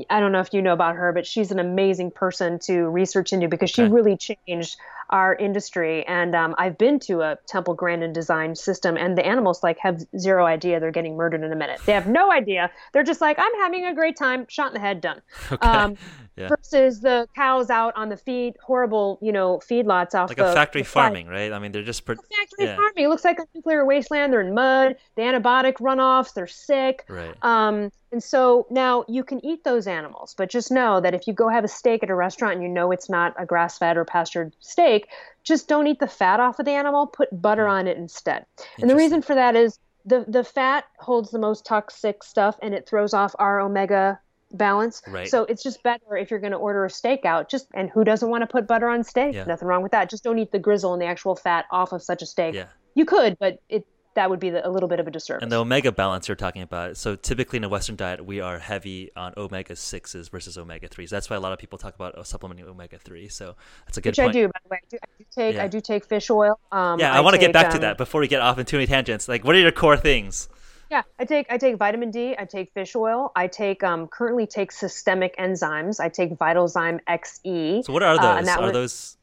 I 0.09 0.19
don't 0.19 0.33
know 0.33 0.41
if 0.41 0.53
you 0.53 0.61
know 0.61 0.73
about 0.73 0.95
her, 0.95 1.13
but 1.13 1.25
she's 1.25 1.51
an 1.51 1.59
amazing 1.59 2.11
person 2.11 2.59
to 2.63 2.89
research 2.89 3.31
into 3.31 3.47
because 3.47 3.69
she 3.69 3.83
really 3.83 4.17
changed 4.17 4.75
our 5.09 5.35
industry. 5.35 6.05
And 6.07 6.35
um, 6.35 6.55
I've 6.57 6.77
been 6.77 6.99
to 7.01 7.21
a 7.21 7.37
Temple 7.47 7.73
Grandin 7.73 8.13
design 8.13 8.55
system, 8.55 8.97
and 8.97 9.17
the 9.17 9.25
animals 9.25 9.63
like 9.63 9.77
have 9.79 10.01
zero 10.17 10.45
idea 10.45 10.79
they're 10.79 10.91
getting 10.91 11.15
murdered 11.15 11.43
in 11.43 11.51
a 11.51 11.55
minute. 11.55 11.79
They 11.85 11.93
have 11.93 12.07
no 12.07 12.31
idea. 12.31 12.71
They're 12.93 13.03
just 13.03 13.21
like, 13.21 13.37
I'm 13.39 13.53
having 13.55 13.85
a 13.85 13.93
great 13.93 14.17
time, 14.17 14.45
shot 14.47 14.67
in 14.67 14.73
the 14.73 14.79
head, 14.79 15.01
done. 15.01 15.21
Okay. 15.55 15.67
Um, 15.67 15.95
yeah. 16.37 16.49
Versus 16.49 16.99
the 16.99 17.29
cows 17.33 17.69
out 17.69 17.95
on 17.95 18.09
the 18.09 18.17
feed, 18.17 18.55
horrible, 18.61 19.17
you 19.21 19.31
know, 19.31 19.59
feedlots 19.59 20.13
off 20.13 20.29
like 20.29 20.37
the, 20.37 20.51
a 20.51 20.53
factory 20.53 20.83
farming, 20.83 21.27
right? 21.27 21.53
I 21.53 21.59
mean, 21.59 21.71
they're 21.71 21.81
just 21.81 22.03
per- 22.03 22.15
factory 22.15 22.65
yeah. 22.65 22.75
farming. 22.75 23.05
It 23.05 23.07
looks 23.07 23.23
like 23.23 23.39
a 23.39 23.45
nuclear 23.55 23.85
wasteland. 23.85 24.33
They're 24.33 24.41
in 24.41 24.53
mud, 24.53 24.97
the 25.15 25.21
antibiotic 25.21 25.75
runoffs. 25.75 26.33
They're 26.33 26.45
sick. 26.45 27.05
Right. 27.07 27.33
Um, 27.41 27.89
and 28.15 28.23
so 28.23 28.65
now 28.69 29.03
you 29.09 29.25
can 29.25 29.45
eat 29.45 29.65
those 29.65 29.87
animals, 29.87 30.35
but 30.37 30.49
just 30.49 30.71
know 30.71 31.01
that 31.01 31.13
if 31.13 31.27
you 31.27 31.33
go 31.33 31.49
have 31.49 31.65
a 31.65 31.67
steak 31.67 32.01
at 32.01 32.09
a 32.09 32.15
restaurant 32.15 32.53
and 32.53 32.63
you 32.63 32.69
know 32.69 32.91
it's 32.91 33.09
not 33.09 33.33
a 33.37 33.45
grass-fed 33.45 33.97
or 33.97 34.05
pastured 34.05 34.53
steak, 34.61 34.94
just 35.43 35.67
don't 35.67 35.87
eat 35.87 35.99
the 35.99 36.07
fat 36.07 36.39
off 36.39 36.59
of 36.59 36.65
the 36.65 36.71
animal. 36.71 37.07
Put 37.07 37.29
butter 37.41 37.65
hmm. 37.65 37.71
on 37.71 37.87
it 37.87 37.97
instead. 37.97 38.45
And 38.79 38.89
the 38.89 38.95
reason 38.95 39.21
for 39.21 39.35
that 39.35 39.55
is 39.55 39.79
the 40.05 40.25
the 40.27 40.43
fat 40.43 40.85
holds 40.99 41.31
the 41.31 41.39
most 41.39 41.65
toxic 41.65 42.23
stuff 42.23 42.57
and 42.61 42.73
it 42.73 42.87
throws 42.87 43.13
off 43.13 43.35
our 43.39 43.59
omega 43.59 44.19
balance. 44.51 45.01
Right. 45.07 45.27
So 45.27 45.43
it's 45.45 45.63
just 45.63 45.83
better 45.83 46.17
if 46.17 46.31
you're 46.31 46.39
going 46.39 46.51
to 46.51 46.57
order 46.57 46.85
a 46.85 46.89
steak 46.89 47.25
out. 47.25 47.49
Just 47.49 47.67
and 47.73 47.89
who 47.89 48.03
doesn't 48.03 48.29
want 48.29 48.41
to 48.41 48.47
put 48.47 48.67
butter 48.67 48.87
on 48.87 49.03
steak? 49.03 49.35
Yeah. 49.35 49.45
Nothing 49.45 49.67
wrong 49.67 49.83
with 49.83 49.91
that. 49.91 50.09
Just 50.09 50.23
don't 50.23 50.39
eat 50.39 50.51
the 50.51 50.59
grizzle 50.59 50.93
and 50.93 51.01
the 51.01 51.07
actual 51.07 51.35
fat 51.35 51.65
off 51.71 51.91
of 51.91 52.01
such 52.01 52.21
a 52.21 52.25
steak. 52.25 52.55
Yeah. 52.55 52.67
You 52.93 53.05
could, 53.05 53.37
but 53.39 53.61
it 53.67 53.85
that 54.15 54.29
would 54.29 54.39
be 54.39 54.49
the, 54.49 54.67
a 54.67 54.69
little 54.69 54.89
bit 54.89 54.99
of 54.99 55.07
a 55.07 55.11
disservice. 55.11 55.43
And 55.43 55.51
the 55.51 55.57
omega 55.57 55.91
balance 55.91 56.27
you're 56.27 56.35
talking 56.35 56.61
about. 56.61 56.97
So 56.97 57.15
typically 57.15 57.57
in 57.57 57.63
a 57.63 57.69
Western 57.69 57.95
diet, 57.95 58.25
we 58.25 58.41
are 58.41 58.59
heavy 58.59 59.11
on 59.15 59.33
omega 59.37 59.75
sixes 59.75 60.29
versus 60.29 60.57
omega 60.57 60.87
threes. 60.87 61.09
That's 61.09 61.29
why 61.29 61.35
a 61.35 61.39
lot 61.39 61.51
of 61.51 61.59
people 61.59 61.77
talk 61.77 61.95
about 61.95 62.15
oh, 62.17 62.23
supplementing 62.23 62.65
omega 62.65 62.97
three. 62.97 63.27
So 63.27 63.55
that's 63.85 63.97
a 63.97 64.01
good 64.01 64.11
Which 64.11 64.17
point. 64.17 64.29
I 64.29 64.33
do, 64.33 64.47
by 64.47 64.59
the 64.63 64.69
way. 64.69 64.79
I 64.83 64.87
do, 64.89 64.97
I 65.03 65.07
do 65.17 65.25
take 65.35 65.55
yeah. 65.55 65.63
I 65.63 65.67
do 65.67 65.81
take 65.81 66.05
fish 66.05 66.29
oil. 66.29 66.59
Um, 66.71 66.99
yeah, 66.99 67.13
I, 67.13 67.17
I 67.17 67.21
want 67.21 67.35
to 67.35 67.39
get 67.39 67.53
back 67.53 67.67
um, 67.67 67.71
to 67.73 67.79
that 67.79 67.97
before 67.97 68.21
we 68.21 68.27
get 68.27 68.41
off 68.41 68.57
into 68.57 68.77
many 68.77 68.87
tangents. 68.87 69.27
Like, 69.27 69.43
what 69.43 69.55
are 69.55 69.59
your 69.59 69.71
core 69.71 69.97
things? 69.97 70.49
Yeah, 70.89 71.01
I 71.19 71.25
take 71.25 71.47
I 71.49 71.57
take 71.57 71.77
vitamin 71.77 72.11
D. 72.11 72.35
I 72.37 72.45
take 72.45 72.71
fish 72.73 72.95
oil. 72.95 73.31
I 73.35 73.47
take 73.47 73.83
um, 73.83 74.07
currently 74.07 74.47
take 74.47 74.71
systemic 74.71 75.35
enzymes. 75.37 75.99
I 75.99 76.09
take 76.09 76.31
Vitalzym 76.37 76.99
XE. 77.07 77.83
So 77.85 77.91
what 77.91 78.03
are 78.03 78.17
uh, 78.19 78.41
those? 78.41 78.47
Uh, 78.47 78.61
are 78.61 78.71
those? 78.71 79.17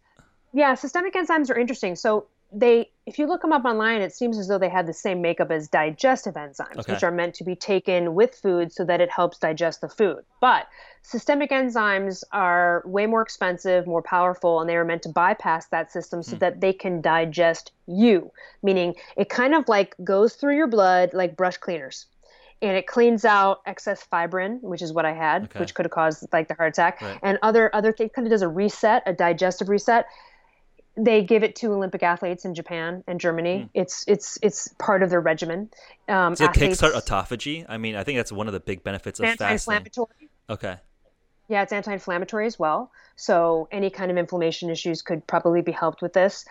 Yeah, 0.52 0.74
systemic 0.74 1.14
enzymes 1.14 1.50
are 1.50 1.56
interesting. 1.56 1.96
So 1.96 2.26
they 2.52 2.88
if 3.06 3.18
you 3.18 3.26
look 3.26 3.42
them 3.42 3.52
up 3.52 3.64
online 3.64 4.00
it 4.00 4.12
seems 4.12 4.38
as 4.38 4.48
though 4.48 4.58
they 4.58 4.68
have 4.68 4.86
the 4.86 4.92
same 4.92 5.20
makeup 5.20 5.50
as 5.50 5.68
digestive 5.68 6.34
enzymes 6.34 6.78
okay. 6.78 6.92
which 6.92 7.02
are 7.02 7.10
meant 7.10 7.34
to 7.34 7.44
be 7.44 7.56
taken 7.56 8.14
with 8.14 8.34
food 8.34 8.72
so 8.72 8.84
that 8.84 9.00
it 9.00 9.10
helps 9.10 9.38
digest 9.38 9.80
the 9.80 9.88
food 9.88 10.18
but 10.40 10.66
systemic 11.02 11.50
enzymes 11.50 12.22
are 12.32 12.82
way 12.84 13.06
more 13.06 13.22
expensive 13.22 13.86
more 13.86 14.02
powerful 14.02 14.60
and 14.60 14.68
they 14.68 14.76
are 14.76 14.84
meant 14.84 15.02
to 15.02 15.08
bypass 15.08 15.66
that 15.66 15.90
system 15.90 16.22
so 16.22 16.36
mm. 16.36 16.40
that 16.40 16.60
they 16.60 16.72
can 16.72 17.00
digest 17.00 17.72
you 17.86 18.30
meaning 18.62 18.94
it 19.16 19.28
kind 19.28 19.54
of 19.54 19.68
like 19.68 19.94
goes 20.04 20.34
through 20.34 20.56
your 20.56 20.68
blood 20.68 21.10
like 21.14 21.36
brush 21.36 21.56
cleaners 21.56 22.06
and 22.60 22.76
it 22.76 22.86
cleans 22.86 23.24
out 23.24 23.60
excess 23.66 24.04
fibrin, 24.04 24.60
which 24.62 24.82
is 24.82 24.92
what 24.92 25.04
I 25.04 25.12
had, 25.12 25.46
okay. 25.46 25.58
which 25.58 25.74
could 25.74 25.84
have 25.84 25.90
caused 25.90 26.28
like 26.32 26.46
the 26.46 26.54
heart 26.54 26.68
attack, 26.74 27.02
right. 27.02 27.18
and 27.20 27.36
other 27.42 27.74
other 27.74 27.92
things. 27.92 28.12
Kind 28.14 28.24
of 28.24 28.30
does 28.30 28.42
a 28.42 28.46
reset, 28.46 29.02
a 29.04 29.12
digestive 29.12 29.68
reset 29.68 30.06
they 30.96 31.22
give 31.22 31.42
it 31.42 31.56
to 31.56 31.72
Olympic 31.72 32.02
athletes 32.02 32.44
in 32.44 32.54
Japan 32.54 33.02
and 33.06 33.18
Germany. 33.18 33.64
Mm. 33.64 33.70
It's 33.74 34.04
it's 34.06 34.38
it's 34.42 34.68
part 34.78 35.02
of 35.02 35.10
their 35.10 35.20
regimen. 35.20 35.70
Um, 36.08 36.36
so 36.36 36.44
athletes, 36.44 36.80
kickstart 36.80 36.92
autophagy. 36.92 37.64
I 37.68 37.78
mean, 37.78 37.96
I 37.96 38.04
think 38.04 38.18
that's 38.18 38.32
one 38.32 38.46
of 38.46 38.52
the 38.52 38.60
big 38.60 38.84
benefits 38.84 39.18
of 39.18 39.24
anti-inflammatory. 39.24 40.06
fasting. 40.08 40.28
Okay. 40.50 40.76
Yeah, 41.48 41.62
it's 41.62 41.72
anti-inflammatory 41.72 42.46
as 42.46 42.58
well. 42.58 42.90
So 43.16 43.68
any 43.72 43.90
kind 43.90 44.10
of 44.10 44.16
inflammation 44.16 44.70
issues 44.70 45.02
could 45.02 45.26
probably 45.26 45.62
be 45.62 45.72
helped 45.72 46.02
with 46.02 46.12
this. 46.12 46.44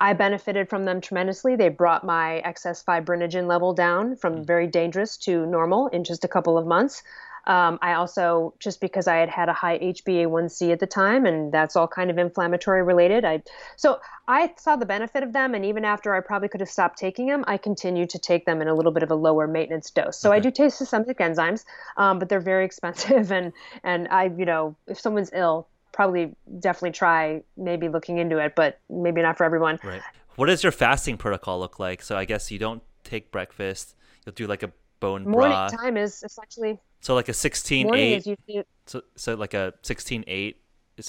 I 0.00 0.14
benefited 0.14 0.68
from 0.68 0.84
them 0.84 1.00
tremendously. 1.00 1.54
They 1.54 1.68
brought 1.68 2.04
my 2.04 2.38
excess 2.38 2.82
fibrinogen 2.82 3.46
level 3.46 3.72
down 3.72 4.16
from 4.16 4.38
mm. 4.38 4.46
very 4.46 4.66
dangerous 4.66 5.16
to 5.18 5.46
normal 5.46 5.88
in 5.88 6.02
just 6.02 6.24
a 6.24 6.28
couple 6.28 6.58
of 6.58 6.66
months. 6.66 7.02
Um, 7.44 7.78
I 7.82 7.94
also, 7.94 8.54
just 8.58 8.80
because 8.80 9.08
I 9.08 9.16
had 9.16 9.28
had 9.28 9.48
a 9.48 9.52
high 9.52 9.78
HbA1c 9.78 10.72
at 10.72 10.78
the 10.78 10.86
time, 10.86 11.26
and 11.26 11.52
that's 11.52 11.74
all 11.74 11.88
kind 11.88 12.10
of 12.10 12.18
inflammatory 12.18 12.82
related. 12.82 13.24
I 13.24 13.42
so 13.76 14.00
I 14.28 14.52
saw 14.56 14.76
the 14.76 14.86
benefit 14.86 15.22
of 15.22 15.32
them, 15.32 15.54
and 15.54 15.64
even 15.64 15.84
after 15.84 16.14
I 16.14 16.20
probably 16.20 16.48
could 16.48 16.60
have 16.60 16.70
stopped 16.70 16.98
taking 16.98 17.26
them, 17.26 17.44
I 17.48 17.56
continued 17.56 18.10
to 18.10 18.18
take 18.18 18.46
them 18.46 18.62
in 18.62 18.68
a 18.68 18.74
little 18.74 18.92
bit 18.92 19.02
of 19.02 19.10
a 19.10 19.14
lower 19.14 19.46
maintenance 19.46 19.90
dose. 19.90 20.18
So 20.18 20.30
okay. 20.30 20.36
I 20.36 20.40
do 20.40 20.50
take 20.50 20.72
systemic 20.72 21.18
enzymes, 21.18 21.64
um, 21.96 22.18
but 22.18 22.28
they're 22.28 22.40
very 22.40 22.64
expensive, 22.70 23.32
and 23.32 23.52
and 23.82 24.08
I, 24.08 24.24
you 24.36 24.44
know, 24.44 24.76
if 24.86 25.00
someone's 25.00 25.30
ill, 25.32 25.66
probably 25.92 26.34
definitely 26.60 26.92
try 26.92 27.42
maybe 27.56 27.88
looking 27.88 28.18
into 28.18 28.38
it, 28.38 28.54
but 28.54 28.78
maybe 28.88 29.20
not 29.20 29.36
for 29.36 29.44
everyone. 29.44 29.78
Right. 29.82 30.02
What 30.36 30.46
does 30.46 30.62
your 30.62 30.72
fasting 30.72 31.18
protocol 31.18 31.58
look 31.58 31.78
like? 31.78 32.02
So 32.02 32.16
I 32.16 32.24
guess 32.24 32.50
you 32.50 32.58
don't 32.58 32.82
take 33.04 33.30
breakfast. 33.30 33.94
You'll 34.24 34.34
do 34.34 34.46
like 34.46 34.62
a 34.62 34.72
bone 35.02 35.24
morning 35.28 35.50
broth. 35.50 35.76
time 35.76 35.96
is 35.96 36.22
essentially 36.22 36.78
so 37.00 37.14
like 37.14 37.28
a 37.28 37.34
16 37.34 37.86
morning 37.86 38.12
8 38.12 38.26
usually... 38.26 38.64
so, 38.86 39.02
so 39.16 39.34
like 39.34 39.52
a 39.52 39.74
16 39.82 40.24
8 40.26 40.56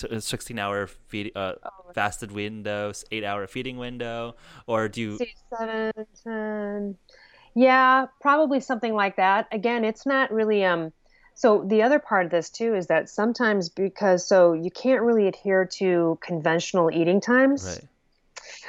a 0.10 0.22
16 0.22 0.60
hour 0.60 0.88
feed 0.88 1.32
uh, 1.36 1.54
oh. 1.64 1.70
fasted 1.94 2.32
window 2.32 2.92
8 3.12 3.24
hour 3.24 3.48
feeding 3.48 3.78
window 3.78 4.36
or 4.66 4.90
do 4.90 5.02
you 5.02 5.20
seven, 5.58 5.94
10. 6.24 6.98
yeah 7.54 8.08
probably 8.20 8.60
something 8.60 8.94
like 8.94 9.16
that 9.18 9.48
again 9.52 9.86
it's 9.86 10.06
not 10.06 10.32
really 10.32 10.66
um 10.66 10.92
so 11.36 11.64
the 11.68 11.82
other 11.84 12.00
part 12.00 12.26
of 12.26 12.32
this 12.32 12.50
too 12.50 12.74
is 12.76 12.88
that 12.88 13.10
sometimes 13.10 13.70
because 13.70 14.28
so 14.28 14.54
you 14.54 14.72
can't 14.72 15.04
really 15.04 15.28
adhere 15.28 15.66
to 15.66 16.18
conventional 16.22 16.90
eating 16.92 17.22
times 17.22 17.64
right 17.66 17.88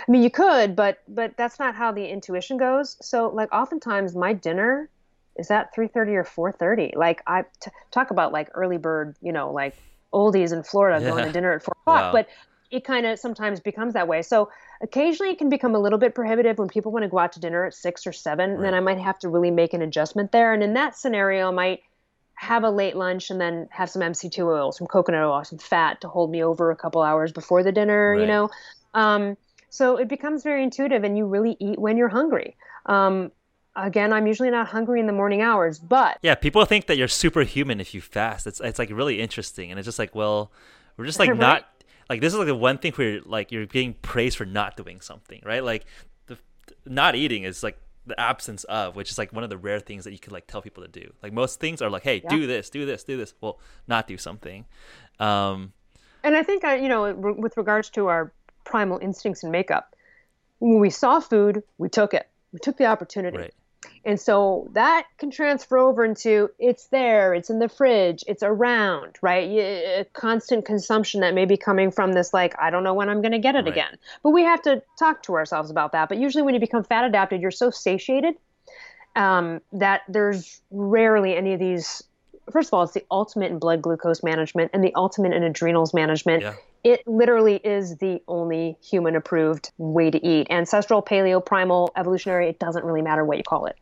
I 0.06 0.10
mean, 0.10 0.22
you 0.22 0.30
could, 0.30 0.76
but 0.76 1.02
but 1.08 1.36
that's 1.36 1.58
not 1.58 1.74
how 1.74 1.92
the 1.92 2.06
intuition 2.06 2.56
goes. 2.56 2.96
So, 3.00 3.28
like, 3.28 3.52
oftentimes 3.52 4.14
my 4.14 4.32
dinner 4.32 4.88
is 5.36 5.48
that 5.48 5.74
3.30 5.74 6.36
or 6.36 6.52
4.30 6.52 6.96
like 6.96 7.22
i 7.26 7.42
t- 7.60 7.70
talk 7.90 8.10
about 8.10 8.32
like 8.32 8.48
early 8.54 8.78
bird 8.78 9.16
you 9.20 9.32
know 9.32 9.52
like 9.52 9.76
oldies 10.12 10.52
in 10.52 10.62
florida 10.62 11.02
yeah. 11.02 11.10
going 11.10 11.24
to 11.24 11.32
dinner 11.32 11.52
at 11.52 11.62
4 11.62 11.72
o'clock 11.80 12.02
wow. 12.02 12.12
but 12.12 12.28
it 12.70 12.84
kind 12.84 13.06
of 13.06 13.18
sometimes 13.18 13.60
becomes 13.60 13.94
that 13.94 14.08
way 14.08 14.22
so 14.22 14.50
occasionally 14.82 15.32
it 15.32 15.38
can 15.38 15.48
become 15.48 15.74
a 15.74 15.78
little 15.78 15.98
bit 15.98 16.14
prohibitive 16.14 16.58
when 16.58 16.68
people 16.68 16.92
want 16.92 17.02
to 17.02 17.08
go 17.08 17.18
out 17.18 17.32
to 17.32 17.40
dinner 17.40 17.64
at 17.64 17.74
6 17.74 18.06
or 18.06 18.12
7 18.12 18.50
right. 18.50 18.60
then 18.60 18.74
i 18.74 18.80
might 18.80 18.98
have 18.98 19.18
to 19.20 19.28
really 19.28 19.50
make 19.50 19.74
an 19.74 19.82
adjustment 19.82 20.32
there 20.32 20.52
and 20.52 20.62
in 20.62 20.74
that 20.74 20.96
scenario 20.96 21.48
i 21.48 21.52
might 21.52 21.80
have 22.36 22.64
a 22.64 22.70
late 22.70 22.96
lunch 22.96 23.30
and 23.30 23.40
then 23.40 23.68
have 23.70 23.88
some 23.88 24.02
MCT 24.02 24.44
oil 24.44 24.72
some 24.72 24.86
coconut 24.86 25.22
oil 25.22 25.44
some 25.44 25.58
fat 25.58 26.00
to 26.00 26.08
hold 26.08 26.30
me 26.30 26.42
over 26.42 26.70
a 26.70 26.76
couple 26.76 27.00
hours 27.00 27.32
before 27.32 27.62
the 27.62 27.72
dinner 27.72 28.12
right. 28.12 28.20
you 28.20 28.26
know 28.26 28.50
um, 28.92 29.36
so 29.70 29.96
it 29.96 30.08
becomes 30.08 30.42
very 30.42 30.62
intuitive 30.62 31.04
and 31.04 31.16
you 31.16 31.26
really 31.26 31.56
eat 31.60 31.78
when 31.78 31.96
you're 31.96 32.08
hungry 32.08 32.56
um, 32.86 33.30
again 33.76 34.12
i'm 34.12 34.26
usually 34.26 34.50
not 34.50 34.68
hungry 34.68 35.00
in 35.00 35.06
the 35.06 35.12
morning 35.12 35.42
hours 35.42 35.78
but 35.78 36.18
yeah 36.22 36.34
people 36.34 36.64
think 36.64 36.86
that 36.86 36.96
you're 36.96 37.08
superhuman 37.08 37.80
if 37.80 37.94
you 37.94 38.00
fast. 38.00 38.46
It's 38.46 38.60
it's 38.60 38.78
like 38.78 38.90
really 38.90 39.20
interesting 39.20 39.70
and 39.70 39.78
it's 39.78 39.86
just 39.86 39.98
like 39.98 40.14
well 40.14 40.52
we're 40.96 41.06
just 41.06 41.18
like 41.24 41.30
right? 41.30 41.38
not 41.38 41.66
like 42.08 42.20
this 42.20 42.32
is 42.32 42.38
like 42.38 42.46
the 42.46 42.54
one 42.54 42.78
thing 42.78 42.92
where 42.92 43.20
like 43.24 43.50
you're 43.50 43.66
getting 43.66 43.94
praised 43.94 44.36
for 44.36 44.44
not 44.44 44.76
doing 44.76 45.00
something 45.00 45.40
right? 45.44 45.64
Like 45.64 45.86
the 46.26 46.38
not 46.86 47.14
eating 47.14 47.44
is 47.44 47.62
like 47.62 47.78
the 48.06 48.18
absence 48.20 48.64
of 48.64 48.96
which 48.96 49.10
is 49.10 49.16
like 49.16 49.32
one 49.32 49.44
of 49.44 49.50
the 49.50 49.56
rare 49.56 49.80
things 49.80 50.04
that 50.04 50.12
you 50.12 50.18
could 50.18 50.32
like 50.32 50.46
tell 50.46 50.62
people 50.62 50.82
to 50.82 50.88
do. 50.88 51.12
Like 51.22 51.32
most 51.32 51.60
things 51.60 51.82
are 51.82 51.90
like 51.90 52.02
hey 52.02 52.20
yeah. 52.22 52.30
do 52.30 52.46
this 52.46 52.70
do 52.70 52.86
this 52.86 53.04
do 53.04 53.16
this. 53.16 53.34
Well 53.40 53.58
not 53.88 54.06
do 54.06 54.18
something. 54.18 54.66
Um 55.18 55.72
and 56.22 56.36
i 56.36 56.42
think 56.42 56.64
i 56.64 56.76
you 56.76 56.88
know 56.88 57.12
with 57.14 57.56
regards 57.56 57.90
to 57.90 58.06
our 58.06 58.32
primal 58.64 58.98
instincts 58.98 59.42
and 59.42 59.52
makeup 59.52 59.94
when 60.58 60.80
we 60.80 60.90
saw 60.90 61.20
food 61.20 61.62
we 61.78 61.88
took 61.88 62.14
it. 62.14 62.28
We 62.52 62.60
took 62.60 62.76
the 62.76 62.86
opportunity. 62.86 63.36
Right. 63.36 63.54
And 64.04 64.20
so 64.20 64.68
that 64.72 65.06
can 65.18 65.30
transfer 65.30 65.78
over 65.78 66.04
into 66.04 66.50
it's 66.58 66.86
there, 66.88 67.32
it's 67.34 67.48
in 67.48 67.58
the 67.58 67.68
fridge, 67.68 68.22
it's 68.26 68.42
around, 68.42 69.16
right? 69.22 70.06
constant 70.12 70.66
consumption 70.66 71.20
that 71.20 71.34
may 71.34 71.46
be 71.46 71.56
coming 71.56 71.90
from 71.90 72.12
this, 72.12 72.34
like, 72.34 72.54
I 72.60 72.70
don't 72.70 72.84
know 72.84 72.94
when 72.94 73.08
I'm 73.08 73.22
going 73.22 73.32
to 73.32 73.38
get 73.38 73.54
it 73.54 73.64
right. 73.64 73.68
again. 73.68 73.96
But 74.22 74.30
we 74.30 74.42
have 74.42 74.60
to 74.62 74.82
talk 74.98 75.22
to 75.24 75.34
ourselves 75.34 75.70
about 75.70 75.92
that. 75.92 76.08
But 76.08 76.18
usually 76.18 76.42
when 76.42 76.54
you 76.54 76.60
become 76.60 76.84
fat 76.84 77.04
adapted, 77.04 77.40
you're 77.40 77.50
so 77.50 77.70
satiated 77.70 78.34
um, 79.16 79.60
that 79.72 80.02
there's 80.08 80.60
rarely 80.70 81.36
any 81.36 81.54
of 81.54 81.60
these. 81.60 82.02
First 82.52 82.68
of 82.68 82.74
all, 82.74 82.82
it's 82.82 82.92
the 82.92 83.04
ultimate 83.10 83.52
in 83.52 83.58
blood 83.58 83.80
glucose 83.80 84.22
management 84.22 84.70
and 84.74 84.84
the 84.84 84.94
ultimate 84.94 85.32
in 85.32 85.42
adrenals 85.42 85.94
management. 85.94 86.42
Yeah 86.42 86.54
it 86.84 87.02
literally 87.08 87.56
is 87.56 87.96
the 87.96 88.20
only 88.28 88.76
human 88.82 89.16
approved 89.16 89.72
way 89.78 90.10
to 90.10 90.24
eat. 90.24 90.46
Ancestral, 90.50 91.02
paleo, 91.02 91.44
primal, 91.44 91.90
evolutionary, 91.96 92.50
it 92.50 92.58
doesn't 92.58 92.84
really 92.84 93.00
matter 93.00 93.24
what 93.24 93.38
you 93.38 93.42
call 93.42 93.64
it. 93.64 93.76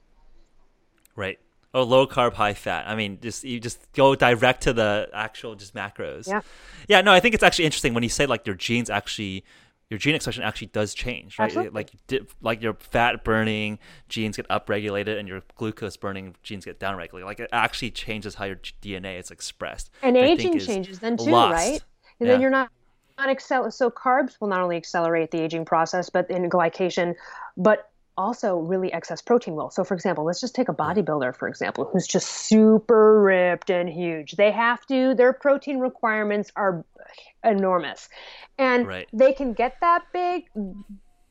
Right. 1.17 1.39
Oh, 1.75 1.85
low 1.85 2.07
carb, 2.07 2.35
high 2.35 2.53
fat. 2.55 2.85
I 2.87 2.95
mean, 2.95 3.19
just 3.23 3.45
you 3.45 3.59
just 3.59 3.81
go 3.93 4.15
direct 4.15 4.63
to 4.65 4.73
the 4.73 5.09
actual 5.15 5.55
just 5.55 5.75
macros. 5.75 6.29
Yeah. 6.29 6.43
Yeah. 6.87 7.01
No, 7.01 7.13
I 7.13 7.21
think 7.21 7.35
it's 7.35 7.43
actually 7.43 7.65
interesting 7.65 7.95
when 7.95 8.03
you 8.03 8.09
say 8.11 8.27
like 8.27 8.47
your 8.47 8.55
genes 8.57 8.91
actually, 8.91 9.43
your 9.89 9.99
gene 9.99 10.15
expression 10.15 10.43
actually 10.43 10.67
does 10.69 10.93
change, 10.93 11.39
right? 11.39 11.47
Absolutely. 11.47 11.73
Like 12.11 12.23
like 12.43 12.63
your 12.63 12.75
fat 12.75 13.25
burning 13.25 13.79
genes 14.11 14.37
get 14.37 14.47
upregulated 14.49 15.19
and 15.19 15.27
your 15.27 15.43
glucose 15.57 15.97
burning 15.97 16.35
genes 16.43 16.67
get 16.67 16.79
downregulated. 16.79 17.25
Like 17.25 17.41
it 17.41 17.49
actually 17.53 17.91
changes 17.91 18.35
how 18.35 18.45
your 18.45 18.57
DNA 18.83 19.19
is 19.19 19.31
expressed. 19.31 19.91
And 20.03 20.15
aging 20.17 20.59
changes 20.59 20.99
then 20.99 21.17
too, 21.17 21.31
lost. 21.31 21.55
right? 21.55 21.81
And 22.21 22.27
Yeah. 22.27 22.35
then 22.35 22.41
you're 22.43 22.51
not 22.51 22.71
not 23.19 23.31
excel. 23.31 23.71
So 23.71 23.91
carbs 23.91 24.41
will 24.41 24.49
not 24.49 24.61
only 24.61 24.77
accelerate 24.77 25.31
the 25.31 25.41
aging 25.41 25.65
process, 25.65 26.11
but 26.11 26.31
in 26.31 26.49
glycation, 26.51 27.15
but 27.57 27.91
also 28.17 28.57
really 28.57 28.93
excess 28.93 29.23
protein 29.23 29.55
will. 29.55 29.71
So 29.71 29.85
for 29.85 29.95
example, 29.95 30.25
let's 30.25 30.41
just 30.41 30.55
take 30.55 30.69
a 30.69 30.75
bodybuilder 30.75 31.37
for 31.37 31.49
example, 31.49 31.89
who's 31.91 32.07
just 32.07 32.29
super 32.29 33.23
ripped 33.23 33.71
and 33.71 33.89
huge. 33.89 34.33
They 34.33 34.51
have 34.51 34.85
to. 34.87 35.15
Their 35.15 35.33
protein 35.33 35.79
requirements 35.79 36.53
are 36.57 36.85
enormous, 37.45 38.09
and 38.59 38.87
Right. 38.87 39.09
they 39.13 39.33
can 39.33 39.53
get 39.53 39.77
that 39.81 40.05
big, 40.13 40.45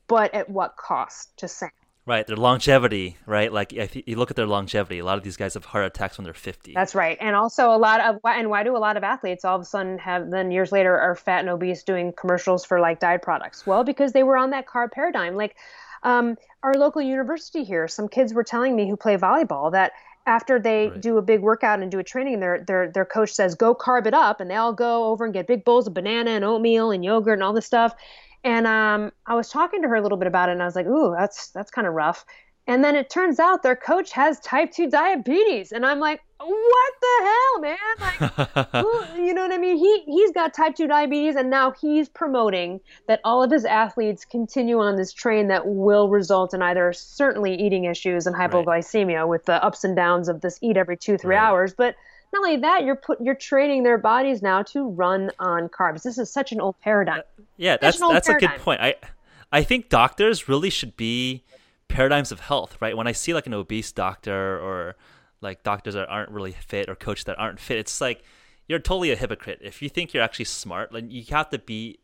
but 0.07 0.33
at 0.33 0.49
what 0.49 0.75
cost? 0.75 1.37
Just 1.37 1.57
saying. 1.57 1.71
Right, 2.07 2.25
their 2.25 2.35
longevity, 2.35 3.15
right? 3.27 3.53
Like 3.53 3.73
if 3.73 3.95
you 3.95 4.15
look 4.15 4.31
at 4.31 4.35
their 4.35 4.47
longevity, 4.47 4.97
a 4.97 5.05
lot 5.05 5.19
of 5.19 5.23
these 5.23 5.37
guys 5.37 5.53
have 5.53 5.65
heart 5.65 5.85
attacks 5.85 6.17
when 6.17 6.25
they're 6.25 6.33
50. 6.33 6.73
That's 6.73 6.95
right. 6.95 7.15
And 7.21 7.35
also 7.35 7.69
a 7.69 7.77
lot 7.77 8.01
of 8.01 8.19
and 8.25 8.49
why 8.49 8.63
do 8.63 8.75
a 8.75 8.79
lot 8.79 8.97
of 8.97 9.03
athletes 9.03 9.45
all 9.45 9.55
of 9.55 9.61
a 9.61 9.65
sudden 9.65 9.99
have 9.99 10.31
then 10.31 10.49
years 10.49 10.71
later 10.71 10.97
are 10.97 11.15
fat 11.15 11.41
and 11.41 11.49
obese 11.49 11.83
doing 11.83 12.11
commercials 12.11 12.65
for 12.65 12.79
like 12.79 12.99
diet 12.99 13.21
products? 13.21 13.67
Well, 13.67 13.83
because 13.83 14.13
they 14.13 14.23
were 14.23 14.35
on 14.35 14.49
that 14.49 14.65
carb 14.65 14.91
paradigm. 14.91 15.35
Like 15.35 15.55
um, 16.03 16.37
our 16.63 16.73
local 16.75 17.01
university 17.01 17.63
here, 17.63 17.87
some 17.87 18.07
kids 18.07 18.33
were 18.33 18.43
telling 18.43 18.75
me 18.75 18.89
who 18.89 18.97
play 18.97 19.17
volleyball 19.17 19.71
that 19.71 19.93
after 20.25 20.59
they 20.59 20.91
Right. 20.91 20.99
do 20.99 21.17
a 21.17 21.21
big 21.21 21.41
workout 21.41 21.81
and 21.81 21.91
do 21.91 21.99
a 21.99 22.03
training, 22.03 22.39
their 22.39 22.63
their 22.65 22.91
their 22.91 23.05
coach 23.05 23.31
says 23.33 23.55
go 23.55 23.73
carb 23.73 24.05
it 24.07 24.13
up, 24.13 24.39
and 24.39 24.49
they 24.49 24.55
all 24.55 24.73
go 24.73 25.05
over 25.05 25.25
and 25.25 25.33
get 25.33 25.47
big 25.47 25.63
bowls 25.65 25.87
of 25.87 25.93
banana 25.93 26.31
and 26.31 26.45
oatmeal 26.45 26.91
and 26.91 27.03
yogurt 27.03 27.33
and 27.33 27.43
all 27.43 27.53
this 27.53 27.65
stuff. 27.65 27.93
And 28.43 28.65
um, 28.67 29.11
I 29.27 29.35
was 29.35 29.49
talking 29.49 29.81
to 29.81 29.87
her 29.87 29.95
a 29.95 30.01
little 30.01 30.17
bit 30.17 30.27
about 30.27 30.49
it, 30.49 30.53
and 30.53 30.61
I 30.61 30.65
was 30.65 30.75
like, 30.75 30.87
"Ooh, 30.87 31.13
that's 31.17 31.49
that's 31.51 31.71
kind 31.71 31.87
of 31.87 31.93
rough." 31.93 32.25
And 32.67 32.83
then 32.83 32.95
it 32.95 33.09
turns 33.09 33.39
out 33.39 33.63
their 33.63 33.75
coach 33.75 34.11
has 34.11 34.39
type 34.39 34.71
two 34.71 34.89
diabetes, 34.89 35.71
and 35.71 35.85
I'm 35.85 35.99
like, 35.99 36.21
"What 36.45 36.93
the 37.01 37.23
hell, 37.23 37.59
man?" 37.61 37.77
Like, 37.99 38.73
who- 38.85 39.21
you 39.25 39.33
know 39.33 39.41
what 39.43 39.51
I 39.51 39.57
mean? 39.57 39.77
He 39.77 40.03
he's 40.05 40.31
got 40.31 40.53
type 40.53 40.75
two 40.75 40.87
diabetes, 40.87 41.35
and 41.35 41.49
now 41.49 41.71
he's 41.71 42.09
promoting 42.09 42.79
that 43.07 43.19
all 43.23 43.43
of 43.43 43.51
his 43.51 43.65
athletes 43.65 44.25
continue 44.25 44.79
on 44.79 44.95
this 44.95 45.11
train 45.13 45.47
that 45.49 45.67
will 45.67 46.09
result 46.09 46.53
in 46.53 46.61
either 46.61 46.91
certainly 46.93 47.55
eating 47.55 47.85
issues 47.85 48.27
and 48.27 48.35
hypoglycemia 48.35 49.27
with 49.27 49.45
the 49.45 49.63
ups 49.63 49.83
and 49.83 49.95
downs 49.95 50.27
of 50.29 50.41
this 50.41 50.57
eat 50.61 50.77
every 50.77 50.97
two 50.97 51.17
three 51.17 51.35
Right. 51.35 51.43
hours, 51.43 51.73
but 51.73 51.95
not 52.33 52.39
only 52.45 52.57
that, 52.57 52.83
you're 52.83 52.95
put 52.95 53.19
you're 53.21 53.35
training 53.35 53.83
their 53.83 53.97
bodies 53.97 54.41
now 54.41 54.63
to 54.63 54.87
run 54.89 55.31
on 55.39 55.67
carbs. 55.69 56.03
This 56.03 56.17
is 56.17 56.31
such 56.31 56.51
an 56.51 56.61
old 56.61 56.79
paradigm. 56.79 57.19
Uh, 57.19 57.43
yeah, 57.57 57.77
that's 57.79 57.97
an 57.97 58.03
old 58.03 58.15
that's 58.15 58.29
a 58.29 58.33
good 58.35 58.51
point. 58.59 58.81
I 58.81 58.95
I 59.51 59.63
think 59.63 59.89
doctors 59.89 60.47
really 60.47 60.69
should 60.69 60.95
be 60.95 61.43
paradigms 61.89 62.31
of 62.31 62.39
health, 62.39 62.77
right? 62.79 62.95
When 62.95 63.05
I 63.05 63.11
see 63.11 63.33
like 63.33 63.47
an 63.47 63.53
obese 63.53 63.91
doctor 63.91 64.57
or 64.57 64.95
like 65.41 65.63
doctors 65.63 65.95
that 65.95 66.07
aren't 66.07 66.29
really 66.29 66.51
fit 66.51 66.89
or 66.89 66.95
coaches 66.95 67.25
that 67.25 67.37
aren't 67.39 67.59
fit, 67.59 67.77
it's 67.77 67.99
like 67.99 68.23
you're 68.67 68.79
totally 68.79 69.11
a 69.11 69.15
hypocrite. 69.15 69.59
If 69.61 69.81
you 69.81 69.89
think 69.89 70.13
you're 70.13 70.23
actually 70.23 70.45
smart, 70.45 70.91
then 70.91 71.09
you 71.11 71.23
have 71.29 71.49
to 71.49 71.59
be 71.59 71.99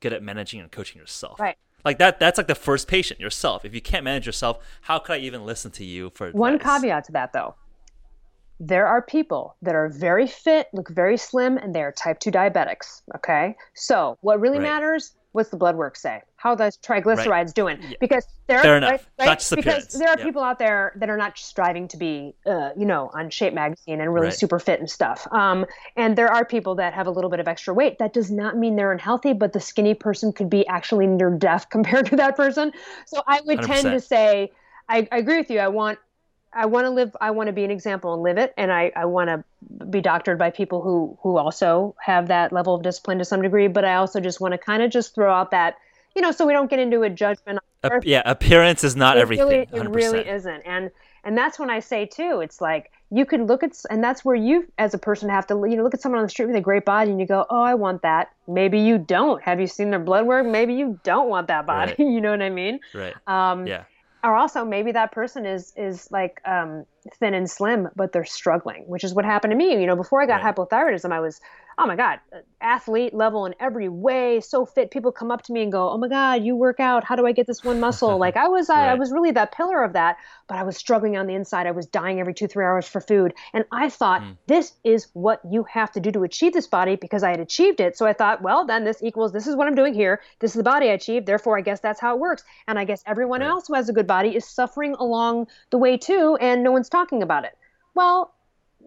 good 0.00 0.12
at 0.12 0.22
managing 0.22 0.60
and 0.60 0.70
coaching 0.70 1.00
yourself. 1.00 1.40
Right. 1.40 1.56
Like 1.84 1.98
that 1.98 2.18
that's 2.18 2.38
like 2.38 2.46
the 2.46 2.54
first 2.54 2.88
patient, 2.88 3.20
yourself. 3.20 3.64
If 3.64 3.74
you 3.74 3.80
can't 3.80 4.04
manage 4.04 4.26
yourself, 4.26 4.58
how 4.82 4.98
could 4.98 5.14
I 5.14 5.18
even 5.18 5.44
listen 5.44 5.70
to 5.72 5.84
you 5.84 6.10
for 6.14 6.30
One 6.30 6.58
caveat 6.58 7.04
to 7.04 7.12
that, 7.12 7.32
though. 7.32 7.54
There 8.60 8.86
are 8.86 9.02
people 9.02 9.56
that 9.62 9.74
are 9.74 9.88
very 9.88 10.26
fit, 10.26 10.68
look 10.72 10.88
very 10.88 11.16
slim, 11.16 11.58
and 11.58 11.74
they 11.74 11.82
are 11.82 11.92
type 11.92 12.20
2 12.20 12.30
diabetics. 12.30 13.02
Okay. 13.16 13.56
So, 13.74 14.16
what 14.20 14.40
really 14.40 14.58
Right. 14.58 14.64
matters? 14.70 15.14
What's 15.32 15.50
the 15.50 15.56
blood 15.56 15.76
work 15.76 15.96
say? 15.96 16.22
How 16.44 16.50
are 16.50 16.56
those 16.56 16.76
triglycerides 16.76 17.54
doing? 17.54 17.78
Because 18.00 18.26
there, 18.48 18.60
Fair 18.60 18.76
enough. 18.76 18.90
right, 18.90 19.00
right? 19.18 19.38
Just 19.38 19.56
because 19.56 19.66
appearance. 19.66 19.92
there 19.94 20.08
are 20.10 20.16
Yeah. 20.18 20.24
people 20.24 20.42
out 20.42 20.58
there 20.58 20.92
that 20.96 21.08
are 21.08 21.16
not 21.16 21.38
striving 21.38 21.88
to 21.88 21.96
be, 21.96 22.34
uh, 22.44 22.68
you 22.76 22.84
know, 22.84 23.10
on 23.14 23.30
Shape 23.30 23.54
Magazine 23.54 24.02
and 24.02 24.12
really 24.12 24.26
Right. 24.26 24.34
super 24.34 24.58
fit 24.58 24.78
and 24.78 24.90
stuff. 24.90 25.26
Um, 25.32 25.64
and 25.96 26.16
there 26.18 26.28
are 26.30 26.44
people 26.44 26.74
that 26.74 26.92
have 26.92 27.06
a 27.06 27.10
little 27.10 27.30
bit 27.30 27.40
of 27.40 27.48
extra 27.48 27.72
weight. 27.72 27.98
That 27.98 28.12
does 28.12 28.30
not 28.30 28.58
mean 28.58 28.76
they're 28.76 28.92
unhealthy, 28.92 29.32
but 29.32 29.54
the 29.54 29.60
skinny 29.60 29.94
person 29.94 30.34
could 30.34 30.50
be 30.50 30.66
actually 30.68 31.06
near 31.06 31.30
death 31.30 31.68
compared 31.70 32.04
to 32.10 32.16
that 32.16 32.36
person. 32.36 32.72
So 33.06 33.22
I 33.26 33.40
would 33.46 33.62
tend 33.62 33.84
to 33.84 33.98
say, 34.00 34.52
I, 34.86 35.08
I 35.10 35.16
agree 35.16 35.38
with 35.38 35.50
you. 35.50 35.60
I 35.60 35.68
want 35.68 35.98
I 36.56 36.66
want 36.66 36.84
to 36.84 36.90
live. 36.90 37.16
I 37.22 37.30
want 37.32 37.46
to 37.48 37.52
be 37.52 37.64
an 37.64 37.70
example 37.72 38.12
and 38.14 38.22
live 38.22 38.36
it, 38.38 38.54
and 38.56 38.70
I, 38.70 38.92
I 38.94 39.06
want 39.06 39.28
to 39.28 39.42
be 39.86 40.00
doctored 40.00 40.38
by 40.38 40.50
people 40.50 40.82
who 40.82 41.18
who 41.22 41.36
also 41.38 41.96
have 42.00 42.28
that 42.28 42.52
level 42.52 42.74
of 42.76 42.82
discipline 42.82 43.18
to 43.18 43.24
some 43.24 43.40
degree. 43.42 43.66
But 43.66 43.84
I 43.86 43.94
also 43.94 44.20
just 44.20 44.40
want 44.42 44.52
to 44.52 44.58
kind 44.58 44.80
of 44.82 44.90
just 44.92 45.16
throw 45.16 45.32
out 45.34 45.50
that, 45.50 45.74
you 46.14 46.22
know, 46.22 46.30
so 46.32 46.46
we 46.46 46.52
don't 46.52 46.70
get 46.70 46.78
into 46.78 47.02
a 47.02 47.10
judgment. 47.10 47.58
on 47.82 47.92
Ap- 47.92 48.04
yeah, 48.04 48.22
appearance 48.24 48.84
is 48.84 48.96
not 48.96 49.16
it 49.16 49.20
everything. 49.20 49.46
Really, 49.46 49.62
it 49.62 49.70
100%. 49.72 49.94
really 49.94 50.28
isn't, 50.28 50.62
and 50.62 50.90
and 51.24 51.36
that's 51.38 51.58
when 51.58 51.70
I 51.70 51.80
say 51.80 52.06
too. 52.06 52.40
It's 52.42 52.60
like 52.60 52.90
you 53.10 53.24
can 53.26 53.46
look 53.46 53.62
at, 53.62 53.72
and 53.90 54.02
that's 54.02 54.24
where 54.24 54.34
you, 54.36 54.66
as 54.78 54.94
a 54.94 54.98
person, 54.98 55.28
have 55.28 55.46
to 55.48 55.54
you 55.68 55.76
know 55.76 55.82
look 55.82 55.94
at 55.94 56.00
someone 56.00 56.18
on 56.18 56.24
the 56.24 56.30
street 56.30 56.46
with 56.46 56.56
a 56.56 56.60
great 56.60 56.84
body, 56.84 57.10
and 57.10 57.20
you 57.20 57.26
go, 57.26 57.44
oh, 57.50 57.60
I 57.62 57.74
want 57.74 58.02
that. 58.02 58.28
Maybe 58.48 58.78
you 58.80 58.98
don't. 58.98 59.42
Have 59.42 59.60
you 59.60 59.66
seen 59.66 59.90
their 59.90 59.98
blood 60.00 60.26
work? 60.26 60.46
Maybe 60.46 60.74
you 60.74 60.98
don't 61.04 61.28
want 61.28 61.48
that 61.48 61.66
body. 61.66 61.90
Right. 61.98 61.98
you 62.14 62.20
know 62.20 62.30
what 62.30 62.42
I 62.42 62.50
mean? 62.50 62.80
Right. 62.94 63.14
Um, 63.26 63.66
Yeah. 63.66 63.84
or 64.22 64.34
also 64.34 64.64
maybe 64.64 64.92
that 64.92 65.12
person 65.12 65.44
is 65.46 65.72
is 65.76 66.08
like 66.10 66.40
um, 66.46 66.84
thin 67.20 67.34
and 67.34 67.50
slim 67.50 67.88
but 67.96 68.12
they're 68.12 68.24
struggling 68.24 68.82
which 68.86 69.04
is 69.04 69.12
what 69.12 69.26
happened 69.26 69.50
to 69.50 69.56
me 69.56 69.78
you 69.78 69.86
know 69.86 69.94
before 69.94 70.22
i 70.22 70.26
got 70.26 70.42
Right. 70.42 70.56
hypothyroidism 70.56 71.12
i 71.12 71.20
was 71.20 71.38
oh 71.78 71.86
my 71.86 71.96
god 71.96 72.18
athlete 72.60 73.12
level 73.14 73.44
in 73.46 73.54
every 73.60 73.88
way 73.88 74.40
so 74.40 74.64
fit. 74.64 74.90
People 74.90 75.12
come 75.12 75.30
up 75.30 75.42
to 75.42 75.52
me 75.52 75.62
and 75.62 75.70
go 75.72 75.90
oh 75.90 75.98
my 75.98 76.08
god 76.08 76.42
you 76.44 76.56
work 76.56 76.80
out. 76.80 77.04
How 77.04 77.16
do 77.16 77.26
i 77.26 77.32
get 77.32 77.46
this 77.46 77.62
one 77.62 77.80
muscle? 77.80 78.18
Like 78.24 78.36
i 78.36 78.48
was 78.48 78.70
I, 78.70 78.92
I 78.92 78.94
was 78.94 79.12
really 79.12 79.32
that 79.32 79.52
pillar 79.52 79.82
of 79.82 79.92
that 79.94 80.16
but 80.48 80.56
i 80.56 80.62
was 80.62 80.76
struggling 80.76 81.16
on 81.16 81.26
the 81.26 81.34
inside. 81.34 81.66
I 81.66 81.72
was 81.72 81.86
dying 81.86 82.20
every 82.20 82.34
two 82.34 82.46
three 82.48 82.64
hours 82.64 82.86
for 82.86 83.00
food. 83.00 83.34
And 83.52 83.64
i 83.72 83.88
thought 83.90 84.22
Hmm. 84.22 84.32
this 84.46 84.72
is 84.84 85.08
what 85.12 85.40
you 85.50 85.64
have 85.64 85.90
to 85.92 86.00
do 86.00 86.10
to 86.12 86.22
achieve 86.22 86.52
this 86.52 86.66
body 86.66 86.96
because 86.96 87.22
i 87.22 87.30
had 87.30 87.40
achieved 87.40 87.80
it. 87.80 87.96
So 87.98 88.06
i 88.06 88.12
thought 88.12 88.42
well 88.42 88.64
then 88.66 88.84
this 88.84 89.02
equals 89.02 89.32
this 89.32 89.46
is 89.46 89.56
what 89.56 89.66
i'm 89.68 89.74
doing 89.74 89.94
here. 89.94 90.20
This 90.40 90.52
is 90.52 90.56
the 90.56 90.62
body 90.62 90.88
i 90.88 90.92
achieved. 90.92 91.26
Therefore 91.26 91.58
i 91.58 91.60
guess 91.60 91.80
that's 91.80 92.00
how 92.00 92.14
it 92.14 92.20
works. 92.20 92.44
And 92.68 92.78
i 92.78 92.84
guess 92.84 93.02
everyone 93.06 93.40
Right. 93.40 93.48
else 93.48 93.66
who 93.68 93.74
has 93.74 93.88
a 93.88 93.92
good 93.92 94.06
body 94.06 94.36
is 94.36 94.46
suffering 94.46 94.94
along 94.98 95.48
the 95.70 95.78
way 95.78 95.96
too 95.96 96.36
and 96.40 96.62
no 96.62 96.70
one's 96.72 96.88
talking 96.88 97.22
about 97.22 97.44
it. 97.44 97.56
Well 97.94 98.32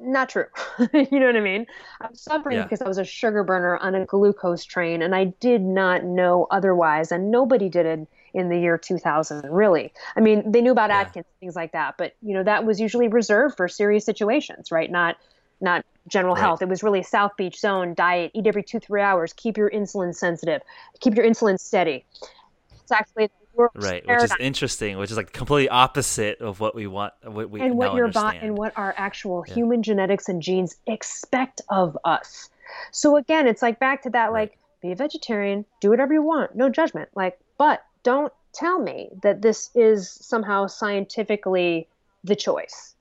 not 0.01 0.29
true 0.29 0.45
you 0.93 1.19
know 1.19 1.25
what 1.27 1.35
i 1.35 1.39
mean 1.41 1.65
i'm 2.01 2.13
suffering 2.15 2.57
Yeah. 2.57 2.63
because 2.63 2.81
i 2.81 2.87
was 2.87 2.97
a 2.97 3.03
sugar 3.05 3.43
burner 3.43 3.77
on 3.77 3.95
a 3.95 4.05
glucose 4.05 4.63
train 4.63 5.01
and 5.01 5.15
i 5.15 5.25
did 5.39 5.61
not 5.61 6.03
know 6.03 6.47
otherwise 6.51 7.11
and 7.11 7.31
nobody 7.31 7.69
did 7.69 7.85
it 7.85 8.07
in 8.33 8.49
the 8.49 8.59
year 8.59 8.77
2000 8.77 9.49
really 9.51 9.91
i 10.15 10.19
mean 10.19 10.49
they 10.51 10.61
knew 10.61 10.71
about 10.71 10.91
Yeah. 10.91 11.01
atkins 11.01 11.25
things 11.39 11.55
like 11.55 11.71
that 11.71 11.95
but 11.97 12.13
you 12.21 12.33
know 12.33 12.43
that 12.43 12.65
was 12.65 12.79
usually 12.79 13.07
reserved 13.07 13.55
for 13.57 13.67
serious 13.67 14.05
situations 14.05 14.71
right 14.71 14.91
not 14.91 15.17
not 15.61 15.83
general 16.07 16.35
Right. 16.35 16.41
health 16.41 16.61
it 16.61 16.69
was 16.69 16.83
really 16.83 17.03
south 17.03 17.31
beach 17.37 17.59
zone 17.59 17.93
diet 17.95 18.31
eat 18.35 18.47
every 18.47 18.63
two 18.63 18.79
three 18.79 19.01
hours 19.01 19.33
keep 19.33 19.57
your 19.57 19.69
insulin 19.69 20.13
sensitive 20.15 20.61
keep 21.01 21.15
your 21.15 21.25
insulin 21.25 21.59
steady 21.59 22.05
it's 22.83 22.91
actually 22.91 23.29
Right, 23.75 24.05
which 24.07 24.23
is 24.23 24.33
interesting, 24.39 24.97
which 24.97 25.11
is 25.11 25.17
like 25.17 25.31
completely 25.33 25.69
opposite 25.69 26.41
of 26.41 26.59
what 26.59 26.75
we 26.75 26.87
want, 26.87 27.13
what 27.23 27.49
we 27.49 27.61
and 27.61 27.77
what 27.77 27.95
your 27.95 28.09
body 28.09 28.37
and 28.41 28.57
what 28.57 28.73
our 28.75 28.93
actual 28.97 29.41
human 29.41 29.83
genetics 29.83 30.29
and 30.29 30.41
genes 30.41 30.75
expect 30.85 31.61
of 31.69 31.97
us. 32.05 32.49
So 32.91 33.15
again, 33.17 33.47
it's 33.47 33.61
like 33.61 33.79
back 33.79 34.03
to 34.03 34.09
that 34.11 34.31
Right. 34.31 34.49
like 34.49 34.57
be 34.81 34.91
a 34.91 34.95
vegetarian, 34.95 35.65
do 35.81 35.89
whatever 35.89 36.13
you 36.13 36.21
want, 36.21 36.55
no 36.55 36.69
judgment. 36.69 37.09
Like, 37.15 37.39
but 37.57 37.83
don't 38.03 38.31
tell 38.53 38.79
me 38.79 39.09
that 39.23 39.41
this 39.41 39.69
is 39.75 40.11
somehow 40.11 40.67
scientifically 40.67 41.87
the 42.23 42.35
choice. 42.35 42.95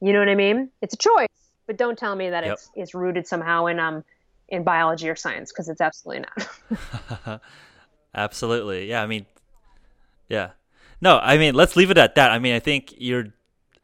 You 0.00 0.12
know 0.12 0.18
what 0.18 0.28
I 0.28 0.34
mean? 0.34 0.70
It's 0.82 0.94
a 0.94 0.98
choice, 0.98 1.28
but 1.66 1.76
don't 1.76 1.98
tell 1.98 2.16
me 2.16 2.30
that 2.30 2.44
Yep. 2.44 2.52
it's 2.52 2.70
it's 2.74 2.94
rooted 2.94 3.26
somehow 3.26 3.66
in 3.66 3.78
um 3.78 4.04
in 4.48 4.64
biology 4.64 5.08
or 5.08 5.16
science 5.16 5.50
because 5.52 5.68
it's 5.68 5.80
absolutely 5.80 6.26
not. 6.26 7.40
Absolutely. 8.14 8.90
Yeah, 8.90 9.02
I 9.02 9.06
mean 9.06 9.24
Yeah. 10.28 10.50
No, 11.00 11.18
I 11.18 11.36
mean, 11.36 11.54
let's 11.54 11.76
leave 11.76 11.90
it 11.90 11.98
at 11.98 12.14
that. 12.14 12.30
I 12.30 12.38
mean, 12.38 12.54
I 12.54 12.60
think 12.60 12.94
you're 12.96 13.26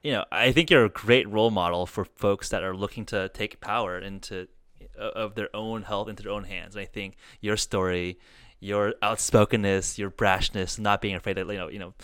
you 0.03 0.13
know, 0.13 0.25
I 0.31 0.53
think 0.53 0.71
you're 0.71 0.85
a 0.85 0.91
great 0.91 1.29
role 1.29 1.51
model 1.51 1.85
for 1.85 2.05
folks 2.05 2.51
that 2.51 2.63
are 2.63 2.77
looking 2.77 3.05
to 3.07 3.29
take 3.31 3.61
power 3.61 3.99
into 3.99 4.49
of 4.97 5.35
their 5.35 5.55
own 5.55 5.83
health 5.83 6.09
into 6.09 6.23
their 6.23 6.33
own 6.33 6.45
hands. 6.45 6.75
And 6.75 6.83
I 6.83 6.87
think 6.87 7.17
your 7.41 7.57
story, 7.57 8.19
your 8.61 8.95
outspokenness, 9.03 9.99
your 9.99 10.11
brashness, 10.11 10.79
not 10.79 11.01
being 11.01 11.15
afraid 11.15 11.35
to, 11.35 11.41
you 11.43 11.59
know, 11.59 11.69
you 11.69 11.79
know, 11.79 11.95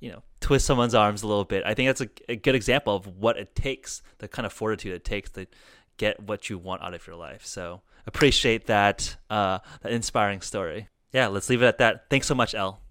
you 0.00 0.12
know, 0.12 0.22
twist 0.40 0.66
someone's 0.66 0.94
arms 0.94 1.22
a 1.22 1.26
little 1.26 1.44
bit. 1.44 1.64
I 1.64 1.74
think 1.74 1.88
that's 1.88 2.00
a, 2.02 2.08
a 2.28 2.36
good 2.36 2.54
example 2.54 2.94
of 2.94 3.06
what 3.06 3.36
it 3.36 3.54
takes, 3.54 4.02
the 4.18 4.28
kind 4.28 4.46
of 4.46 4.52
fortitude 4.52 4.92
it 4.92 5.04
takes 5.04 5.30
to 5.30 5.46
get 5.96 6.20
what 6.20 6.50
you 6.50 6.58
want 6.58 6.82
out 6.82 6.94
of 6.94 7.06
your 7.06 7.16
life. 7.16 7.46
So 7.46 7.82
appreciate 8.06 8.66
that, 8.66 9.16
uh, 9.30 9.60
that 9.80 9.92
inspiring 9.92 10.40
story. 10.40 10.88
Yeah, 11.12 11.28
let's 11.28 11.48
leave 11.48 11.62
it 11.62 11.66
at 11.66 11.78
that. 11.78 12.10
Thanks 12.10 12.26
so 12.26 12.34
much, 12.34 12.54
Elle. 12.54 12.83